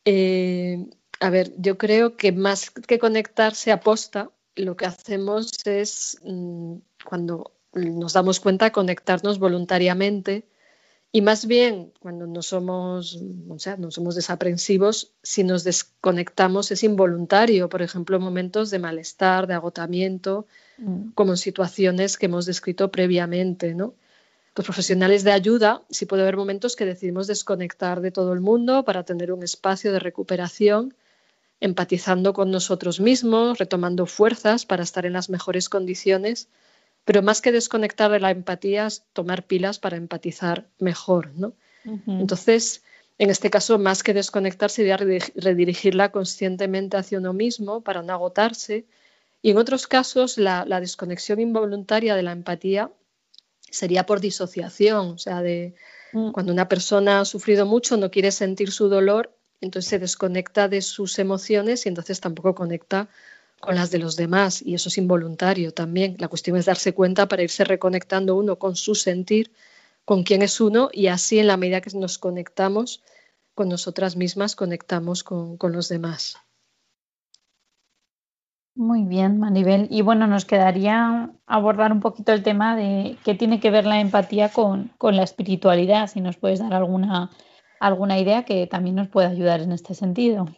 Eh, 0.06 0.86
a 1.20 1.30
ver, 1.30 1.54
yo 1.58 1.78
creo 1.78 2.16
que 2.16 2.32
más 2.32 2.70
que 2.70 3.00
conectarse 3.00 3.72
a 3.72 3.80
posta, 3.80 4.32
lo 4.56 4.76
que 4.76 4.86
hacemos 4.86 5.52
es, 5.66 6.20
mm, 6.24 6.76
cuando 7.06 7.54
nos 7.74 8.14
damos 8.14 8.40
cuenta, 8.40 8.72
conectarnos 8.72 9.40
voluntariamente 9.40 10.46
y 11.16 11.22
más 11.22 11.46
bien, 11.46 11.94
cuando 12.00 12.26
no 12.26 12.42
somos, 12.42 13.20
o 13.48 13.60
sea, 13.60 13.78
no 13.78 13.92
somos 13.92 14.16
desaprensivos, 14.16 15.14
si 15.22 15.44
nos 15.44 15.64
desconectamos 15.64 16.72
es 16.72 16.84
involuntario, 16.84 17.70
por 17.70 17.84
ejemplo, 17.84 18.18
en 18.18 18.24
momentos 18.24 18.72
de 18.72 18.80
malestar, 18.80 19.46
de 19.46 19.54
agotamiento, 19.54 20.48
mm. 20.80 21.12
como 21.12 21.34
en 21.34 21.38
situaciones 21.38 22.18
que 22.18 22.26
hemos 22.26 22.48
descrito 22.48 22.90
previamente, 22.90 23.76
¿no? 23.76 23.94
Los 24.56 24.66
profesionales 24.66 25.24
de 25.24 25.34
ayuda, 25.34 25.84
sí 25.92 26.08
puede 26.08 26.24
haber 26.24 26.36
momentos 26.36 26.76
que 26.76 26.86
decidimos 26.86 27.28
desconectar 27.28 28.02
de 28.02 28.10
todo 28.10 28.34
el 28.34 28.40
mundo 28.40 28.84
para 28.84 29.04
tener 29.04 29.32
un 29.32 29.44
espacio 29.44 29.92
de 29.92 30.00
recuperación, 30.00 30.96
empatizando 31.60 32.34
con 32.34 32.50
nosotros 32.50 33.00
mismos, 33.00 33.60
retomando 33.60 34.08
fuerzas 34.08 34.66
para 34.66 34.82
estar 34.82 35.06
en 35.06 35.14
las 35.14 35.30
mejores 35.30 35.70
condiciones 35.70 36.50
pero 37.06 37.22
más 37.22 37.42
que 37.42 37.52
desconectar 37.52 38.12
de 38.12 38.20
la 38.20 38.32
empatía 38.32 38.88
es 38.88 39.04
tomar 39.14 39.46
pilas 39.46 39.80
para 39.80 39.98
empatizar 39.98 40.68
mejor, 40.80 41.32
¿no? 41.36 41.54
Entonces, 42.08 42.82
en 43.18 43.30
este 43.30 43.50
caso, 43.50 43.78
más 43.78 44.04
que 44.04 44.14
desconectar 44.14 44.70
sería 44.70 44.96
redirigirla 44.98 46.12
conscientemente 46.12 46.98
hacia 46.98 47.20
uno 47.20 47.34
mismo 47.34 47.82
para 47.82 48.02
no 48.02 48.14
agotarse. 48.14 48.86
Y 49.42 49.52
en 49.52 49.58
otros 49.58 49.88
casos, 49.88 50.38
la, 50.38 50.66
desconexión 50.80 51.42
involuntaria 51.42 52.16
de 52.16 52.24
la 52.24 52.32
empatía 52.32 52.90
sería 53.70 54.06
por 54.06 54.22
disociación, 54.22 55.12
o 55.12 55.18
sea, 55.18 55.42
de 55.42 55.76
mm. 56.14 56.32
cuando 56.32 56.54
una 56.54 56.70
persona 56.70 57.20
ha 57.20 57.26
sufrido 57.26 57.66
mucho, 57.66 57.98
no 57.98 58.10
quiere 58.10 58.32
sentir 58.32 58.72
su 58.72 58.88
dolor, 58.88 59.36
entonces 59.62 59.90
se 59.90 60.00
desconecta 60.00 60.68
de 60.68 60.82
sus 60.82 61.20
emociones 61.20 61.86
y 61.86 61.90
entonces 61.90 62.20
tampoco 62.20 62.56
conecta 62.56 63.10
con 63.64 63.76
las 63.76 63.92
de 63.92 63.98
los 63.98 64.18
demás 64.18 64.62
y 64.62 64.76
eso 64.76 64.90
es 64.90 64.98
involuntario 64.98 65.74
también. 65.74 66.18
La 66.20 66.28
cuestión 66.28 66.58
es 66.58 66.66
darse 66.66 66.94
cuenta 66.94 67.30
para 67.30 67.44
irse 67.44 67.64
reconectando 67.64 68.36
uno 68.36 68.60
con 68.60 68.76
su 68.76 68.94
sentir, 68.94 69.54
con 70.04 70.24
quién 70.24 70.42
es 70.42 70.60
uno 70.60 70.90
y 70.92 71.08
así 71.08 71.40
en 71.40 71.48
la 71.48 71.56
medida 71.56 71.80
que 71.80 71.98
nos 71.98 72.18
conectamos 72.18 73.02
con 73.56 73.70
nosotras 73.70 74.18
mismas, 74.18 74.58
conectamos 74.58 75.24
con, 75.24 75.58
los 75.62 75.88
demás. 75.88 76.36
Muy 78.76 79.04
bien, 79.04 79.40
Manibel. 79.40 79.88
Y 79.90 80.02
bueno, 80.02 80.28
nos 80.28 80.44
quedaría 80.44 81.32
abordar 81.46 81.94
un 81.94 82.02
poquito 82.02 82.34
el 82.34 82.44
tema 82.44 82.76
de 82.76 83.18
qué 83.24 83.34
tiene 83.34 83.62
que 83.62 83.72
ver 83.72 83.86
la 83.86 84.02
empatía 84.02 84.50
con, 84.50 84.92
con 84.98 85.16
la 85.16 85.24
espiritualidad, 85.24 86.08
si 86.08 86.20
nos 86.20 86.36
puedes 86.36 86.60
dar 86.60 86.74
alguna, 86.74 87.30
alguna 87.80 88.20
idea 88.20 88.44
que 88.44 88.68
también 88.68 88.98
nos 88.98 89.08
pueda 89.08 89.30
ayudar 89.30 89.62
en 89.62 89.72
este 89.72 89.94
sentido. 89.94 90.50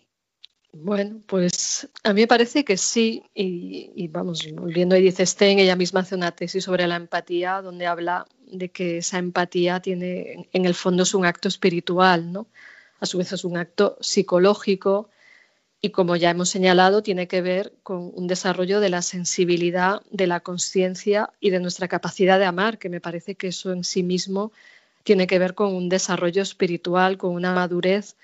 Bueno, 0.77 1.21
pues 1.25 1.87
a 2.03 2.11
mí 2.11 2.21
me 2.21 2.27
parece 2.27 2.65
que 2.65 2.75
sí, 2.75 3.23
y, 3.33 4.09
vamos, 4.09 4.45
volviendo 4.53 4.95
a 4.95 4.97
Edith 4.97 5.21
Stein, 5.21 5.59
ella 5.59 5.77
misma 5.77 6.01
hace 6.01 6.15
una 6.15 6.31
tesis 6.31 6.65
sobre 6.65 6.85
la 6.85 6.97
empatía 6.97 7.61
donde 7.61 7.87
habla 7.87 8.25
de 8.45 8.69
que 8.69 8.97
esa 8.97 9.17
empatía 9.17 9.79
tiene, 9.79 10.49
en 10.51 10.65
el 10.65 10.75
fondo 10.75 11.03
es 11.03 11.13
un 11.13 11.25
acto 11.25 11.47
espiritual, 11.47 12.29
¿no? 12.29 12.47
A 12.99 13.05
su 13.05 13.17
vez 13.17 13.31
es 13.31 13.45
un 13.45 13.55
acto 13.55 13.97
psicológico 14.01 15.09
y 15.79 15.91
como 15.91 16.17
ya 16.17 16.31
hemos 16.31 16.49
señalado, 16.49 17.01
tiene 17.01 17.29
que 17.29 17.41
ver 17.41 17.71
con 17.81 18.11
un 18.13 18.27
desarrollo 18.27 18.81
de 18.81 18.89
la 18.89 19.01
sensibilidad, 19.01 20.01
de 20.11 20.27
la 20.27 20.41
conciencia 20.41 21.31
y 21.39 21.51
de 21.51 21.61
nuestra 21.61 21.87
capacidad 21.87 22.37
de 22.37 22.45
amar, 22.45 22.79
que 22.79 22.89
me 22.89 22.99
parece 22.99 23.35
que 23.35 23.47
eso 23.47 23.71
en 23.71 23.85
sí 23.85 24.03
mismo 24.03 24.51
tiene 25.03 25.25
que 25.25 25.39
ver 25.39 25.55
con 25.55 25.73
un 25.73 25.87
desarrollo 25.87 26.41
espiritual, 26.41 27.17
con 27.17 27.31
una 27.31 27.53
madurez, 27.53 28.17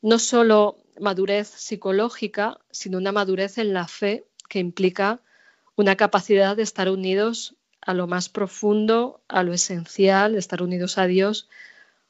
no 0.00 0.18
solo 0.18 0.78
madurez 1.00 1.48
psicológica, 1.48 2.58
sino 2.70 2.98
una 2.98 3.12
madurez 3.12 3.58
en 3.58 3.72
la 3.72 3.88
fe 3.88 4.26
que 4.48 4.58
implica 4.58 5.20
una 5.76 5.96
capacidad 5.96 6.56
de 6.56 6.62
estar 6.62 6.90
unidos 6.90 7.56
a 7.80 7.94
lo 7.94 8.06
más 8.06 8.28
profundo, 8.28 9.22
a 9.28 9.42
lo 9.42 9.52
esencial, 9.52 10.36
estar 10.36 10.62
unidos 10.62 10.98
a 10.98 11.06
Dios 11.06 11.48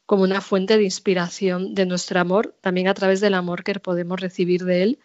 como 0.07 0.25
una 0.25 0.41
fuente 0.41 0.77
de 0.77 0.83
inspiración 0.83 1.75
de 1.75 1.87
nuestro 1.87 2.19
amor, 2.19 2.57
también 2.61 2.89
a 2.89 2.95
través 2.95 3.21
del 3.21 3.35
amor 3.35 3.63
que 3.63 3.79
podemos 3.79 4.19
recibir 4.19 4.65
de 4.65 4.83
Él, 4.83 4.99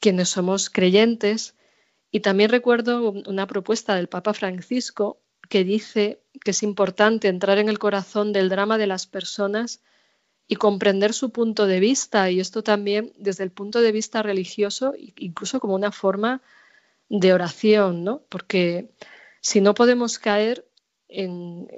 quienes 0.00 0.28
somos 0.28 0.68
creyentes. 0.68 1.54
Y 2.10 2.20
también 2.20 2.50
recuerdo 2.50 3.10
una 3.10 3.46
propuesta 3.46 3.94
del 3.94 4.08
Papa 4.08 4.34
Francisco 4.34 5.18
que 5.48 5.64
dice 5.64 6.20
que 6.44 6.50
es 6.50 6.62
importante 6.62 7.28
entrar 7.28 7.56
en 7.56 7.70
el 7.70 7.78
corazón 7.78 8.34
del 8.34 8.50
drama 8.50 8.76
de 8.76 8.86
las 8.86 9.06
personas 9.06 9.80
y 10.46 10.56
comprender 10.56 11.12
su 11.14 11.30
punto 11.30 11.66
de 11.66 11.80
vista, 11.80 12.30
y 12.30 12.40
esto 12.40 12.62
también 12.62 13.12
desde 13.16 13.44
el 13.44 13.50
punto 13.50 13.80
de 13.80 13.92
vista 13.92 14.22
religioso, 14.22 14.94
incluso 15.16 15.60
como 15.60 15.74
una 15.74 15.92
forma 15.92 16.42
de 17.08 17.32
oración, 17.32 18.04
¿no? 18.04 18.22
Porque 18.28 18.90
si 19.40 19.60
no 19.60 19.74
podemos 19.74 20.18
caer 20.18 20.66
en, 21.08 21.68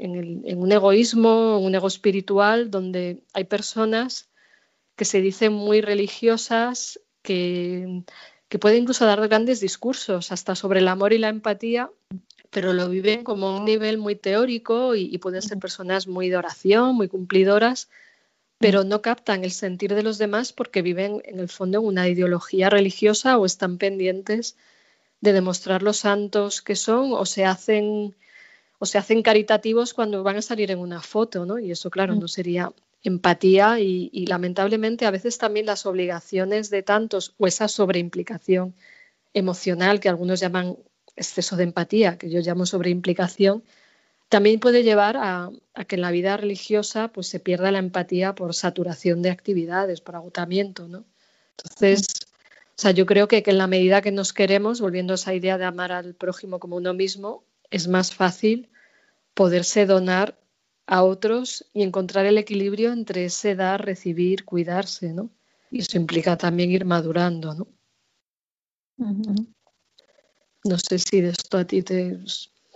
un 0.57 0.73
egoísmo, 0.73 1.59
un 1.59 1.75
ego 1.75 1.87
espiritual, 1.87 2.71
donde 2.71 3.23
hay 3.35 3.45
personas 3.45 4.31
que 4.97 5.05
se 5.05 5.21
dicen 5.21 5.53
muy 5.53 5.81
religiosas, 5.81 7.01
que, 7.23 8.03
que 8.49 8.59
pueden 8.59 8.83
incluso 8.83 9.05
dar 9.05 9.27
grandes 9.29 9.61
discursos, 9.61 10.33
hasta 10.33 10.55
sobre 10.55 10.81
el 10.81 10.89
amor 10.89 11.13
y 11.13 11.19
la 11.19 11.29
empatía, 11.29 11.91
pero 12.51 12.73
lo 12.73 12.89
viven 12.89 13.23
como 13.25 13.57
un 13.57 13.65
nivel 13.65 13.99
muy 13.99 14.17
teórico 14.17 14.95
y, 14.95 15.03
y 15.13 15.19
pueden 15.19 15.43
ser 15.43 15.59
personas 15.59 16.07
muy 16.07 16.31
de 16.31 16.37
oración, 16.37 16.95
muy 16.95 17.09
cumplidoras, 17.09 17.91
pero 18.59 18.85
no 18.85 19.03
captan 19.03 19.45
el 19.45 19.51
sentir 19.51 19.95
de 19.95 20.03
los 20.03 20.19
demás 20.19 20.53
porque 20.53 20.83
viven 20.83 21.23
en 21.25 21.39
el 21.39 21.49
fondo 21.49 21.79
en 21.79 21.87
una 21.87 22.09
ideología 22.09 22.71
religiosa 22.71 23.39
o 23.39 23.47
están 23.47 23.79
pendientes 23.79 24.57
de 25.21 25.33
demostrar 25.33 25.83
los 25.83 25.99
santos 25.99 26.63
que 26.63 26.77
son 26.77 27.13
o 27.13 27.27
se 27.27 27.45
hacen 27.45 28.15
o 28.79 28.87
se 28.87 28.99
hacen 28.99 29.23
caritativos 29.23 29.95
cuando 29.95 30.23
van 30.23 30.37
a 30.37 30.43
salir 30.43 30.71
en 30.71 30.79
una 30.79 31.01
foto, 31.01 31.47
¿no? 31.47 31.59
Y 31.59 31.71
eso, 31.71 31.91
claro, 31.91 32.15
mm. 32.15 32.21
no 32.21 32.29
sería 32.29 32.73
empatía 33.03 33.81
y, 33.81 34.11
y, 34.13 34.27
lamentablemente 34.27 35.07
a 35.07 35.11
veces 35.11 35.39
también 35.39 35.65
las 35.67 35.87
obligaciones 35.87 36.71
de 36.71 36.83
tantos 36.83 37.35
o 37.39 37.47
esa 37.47 37.69
sobreimplicación 37.69 38.75
emocional 39.33 40.01
que 40.01 40.09
algunos 40.09 40.41
llaman 40.41 40.77
exceso 41.15 41.57
de 41.57 41.65
empatía, 41.65 42.19
que 42.19 42.29
yo 42.31 42.41
llamo 42.41 42.67
sobreimplicación, 42.67 43.63
también 44.29 44.61
puede 44.61 44.83
llevar 44.83 45.17
a, 45.17 45.51
que 45.87 45.97
en 45.97 46.01
la 46.01 46.11
vida 46.11 46.37
religiosa 46.37 47.09
pues, 47.09 47.29
se 47.29 47.41
pierda 47.41 47.71
la 47.71 47.79
empatía 47.79 48.35
por 48.35 48.55
saturación 48.55 49.23
de 49.23 49.31
actividades, 49.31 50.01
por 50.01 50.17
agotamiento. 50.17 50.89
¿no? 50.89 51.05
Entonces, 51.57 52.07
o 52.71 52.79
sea, 52.79 52.91
yo 52.91 53.07
creo 53.07 53.29
que, 53.29 53.43
que, 53.43 53.51
en 53.53 53.59
la 53.59 53.67
medida 53.67 54.03
que 54.03 54.13
nos 54.13 54.33
queremos, 54.33 54.81
volviendo 54.81 55.15
a 55.15 55.17
esa 55.17 55.35
idea 55.35 55.59
de 55.59 55.65
amar 55.65 55.93
al 55.93 56.15
prójimo 56.15 56.59
como 56.59 56.77
uno 56.77 56.93
mismo, 56.95 57.45
es 57.71 57.89
más 57.89 58.15
fácil 58.15 58.69
poderse 59.35 59.87
donar 59.87 60.39
a 60.87 61.03
otros 61.03 61.67
y 61.73 61.83
encontrar 61.83 62.27
el 62.27 62.39
equilibrio 62.39 62.93
entre 62.93 63.27
ese 63.27 63.55
dar, 63.55 63.85
recibir, 63.85 64.45
cuidarse, 64.45 65.13
¿no? 65.13 65.31
Y 65.71 65.81
eso 65.81 65.97
implica 65.97 66.37
también 66.37 66.71
ir 66.71 66.85
madurando, 66.85 67.55
¿no? 67.55 67.67
No 70.65 70.79
sé 70.79 70.99
si 70.99 71.21
de 71.21 71.31
esto 71.31 71.59
a 71.59 71.65
ti 71.65 71.83
te, 71.83 72.19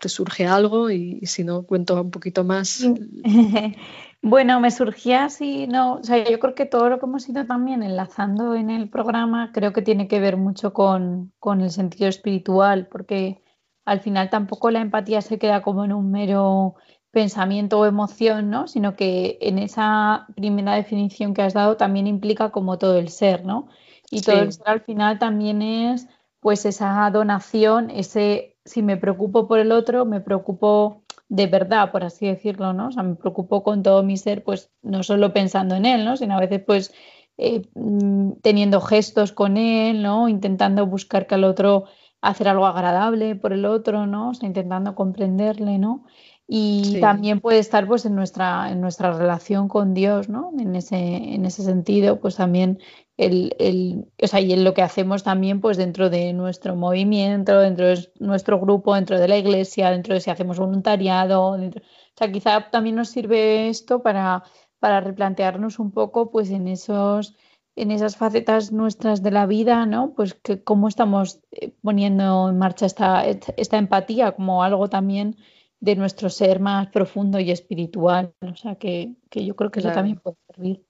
te 0.01 0.09
surge 0.09 0.46
algo 0.46 0.90
y, 0.90 1.20
si 1.26 1.44
no, 1.44 1.64
cuento 1.64 2.01
un 2.01 2.11
poquito 2.11 2.42
más. 2.42 2.84
bueno, 4.22 4.59
me 4.61 4.70
surgía 4.70 5.24
así, 5.24 5.66
no, 5.66 5.94
o 5.94 6.03
sea, 6.03 6.28
yo 6.28 6.38
creo 6.40 6.55
que 6.55 6.66
todo 6.66 6.88
lo 6.88 6.98
que 6.98 7.07
hemos 7.07 7.28
ido 7.28 7.46
también 7.46 7.82
enlazando 7.82 8.55
en 8.55 8.70
el 8.70 8.88
programa 8.88 9.53
creo 9.53 9.72
que 9.72 9.82
tiene 9.82 10.09
que 10.09 10.18
ver 10.18 10.36
mucho 10.36 10.72
con, 10.72 11.32
con 11.38 11.61
el 11.61 11.70
sentido 11.70 12.09
espiritual, 12.09 12.88
porque 12.88 13.42
al 13.84 14.01
final 14.01 14.30
tampoco 14.30 14.70
la 14.70 14.80
empatía 14.80 15.22
se 15.22 15.38
queda 15.38 15.62
como 15.62 15.84
en 15.84 15.92
un 15.92 16.11
mero 16.11 16.74
pensamiento 17.11 17.80
o 17.80 17.86
emoción, 17.86 18.51
¿no? 18.51 18.68
Sino 18.68 18.94
que 18.94 19.38
en 19.40 19.59
esa 19.59 20.26
primera 20.36 20.74
definición 20.74 21.34
que 21.34 21.42
has 21.42 21.55
dado 21.55 21.76
también 21.76 22.07
implica 22.07 22.51
como 22.51 22.78
todo 22.78 22.96
el 22.96 23.09
ser, 23.09 23.44
¿no? 23.44 23.68
Y 24.11 24.22
todo 24.22 24.40
el 24.40 24.53
ser 24.53 24.68
al 24.68 24.80
final 24.80 25.18
también 25.18 25.62
es 25.62 26.09
pues 26.40 26.64
esa 26.64 27.09
donación, 27.11 27.90
ese 27.90 28.57
si 28.70 28.82
me 28.82 28.96
preocupo 28.96 29.48
por 29.48 29.58
el 29.58 29.72
otro, 29.72 30.04
me 30.04 30.20
preocupo 30.20 31.02
de 31.28 31.46
verdad, 31.46 31.92
por 31.92 32.04
así 32.04 32.26
decirlo, 32.26 32.72
¿no? 32.72 32.88
O 32.88 32.92
sea, 32.92 33.02
me 33.02 33.14
preocupo 33.14 33.62
con 33.62 33.82
todo 33.82 34.02
mi 34.02 34.16
ser, 34.16 34.42
pues 34.42 34.70
no 34.82 35.02
solo 35.02 35.32
pensando 35.32 35.74
en 35.74 35.86
él, 35.86 36.04
¿no? 36.04 36.16
Sino 36.16 36.36
a 36.36 36.40
veces 36.40 36.62
pues 36.64 36.92
eh, 37.38 37.62
mm, 37.74 38.32
teniendo 38.42 38.80
gestos 38.80 39.32
con 39.32 39.56
él, 39.56 40.02
¿no? 40.02 40.28
Intentando 40.28 40.86
buscar 40.86 41.26
que 41.26 41.34
al 41.34 41.44
otro 41.44 41.84
hacer 42.20 42.48
algo 42.48 42.66
agradable 42.66 43.34
por 43.34 43.52
el 43.52 43.64
otro, 43.64 44.06
¿no? 44.06 44.30
O 44.30 44.34
sea, 44.34 44.46
intentando 44.46 44.94
comprenderle, 44.94 45.78
¿no? 45.78 46.04
Y 46.52 46.98
también 47.00 47.38
puede 47.38 47.60
estar 47.60 47.86
pues 47.86 48.04
en 48.06 48.16
nuestra, 48.16 48.72
en 48.72 48.80
nuestra 48.80 49.12
relación 49.12 49.68
con 49.68 49.94
Dios, 49.94 50.28
¿no? 50.28 50.50
En 50.58 50.74
ese, 50.74 50.96
en 50.96 51.44
ese 51.46 51.62
sentido, 51.62 52.20
pues 52.20 52.36
también 52.36 52.80
el, 53.20 53.54
el, 53.58 54.06
o 54.22 54.26
sea, 54.26 54.40
y 54.40 54.52
en 54.52 54.64
lo 54.64 54.72
que 54.72 54.82
hacemos 54.82 55.22
también 55.22 55.60
pues 55.60 55.76
dentro 55.76 56.08
de 56.08 56.32
nuestro 56.32 56.74
movimiento, 56.74 57.58
dentro 57.58 57.86
de 57.88 58.10
nuestro 58.18 58.58
grupo, 58.58 58.94
dentro 58.94 59.20
de 59.20 59.28
la 59.28 59.36
iglesia, 59.36 59.90
dentro 59.90 60.14
de 60.14 60.20
si 60.20 60.30
hacemos 60.30 60.58
voluntariado, 60.58 61.56
dentro, 61.58 61.82
o 61.82 62.16
sea, 62.16 62.32
quizá 62.32 62.70
también 62.70 62.96
nos 62.96 63.10
sirve 63.10 63.68
esto 63.68 64.02
para, 64.02 64.42
para 64.78 65.00
replantearnos 65.00 65.78
un 65.78 65.92
poco 65.92 66.30
pues 66.30 66.50
en 66.50 66.66
esos 66.68 67.36
en 67.76 67.90
esas 67.92 68.16
facetas 68.16 68.72
nuestras 68.72 69.22
de 69.22 69.30
la 69.30 69.46
vida, 69.46 69.86
¿no? 69.86 70.12
Pues 70.14 70.34
que 70.34 70.62
cómo 70.62 70.88
estamos 70.88 71.40
eh, 71.52 71.72
poniendo 71.82 72.48
en 72.48 72.58
marcha 72.58 72.86
esta, 72.86 73.24
esta 73.24 73.78
empatía 73.78 74.32
como 74.32 74.64
algo 74.64 74.88
también 74.88 75.36
de 75.78 75.96
nuestro 75.96 76.28
ser 76.30 76.60
más 76.60 76.88
profundo 76.88 77.38
y 77.38 77.50
espiritual. 77.50 78.34
O 78.42 78.56
sea, 78.56 78.74
que, 78.74 79.14
yo 79.30 79.56
creo 79.56 79.70
que 79.70 79.80
eso 79.80 79.92
también 79.92 80.18
puede 80.18 80.36
servir. 80.46 80.84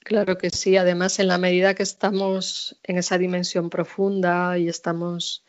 Claro 0.00 0.38
que 0.38 0.50
sí. 0.50 0.76
Además, 0.76 1.18
en 1.18 1.28
la 1.28 1.38
medida 1.38 1.74
que 1.74 1.82
estamos 1.82 2.76
en 2.82 2.98
esa 2.98 3.18
dimensión 3.18 3.70
profunda 3.70 4.58
y 4.58 4.68
estamos 4.68 5.44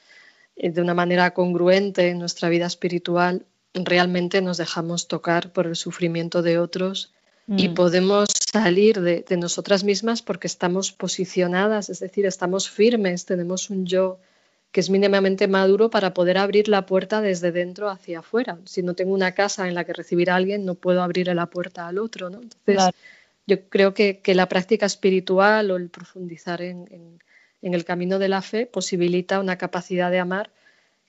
eh, 0.56 0.72
de 0.72 0.82
una 0.82 0.93
manera 0.93 1.34
congruente 1.34 2.10
en 2.10 2.20
nuestra 2.20 2.50
vida 2.50 2.66
espiritual, 2.66 3.45
realmente 3.74 4.41
nos 4.41 4.58
dejamos 4.58 5.08
tocar 5.08 5.54
por 5.54 5.68
el 5.68 5.76
sufrimiento 5.76 6.41
de 6.41 6.60
otros 6.60 7.14
y 7.47 7.70
mm. 7.70 7.74
podemos 7.74 8.30
salir 8.52 9.02
de, 9.02 9.26
de, 9.28 9.38
nosotras 9.38 9.84
mismas 9.84 10.22
porque 10.22 10.45
estamos 10.45 10.91
posicionadas, 10.91 11.89
es 11.89 12.00
decir, 12.00 12.28
estamos 12.28 12.70
firmes, 12.70 13.26
tenemos 13.26 13.72
un 13.72 13.88
yo 13.88 14.20
que 14.72 14.80
es 14.80 14.89
mínimamente 14.89 15.47
maduro 15.47 15.89
para 15.89 16.14
poder 16.14 16.38
abrir 16.38 16.68
la 16.68 16.86
puerta 16.86 17.22
desde 17.22 17.52
dentro 17.52 17.89
hacia 17.89 18.20
afuera. 18.20 18.60
Si 18.66 18.84
no 18.84 18.93
tengo 18.93 19.14
una 19.14 19.34
casa 19.34 19.68
en 19.68 19.74
la 19.74 19.84
que 19.84 19.93
recibir 19.93 20.30
a 20.30 20.36
alguien, 20.36 20.64
no 20.66 20.76
puedo 20.76 21.02
abrir 21.02 21.28
la 21.28 21.47
puerta 21.47 21.88
al 21.88 21.97
otro. 21.97 22.30
¿no? 22.30 22.41
Entonces, 22.41 22.93
yo 23.50 23.68
creo 23.68 23.93
que, 23.93 24.22
la 24.36 24.47
práctica 24.47 24.86
espiritual 24.86 25.72
o 25.72 25.76
el 25.76 25.89
profundizar 25.89 26.62
en, 26.62 27.20
el 27.62 27.84
camino 27.84 28.20
de 28.20 28.30
la 28.30 28.41
fe 28.41 28.68
posibilita 28.68 29.39
una 29.39 29.58
capacidad 29.58 30.12
de 30.12 30.20
amar 30.20 30.52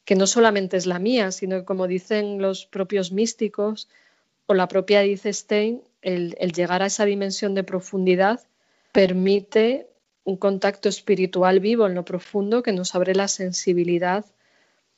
que 0.04 0.16
no 0.16 0.26
solamente 0.26 0.76
es 0.76 0.86
la 0.86 0.98
mía, 0.98 1.30
sino 1.30 1.58
que, 1.58 1.64
como 1.64 1.86
dicen 1.86 2.40
los 2.40 2.66
propios 2.66 3.12
místicos 3.12 3.88
o 4.46 4.54
la 4.54 4.66
propia 4.66 5.04
Edith 5.04 5.26
Stein, 5.26 5.82
el 6.02 6.52
llegar 6.52 6.82
a 6.82 6.86
esa 6.86 7.04
dimensión 7.04 7.54
de 7.54 7.62
profundidad 7.62 8.40
permite 8.90 9.86
un 10.24 10.36
contacto 10.36 10.88
espiritual 10.88 11.60
vivo 11.60 11.86
en 11.86 11.94
lo 11.94 12.04
profundo 12.04 12.62
que 12.62 12.72
nos 12.72 12.94
abre 12.94 13.14
la 13.14 13.28
sensibilidad 13.28 14.24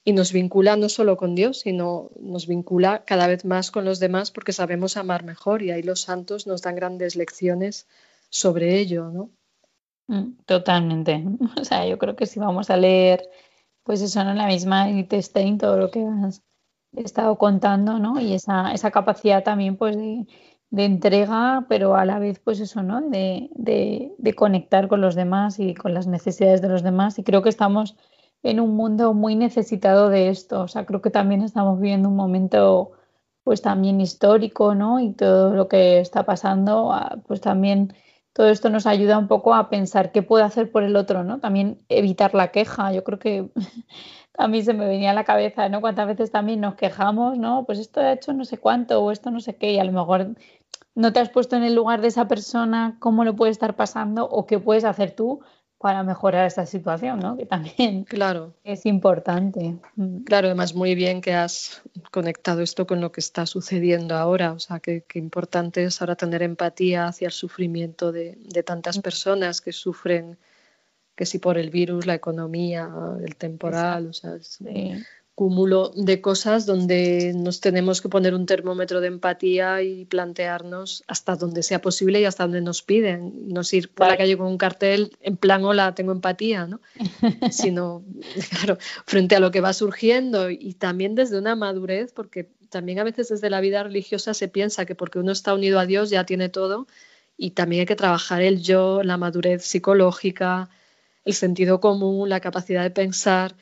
y 0.05 0.13
nos 0.13 0.33
vincula 0.33 0.77
no 0.77 0.89
solo 0.89 1.17
con 1.17 1.35
Dios, 1.35 1.61
sino 1.61 2.11
nos 2.21 2.47
vincula 2.47 3.05
cada 3.05 3.27
vez 3.27 3.45
más 3.45 3.71
con 3.71 3.85
los 3.85 4.01
demás 4.01 4.31
porque 4.31 4.53
sabemos 4.53 4.97
amar 4.97 5.25
mejor 5.25 5.63
y 5.63 5.71
ahí 5.71 5.83
los 5.83 6.01
santos 6.01 6.47
nos 6.47 6.63
dan 6.63 6.75
grandes 6.75 7.15
lecciones 7.17 7.87
sobre 8.29 8.79
ello, 8.79 9.11
¿no? 9.11 9.31
Mm, 10.09 10.37
totalmente. 10.47 11.25
O 11.61 11.65
sea, 11.65 11.87
yo 11.87 11.99
creo 11.99 12.17
que 12.17 12.27
si 12.27 12.41
vamos 12.41 12.71
a 12.71 12.77
leer, 12.77 13.29
pues 13.85 14.03
eso, 14.03 14.25
¿no? 14.25 14.35
La 14.35 14.47
misma 14.47 14.89
Stein, 15.11 15.59
todo 15.59 15.77
lo 15.77 15.91
que 15.91 16.05
has 16.05 16.43
estado 16.95 17.39
contando, 17.39 17.99
¿no? 17.99 18.21
Y 18.21 18.35
esa, 18.35 18.73
esa 18.73 18.91
capacidad 18.91 19.43
también, 19.45 19.77
pues, 19.77 19.97
de, 19.97 20.27
de 20.71 20.85
entrega, 20.85 21.67
pero 21.69 21.97
a 21.97 22.05
la 22.05 22.19
vez, 22.19 22.41
pues 22.41 22.59
eso, 22.61 22.83
¿no? 22.83 23.01
De, 23.03 23.51
de, 23.55 24.35
conectar 24.35 24.89
con 24.89 25.01
los 25.01 25.15
demás 25.15 25.59
y 25.59 25.75
con 25.75 25.95
las 25.95 26.07
necesidades 26.07 26.63
de 26.63 26.69
los 26.69 26.83
demás. 26.83 27.19
Y 27.19 27.25
creo 27.25 27.43
que 27.43 27.51
estamos 27.51 27.97
en 28.43 28.61
un 28.61 28.77
mundo 28.77 29.15
muy 29.15 29.37
necesitado 29.37 30.09
de 30.09 30.29
esto. 30.29 30.63
O 30.63 30.69
sea, 30.69 30.87
creo 30.87 31.01
que 31.03 31.11
también 31.11 31.43
estamos 31.43 31.81
viviendo 31.81 32.09
un 32.09 32.17
momento, 32.17 32.93
pues 33.45 33.63
también 33.63 34.01
histórico, 34.01 34.75
¿no? 34.75 35.01
Y 35.01 35.13
todo 35.13 35.55
lo 35.55 35.69
que 35.69 36.01
está 36.01 36.25
pasando, 36.25 36.93
ah, 36.93 37.19
pues 37.27 37.41
también 37.41 37.95
todo 38.33 38.49
esto 38.49 38.71
nos 38.71 38.87
ayuda 38.87 39.19
un 39.19 39.29
poco 39.29 39.55
a 39.55 39.69
pensar 39.69 40.13
qué 40.13 40.23
puedo 40.23 40.45
hacer 40.45 40.71
por 40.71 40.83
el 40.85 40.97
otro, 40.97 41.25
¿no? 41.25 41.41
También 41.41 41.79
evitar 41.89 42.35
la 42.35 42.49
queja. 42.49 42.93
Yo 42.93 43.05
creo 43.05 43.19
que 43.19 43.51
a 44.39 44.49
mí 44.49 44.63
se 44.63 44.75
me 44.75 44.87
venía 44.87 45.11
a 45.11 45.15
la 45.15 45.25
cabeza, 45.25 45.69
¿no? 45.69 45.81
Cuántas 45.81 46.07
veces 46.07 46.31
también 46.31 46.61
nos 46.61 46.75
quejamos, 46.77 47.39
¿no? 47.39 47.65
Pues 47.67 47.79
esto 47.79 48.01
ha 48.01 48.13
hecho 48.13 48.33
no 48.33 48.45
sé 48.45 48.59
cuánto 48.59 49.03
o 49.03 49.11
esto 49.11 49.31
no 49.31 49.41
sé 49.41 49.57
qué 49.57 49.73
y 49.73 49.79
a 49.79 49.85
lo 49.85 49.93
mejor 49.93 50.35
no 50.95 51.13
te 51.13 51.21
has 51.21 51.31
puesto 51.31 51.57
en 51.57 51.63
el 51.65 51.75
lugar 51.75 52.01
de 52.01 52.09
esa 52.09 52.29
persona, 52.29 52.97
cómo 53.01 53.25
lo 53.25 53.35
puede 53.37 53.53
estar 53.53 53.77
pasando 53.77 54.27
o 54.29 54.47
qué 54.47 54.59
puedes 54.59 54.85
hacer 54.85 55.15
tú 55.15 55.41
para 55.83 56.03
mejorar 56.03 56.47
esta 56.47 56.65
situación, 56.65 57.19
¿no? 57.21 57.37
Que 57.37 57.45
también 57.45 58.05
claro. 58.09 58.55
es 58.65 58.87
importante. 58.87 59.77
Mm. 59.97 60.25
Claro, 60.25 60.47
además 60.47 60.75
muy 60.75 60.95
bien 60.95 61.21
que 61.21 61.35
has 61.35 61.83
conectado 62.11 62.63
esto 62.63 62.87
con 62.87 63.01
lo 63.01 63.13
que 63.13 63.21
está 63.21 63.45
sucediendo 63.45 64.15
ahora, 64.17 64.53
o 64.53 64.59
sea, 64.59 64.81
que, 64.81 65.05
importante 65.15 65.85
es 65.85 66.01
ahora 66.01 66.17
tener 66.17 66.43
empatía 66.43 67.07
hacia 67.07 67.27
el 67.27 67.33
sufrimiento 67.33 68.13
de, 68.13 68.39
de 68.39 68.63
tantas 68.63 68.99
personas 69.01 69.61
que 69.61 69.73
sufren 69.73 70.39
que 71.15 71.27
si 71.27 71.39
por 71.39 71.59
el 71.59 71.71
virus, 71.71 72.07
la 72.07 72.15
economía, 72.15 72.89
el 73.23 73.37
temporal, 73.37 74.09
o 74.09 74.13
sea, 74.13 74.37
es 74.37 74.59
cúmulo 75.35 75.93
de 75.97 76.21
cosas 76.21 76.67
donde 76.67 77.33
nos 77.35 77.61
tenemos 77.61 78.03
que 78.03 78.11
poner 78.11 78.35
un 78.35 78.45
termómetro 78.45 79.01
de 79.01 79.07
empatía 79.09 79.83
y 79.83 80.05
plantearnos 80.05 81.05
hasta 81.07 81.37
donde 81.37 81.63
sea 81.63 81.81
posible 81.81 82.21
y 82.21 82.27
hasta 82.27 82.45
donde 82.45 82.61
nos 82.61 82.83
piden. 82.83 83.49
No 83.49 83.63
ir 83.73 83.91
por 83.91 84.09
la 84.09 84.17
calle 84.17 84.37
con 84.37 84.47
un 84.47 84.59
cartel 84.59 85.17
en 85.21 85.37
plan, 85.37 85.65
hola, 85.65 85.95
tengo 85.95 86.13
empatía, 86.13 86.67
¿no? 86.67 86.81
Sino, 87.51 88.05
claro, 88.51 88.77
frente 89.07 89.37
a 89.37 89.41
lo 89.41 89.51
que 89.51 89.63
va 89.63 89.73
surgiendo 89.73 90.51
y 90.51 90.75
también 90.75 91.15
desde 91.15 91.39
una 91.39 91.57
madurez, 91.57 92.13
porque 92.13 92.51
también 92.69 92.99
a 92.99 93.05
veces 93.05 93.29
desde 93.29 93.51
la 93.51 93.61
vida 93.61 93.83
religiosa 93.83 94.35
se 94.35 94.49
piensa 94.49 94.85
que 94.85 94.95
porque 94.95 95.19
uno 95.19 95.33
está 95.33 95.55
unido 95.55 95.79
a 95.79 95.87
Dios 95.87 96.11
ya 96.11 96.25
tiene 96.27 96.51
todo 96.51 96.87
y 97.37 97.53
también 97.53 97.81
hay 97.81 97.87
que 97.87 97.97
trabajar 97.97 98.43
el 98.43 98.63
yo, 98.63 99.03
la 99.03 99.17
madurez 99.17 99.65
psicológica, 99.65 100.69
el 101.25 101.35
sentido 101.35 101.81
común, 101.81 102.29
la 102.29 102.41
capacidad 102.41 102.83
de 102.83 102.91
pensar, 102.91 103.55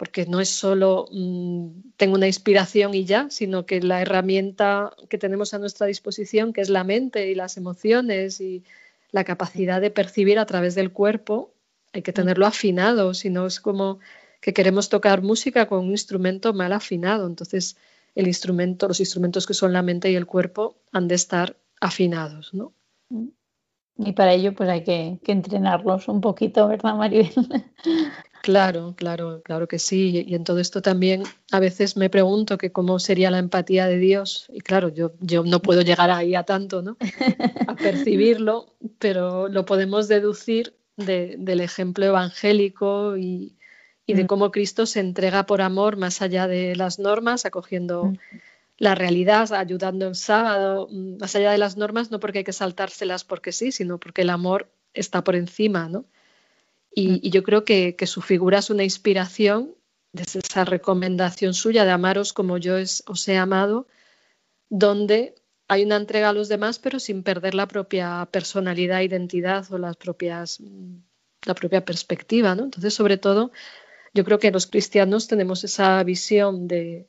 porque 0.00 0.24
no 0.24 0.40
es 0.40 0.48
solo 0.48 1.08
mm, 1.12 1.90
tengo 1.98 2.14
una 2.14 2.26
inspiración 2.26 2.94
y 2.94 3.04
ya, 3.04 3.28
sino 3.28 3.66
que 3.66 3.82
la 3.82 4.00
herramienta 4.00 4.94
que 5.10 5.18
tenemos 5.18 5.52
a 5.52 5.58
nuestra 5.58 5.86
disposición, 5.86 6.54
que 6.54 6.62
es 6.62 6.70
la 6.70 6.84
mente 6.84 7.30
y 7.30 7.34
las 7.34 7.58
emociones 7.58 8.40
y 8.40 8.64
la 9.10 9.24
capacidad 9.24 9.78
de 9.78 9.90
percibir 9.90 10.38
a 10.38 10.46
través 10.46 10.74
del 10.74 10.90
cuerpo, 10.90 11.52
hay 11.92 12.00
que 12.00 12.14
tenerlo 12.14 12.46
afinado, 12.46 13.12
si 13.12 13.28
no 13.28 13.46
es 13.46 13.60
como 13.60 13.98
que 14.40 14.54
queremos 14.54 14.88
tocar 14.88 15.20
música 15.20 15.66
con 15.66 15.80
un 15.80 15.90
instrumento 15.90 16.54
mal 16.54 16.72
afinado. 16.72 17.26
Entonces, 17.26 17.76
el 18.14 18.26
instrumento, 18.26 18.88
los 18.88 19.00
instrumentos 19.00 19.46
que 19.46 19.52
son 19.52 19.74
la 19.74 19.82
mente 19.82 20.10
y 20.10 20.14
el 20.14 20.24
cuerpo 20.24 20.76
han 20.92 21.08
de 21.08 21.16
estar 21.16 21.58
afinados, 21.78 22.54
¿no? 22.54 22.72
Mm. 23.10 23.28
Y 23.98 24.12
para 24.12 24.32
ello 24.32 24.54
pues 24.54 24.70
hay 24.70 24.82
que, 24.82 25.20
entrenarlos 25.26 26.08
un 26.08 26.22
poquito, 26.22 26.68
¿verdad, 26.68 26.94
Maribel? 26.94 27.34
Claro, 28.42 28.94
claro, 28.96 29.42
claro 29.42 29.68
que 29.68 29.78
sí. 29.78 30.24
Y 30.26 30.34
en 30.34 30.44
todo 30.44 30.58
esto 30.58 30.82
también 30.82 31.22
a 31.50 31.60
veces 31.60 31.96
me 31.96 32.10
pregunto 32.10 32.58
que 32.58 32.72
cómo 32.72 32.98
sería 32.98 33.30
la 33.30 33.38
empatía 33.38 33.86
de 33.86 33.98
Dios. 33.98 34.46
Y 34.52 34.60
claro, 34.60 34.88
yo, 34.88 35.12
yo 35.20 35.44
no 35.44 35.60
puedo 35.60 35.82
llegar 35.82 36.10
ahí 36.10 36.34
a 36.34 36.44
tanto, 36.44 36.82
¿no? 36.82 36.96
A 37.66 37.74
percibirlo, 37.74 38.74
pero 38.98 39.48
lo 39.48 39.64
podemos 39.64 40.08
deducir 40.08 40.74
del 40.96 41.60
ejemplo 41.60 42.04
evangélico 42.04 43.16
y, 43.16 43.56
y, 44.04 44.14
de 44.14 44.24
mm. 44.24 44.26
cómo 44.26 44.50
Cristo 44.50 44.84
se 44.84 45.00
entrega 45.00 45.46
por 45.46 45.62
amor 45.62 45.96
más 45.96 46.20
allá 46.20 46.46
de 46.46 46.76
las 46.76 46.98
normas, 46.98 47.46
acogiendo 47.46 48.04
mm 48.04 48.18
la 48.80 48.94
realidad, 48.94 49.52
ayudando 49.52 50.06
en 50.06 50.14
sábado, 50.14 50.88
mm, 50.90 51.18
más 51.18 51.36
allá 51.36 51.52
de 51.52 51.58
las 51.58 51.76
normas, 51.76 52.10
no 52.10 52.18
porque 52.18 52.38
hay 52.38 52.44
que 52.44 52.52
saltárselas 52.54 53.24
porque 53.24 53.52
sí, 53.52 53.72
sino 53.72 53.98
porque 53.98 54.22
el 54.22 54.30
amor 54.30 54.70
está 54.94 55.22
por 55.22 55.36
encima, 55.36 55.88
¿no? 55.88 56.06
Y, 56.92 57.30
yo 57.30 57.42
creo 57.42 57.64
que, 57.64 57.96
su 58.06 58.20
figura 58.20 58.58
es 58.58 58.70
una 58.70 58.84
inspiración 58.84 59.74
desde 60.12 60.40
esa 60.40 60.64
recomendación 60.64 61.54
suya 61.54 61.84
de 61.84 61.92
amaros 61.92 62.32
como 62.32 62.58
yo 62.58 62.76
os 62.76 63.28
he 63.28 63.36
amado, 63.36 63.86
donde 64.68 65.34
hay 65.68 65.84
una 65.84 65.96
entrega 65.96 66.30
a 66.30 66.32
los 66.32 66.48
demás, 66.48 66.80
pero 66.80 66.98
sin 66.98 67.22
perder 67.22 67.54
la 67.54 67.68
propia 67.68 68.28
personalidad, 68.32 69.02
identidad 69.02 69.70
o 69.72 69.78
las 69.78 69.96
propias, 69.96 70.60
mm, 70.60 70.96
la 71.46 71.54
propia 71.54 71.84
perspectiva, 71.84 72.56
¿no? 72.56 72.64
Entonces, 72.64 72.92
sobre 72.92 73.18
todo, 73.18 73.52
yo 74.12 74.24
creo 74.24 74.40
que 74.40 74.50
los 74.50 74.66
cristianos 74.66 75.28
tenemos 75.28 75.62
esa 75.62 76.02
visión 76.02 76.66
de 76.66 77.06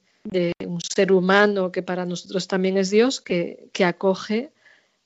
un 0.65 0.79
ser 0.81 1.11
humano 1.11 1.71
que 1.71 1.81
para 1.81 2.05
nosotros 2.05 2.47
también 2.47 2.77
es 2.77 2.89
Dios, 2.89 3.21
que, 3.21 3.69
acoge 3.83 4.51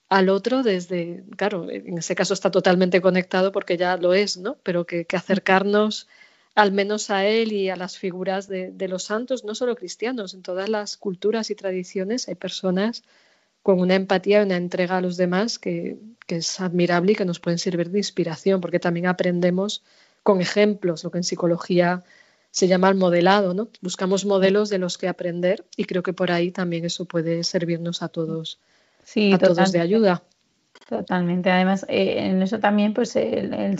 al 0.09 0.29
otro 0.29 0.63
desde, 0.63 1.23
claro, 1.37 1.69
en 1.69 1.97
ese 1.97 2.15
caso 2.15 2.33
está 2.33 2.51
totalmente 2.51 3.01
conectado 3.01 3.51
porque 3.51 3.77
ya 3.77 3.97
lo 3.97 4.13
es, 4.13 4.37
¿no? 4.37 4.57
Pero 4.63 4.85
que, 4.85 5.05
acercarnos 5.13 6.07
al 6.55 6.71
menos 6.71 7.09
a 7.09 7.25
él 7.25 7.51
y 7.51 7.69
a 7.69 7.75
las 7.75 7.97
figuras 7.97 8.47
de, 8.47 8.87
los 8.87 9.03
santos, 9.03 9.43
no 9.43 9.55
solo 9.55 9.75
cristianos, 9.75 10.33
en 10.33 10.41
todas 10.41 10.69
las 10.69 10.97
culturas 10.97 11.49
y 11.49 11.55
tradiciones 11.55 12.27
hay 12.29 12.35
personas 12.35 13.03
con 13.63 13.79
una 13.81 13.95
empatía 13.95 14.41
y 14.41 14.45
una 14.45 14.57
entrega 14.57 14.97
a 14.97 15.01
los 15.01 15.17
demás 15.17 15.59
que, 15.59 15.97
que 16.27 16.37
es 16.37 16.61
admirable 16.61 17.13
y 17.13 17.15
que 17.15 17.25
nos 17.25 17.39
pueden 17.39 17.59
servir 17.59 17.89
de 17.89 17.99
inspiración, 17.99 18.61
porque 18.61 18.79
también 18.79 19.07
aprendemos 19.07 19.83
con 20.23 20.41
ejemplos, 20.41 21.03
lo 21.03 21.11
que 21.11 21.17
en 21.19 21.23
psicología 21.23 22.03
se 22.51 22.67
llama 22.67 22.89
el 22.89 22.95
modelado, 22.95 23.53
¿no? 23.53 23.69
Buscamos 23.81 24.23
modelos 24.25 24.69
de 24.69 24.77
los 24.77 24.97
que 24.97 25.09
aprender 25.09 25.65
y 25.75 25.85
creo 25.85 26.03
que 26.03 26.13
por 26.13 26.31
ahí 26.31 26.51
también 26.51 26.85
eso 26.85 27.05
puede 27.05 27.43
servirnos 27.43 28.01
a 28.01 28.07
todos, 28.07 28.59
sí, 29.05 29.31
a 29.31 29.37
todos 29.37 29.71
de 29.71 29.79
ayuda. 29.79 30.23
Totalmente. 30.89 31.49
Además, 31.49 31.85
eh, 31.89 32.27
en 32.27 32.41
eso 32.41 32.59
también, 32.59 32.93
pues 32.93 33.15
el, 33.15 33.79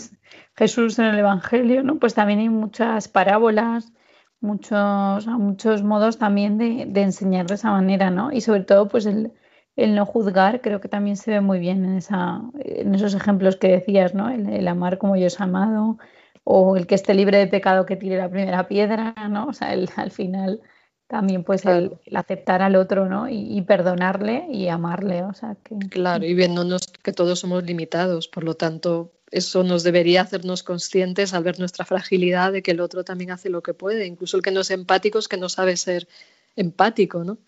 Jesús 0.56 0.98
en 0.98 1.06
el 1.06 1.18
Evangelio, 1.18 1.82
¿no? 1.82 1.98
Pues 1.98 2.14
también 2.14 2.40
hay 2.40 2.48
muchas 2.48 3.06
parábolas, 3.08 3.92
muchos, 4.40 5.26
muchos 5.26 5.82
modos 5.82 6.18
también 6.18 6.58
de, 6.58 6.82
enseñar 7.00 7.46
de 7.46 7.54
esa 7.54 7.70
manera, 7.70 8.10
¿no? 8.10 8.32
Y 8.32 8.40
sobre 8.40 8.64
todo, 8.64 8.88
pues 8.88 9.06
el, 9.06 9.32
no 9.76 10.06
juzgar, 10.06 10.60
creo 10.62 10.80
que 10.80 10.88
también 10.88 11.16
se 11.16 11.32
ve 11.32 11.40
muy 11.40 11.58
bien 11.60 11.84
en, 11.84 11.98
esa, 11.98 12.42
en 12.58 12.94
esos 12.94 13.14
ejemplos 13.14 13.56
que 13.56 13.68
decías, 13.68 14.14
¿no? 14.14 14.28
El, 14.30 14.48
el 14.48 14.66
amar 14.66 14.98
como 14.98 15.16
yo 15.16 15.26
he 15.26 15.30
amado, 15.38 15.98
o 16.42 16.76
el 16.76 16.86
que 16.86 16.94
esté 16.96 17.14
libre 17.14 17.38
de 17.38 17.46
pecado 17.46 17.86
que 17.86 17.96
tire 17.96 18.16
la 18.18 18.30
primera 18.30 18.66
piedra, 18.66 19.14
¿no? 19.28 19.46
O 19.46 19.52
sea, 19.52 19.72
el, 19.74 19.90
al 19.96 20.10
final 20.10 20.60
también 21.06 21.44
pues 21.44 21.64
el, 21.64 21.98
aceptar 22.14 22.62
al 22.62 22.76
otro, 22.76 23.08
¿no? 23.08 23.28
Y, 23.28 23.60
perdonarle 23.62 24.46
y 24.50 24.68
amarle, 24.68 25.22
o 25.22 25.32
sea 25.32 25.56
que... 25.62 25.76
Claro, 25.88 26.24
y 26.24 26.34
viéndonos 26.34 26.88
que 27.02 27.12
todos 27.12 27.40
somos 27.40 27.64
limitados, 27.64 28.28
por 28.28 28.44
lo 28.44 28.54
tanto, 28.54 29.12
eso 29.30 29.62
nos 29.62 29.82
debería 29.84 30.22
hacernos 30.22 30.62
conscientes 30.62 31.32
al 31.34 31.44
ver 31.44 31.58
nuestra 31.58 31.84
fragilidad 31.84 32.52
de 32.52 32.62
que 32.62 32.72
el 32.72 32.80
otro 32.80 33.04
también 33.04 33.30
hace 33.30 33.50
lo 33.50 33.62
que 33.62 33.74
puede, 33.74 34.06
incluso 34.06 34.36
el 34.36 34.42
que 34.42 34.50
no 34.50 34.60
es 34.60 34.70
empático 34.70 35.18
es 35.18 35.28
que 35.28 35.36
no 35.36 35.48
sabe 35.48 35.76
ser 35.76 36.08
empático, 36.56 37.22
¿no? 37.22 37.38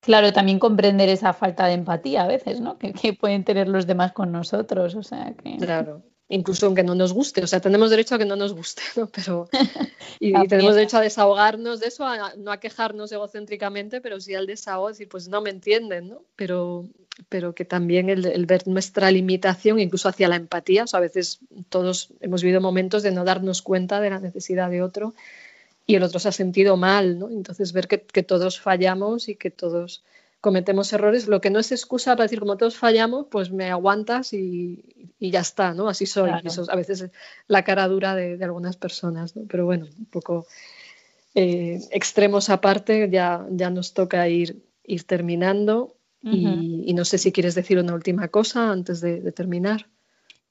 Claro, 0.00 0.32
también 0.32 0.58
comprender 0.58 1.08
esa 1.08 1.32
falta 1.32 1.66
de 1.66 1.74
empatía 1.74 2.24
a 2.24 2.26
veces, 2.26 2.60
¿no? 2.60 2.78
Que, 2.78 2.92
que 2.92 3.14
pueden 3.14 3.44
tener 3.44 3.68
los 3.68 3.86
demás 3.86 4.12
con 4.12 4.32
nosotros, 4.32 4.94
o 4.96 5.02
sea 5.02 5.34
que... 5.34 5.56
Claro, 5.56 6.02
incluso 6.34 6.66
aunque 6.66 6.82
no 6.82 6.94
nos 6.94 7.12
guste, 7.12 7.42
o 7.42 7.46
sea, 7.46 7.60
tenemos 7.60 7.90
derecho 7.90 8.14
a 8.14 8.18
que 8.18 8.24
no 8.24 8.36
nos 8.36 8.52
guste, 8.52 8.82
¿no? 8.96 9.08
Pero, 9.08 9.48
y, 10.20 10.32
tenemos 10.48 10.74
derecho 10.74 10.98
a 10.98 11.00
desahogarnos 11.00 11.80
de 11.80 11.86
eso, 11.86 12.04
no 12.38 12.50
a 12.50 12.58
quejarnos 12.58 13.12
egocéntricamente, 13.12 14.00
pero 14.00 14.20
sí 14.20 14.34
al 14.34 14.46
desahogo, 14.46 14.88
decir, 14.88 15.08
pues 15.08 15.28
no 15.28 15.40
me 15.40 15.50
entienden, 15.50 16.08
¿no? 16.08 16.22
Pero, 16.36 16.86
pero 17.28 17.54
que 17.54 17.64
también 17.64 18.08
el, 18.10 18.46
ver 18.46 18.66
nuestra 18.66 19.10
limitación, 19.10 19.78
incluso 19.78 20.08
hacia 20.08 20.28
la 20.28 20.36
empatía, 20.36 20.84
o 20.84 20.86
sea, 20.86 20.98
a 20.98 21.02
veces 21.02 21.38
todos 21.68 22.08
hemos 22.20 22.42
vivido 22.42 22.60
momentos 22.60 23.02
de 23.02 23.12
no 23.12 23.24
darnos 23.24 23.62
cuenta 23.62 24.00
de 24.00 24.10
la 24.10 24.18
necesidad 24.18 24.70
de 24.70 24.82
otro 24.82 25.14
y 25.86 25.94
el 25.94 26.02
otro 26.02 26.18
se 26.18 26.28
ha 26.28 26.32
sentido 26.32 26.76
mal, 26.76 27.18
¿no? 27.18 27.30
Entonces 27.30 27.72
ver 27.72 27.86
que, 27.86 28.00
que 28.00 28.22
todos 28.22 28.60
fallamos 28.60 29.28
y 29.28 29.36
que 29.36 29.50
todos 29.50 30.02
cometemos 30.44 30.92
errores, 30.92 31.26
lo 31.26 31.40
que 31.40 31.48
no 31.48 31.58
es 31.58 31.72
excusa 31.72 32.12
para 32.12 32.24
decir 32.24 32.38
como 32.38 32.58
todos 32.58 32.76
fallamos, 32.76 33.28
pues 33.30 33.50
me 33.50 33.70
aguantas 33.70 34.34
y, 34.34 35.08
ya 35.18 35.40
está, 35.40 35.72
¿no? 35.72 35.88
Así 35.88 36.04
soy. 36.04 36.32
Eso 36.44 36.66
a 36.68 36.76
veces 36.76 37.10
la 37.46 37.64
cara 37.64 37.88
dura 37.88 38.14
de, 38.14 38.38
algunas 38.44 38.76
personas, 38.76 39.34
¿no? 39.36 39.44
Pero 39.48 39.64
bueno, 39.64 39.86
un 39.98 40.04
poco 40.04 40.46
eh, 41.34 41.80
extremos 41.90 42.50
aparte, 42.50 43.08
ya, 43.10 43.46
ya 43.52 43.70
nos 43.70 43.94
toca 43.94 44.28
ir, 44.28 44.62
ir 44.84 45.04
terminando 45.04 45.96
y, 46.20 46.92
no 46.92 47.06
sé 47.06 47.16
si 47.16 47.32
quieres 47.32 47.54
decir 47.54 47.78
una 47.78 47.94
última 47.94 48.28
cosa 48.28 48.70
antes 48.70 49.00
de, 49.00 49.32
terminar. 49.32 49.86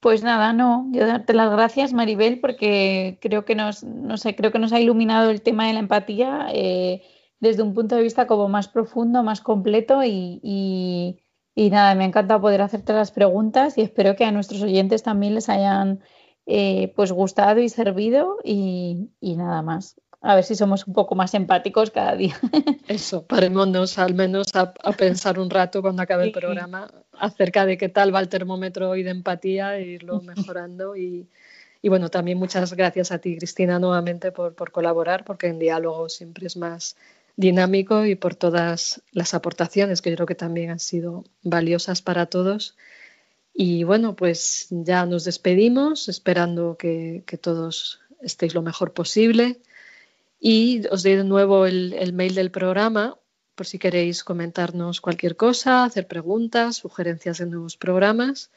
Pues 0.00 0.24
nada, 0.24 0.52
no, 0.52 0.88
yo 0.90 1.06
darte 1.06 1.34
las 1.34 1.52
gracias, 1.52 1.92
Maribel, 1.92 2.40
porque 2.40 3.18
creo 3.20 3.44
que 3.44 3.54
nos, 3.54 3.84
no 3.84 4.16
sé, 4.16 4.34
creo 4.34 4.50
que 4.50 4.58
nos 4.58 4.72
ha 4.72 4.80
iluminado 4.80 5.30
el 5.30 5.40
tema 5.40 5.68
de 5.68 5.74
la 5.74 5.78
empatía. 5.78 6.48
Eh, 6.52 7.00
desde 7.44 7.62
un 7.62 7.74
punto 7.74 7.94
de 7.94 8.02
vista 8.02 8.26
como 8.26 8.48
más 8.48 8.66
profundo, 8.68 9.22
más 9.22 9.40
completo 9.40 10.02
y, 10.02 11.20
Y 11.56 11.70
nada, 11.70 11.94
me 11.94 12.02
ha 12.02 12.06
encantado 12.08 12.40
poder 12.40 12.62
hacerte 12.62 12.92
las 12.92 13.12
preguntas 13.12 13.78
y 13.78 13.82
espero 13.82 14.16
que 14.16 14.24
a 14.24 14.32
nuestros 14.32 14.62
oyentes 14.62 15.04
también 15.04 15.34
les 15.34 15.48
hayan 15.48 16.00
eh, 16.46 16.92
pues 16.96 17.12
gustado 17.12 17.60
y 17.60 17.68
servido 17.68 18.38
y, 18.42 19.08
nada 19.20 19.62
más. 19.62 20.00
A 20.20 20.34
ver 20.34 20.44
si 20.44 20.54
somos 20.56 20.86
un 20.86 20.94
poco 20.94 21.14
más 21.14 21.34
empáticos 21.34 21.90
cada 21.90 22.16
día. 22.16 22.34
Eso, 22.88 23.26
parémonos 23.26 23.98
al 23.98 24.14
menos 24.14 24.46
a, 24.54 24.72
pensar 24.96 25.38
un 25.38 25.50
rato 25.50 25.82
cuando 25.82 26.02
acabe 26.02 26.24
el 26.24 26.32
programa 26.32 26.90
acerca 27.12 27.66
de 27.66 27.76
qué 27.76 27.90
tal 27.90 28.12
va 28.14 28.20
el 28.20 28.30
termómetro 28.30 28.88
hoy 28.90 29.02
de 29.02 29.10
empatía 29.10 29.76
e 29.76 29.82
irlo 29.82 30.20
mejorando. 30.22 30.96
Y, 30.96 31.28
y 31.82 31.88
bueno, 31.90 32.08
también 32.08 32.38
muchas 32.38 32.72
gracias 32.72 33.12
a 33.12 33.18
ti, 33.18 33.36
Cristina, 33.36 33.78
nuevamente 33.78 34.32
por, 34.32 34.54
por 34.54 34.72
colaborar, 34.72 35.22
porque 35.22 35.48
en 35.48 35.58
diálogo 35.58 36.08
siempre 36.08 36.46
es 36.46 36.56
más 36.56 36.96
dinámico 37.36 38.04
y 38.06 38.14
por 38.14 38.34
todas 38.34 39.02
las 39.12 39.34
aportaciones 39.34 40.02
que 40.02 40.10
yo 40.10 40.16
creo 40.16 40.26
que 40.26 40.34
también 40.34 40.70
han 40.70 40.78
sido 40.78 41.24
valiosas 41.42 42.02
para 42.02 42.26
todos. 42.26 42.76
Y 43.52 43.84
bueno, 43.84 44.16
pues 44.16 44.66
ya 44.70 45.06
nos 45.06 45.24
despedimos, 45.24 46.08
esperando 46.08 46.76
que, 46.76 47.24
todos 47.40 48.00
estéis 48.20 48.54
lo 48.54 48.62
mejor 48.62 48.92
posible. 48.92 49.60
Y 50.40 50.86
os 50.88 51.02
doy 51.02 51.16
de 51.16 51.24
nuevo 51.24 51.66
el, 51.66 52.12
mail 52.12 52.34
del 52.34 52.50
programa 52.50 53.16
por 53.54 53.66
si 53.66 53.78
queréis 53.78 54.24
comentarnos 54.24 55.00
cualquier 55.00 55.36
cosa, 55.36 55.84
hacer 55.84 56.08
preguntas, 56.08 56.76
sugerencias 56.76 57.38
de 57.38 57.46
nuevos 57.46 57.76
programas, 57.76 58.50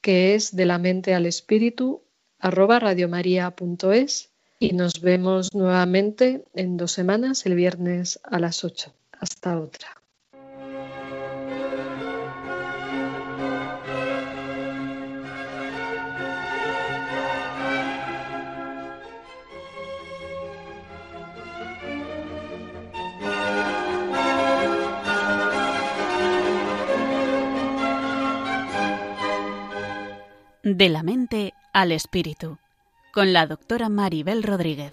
que 0.00 0.34
es 0.34 0.56
de 0.56 0.66
la 0.66 0.78
mente 0.78 1.14
al 1.14 1.26
espíritu 1.26 2.02
arroba 2.40 2.80
radiomaria.es 2.80 4.33
y 4.64 4.72
nos 4.72 5.02
vemos 5.02 5.52
nuevamente 5.52 6.44
en 6.54 6.78
dos 6.78 6.92
semanas, 6.92 7.44
el 7.44 7.54
viernes 7.54 8.18
a 8.22 8.38
las 8.38 8.64
8. 8.64 8.94
Hasta 9.12 9.58
otra. 9.60 9.88
De 30.62 30.88
la 30.88 31.02
mente 31.02 31.52
al 31.74 31.92
espíritu, 31.92 32.58
con 33.14 33.32
la 33.32 33.46
doctora 33.46 33.88
Maribel 33.88 34.42
Rodríguez. 34.42 34.92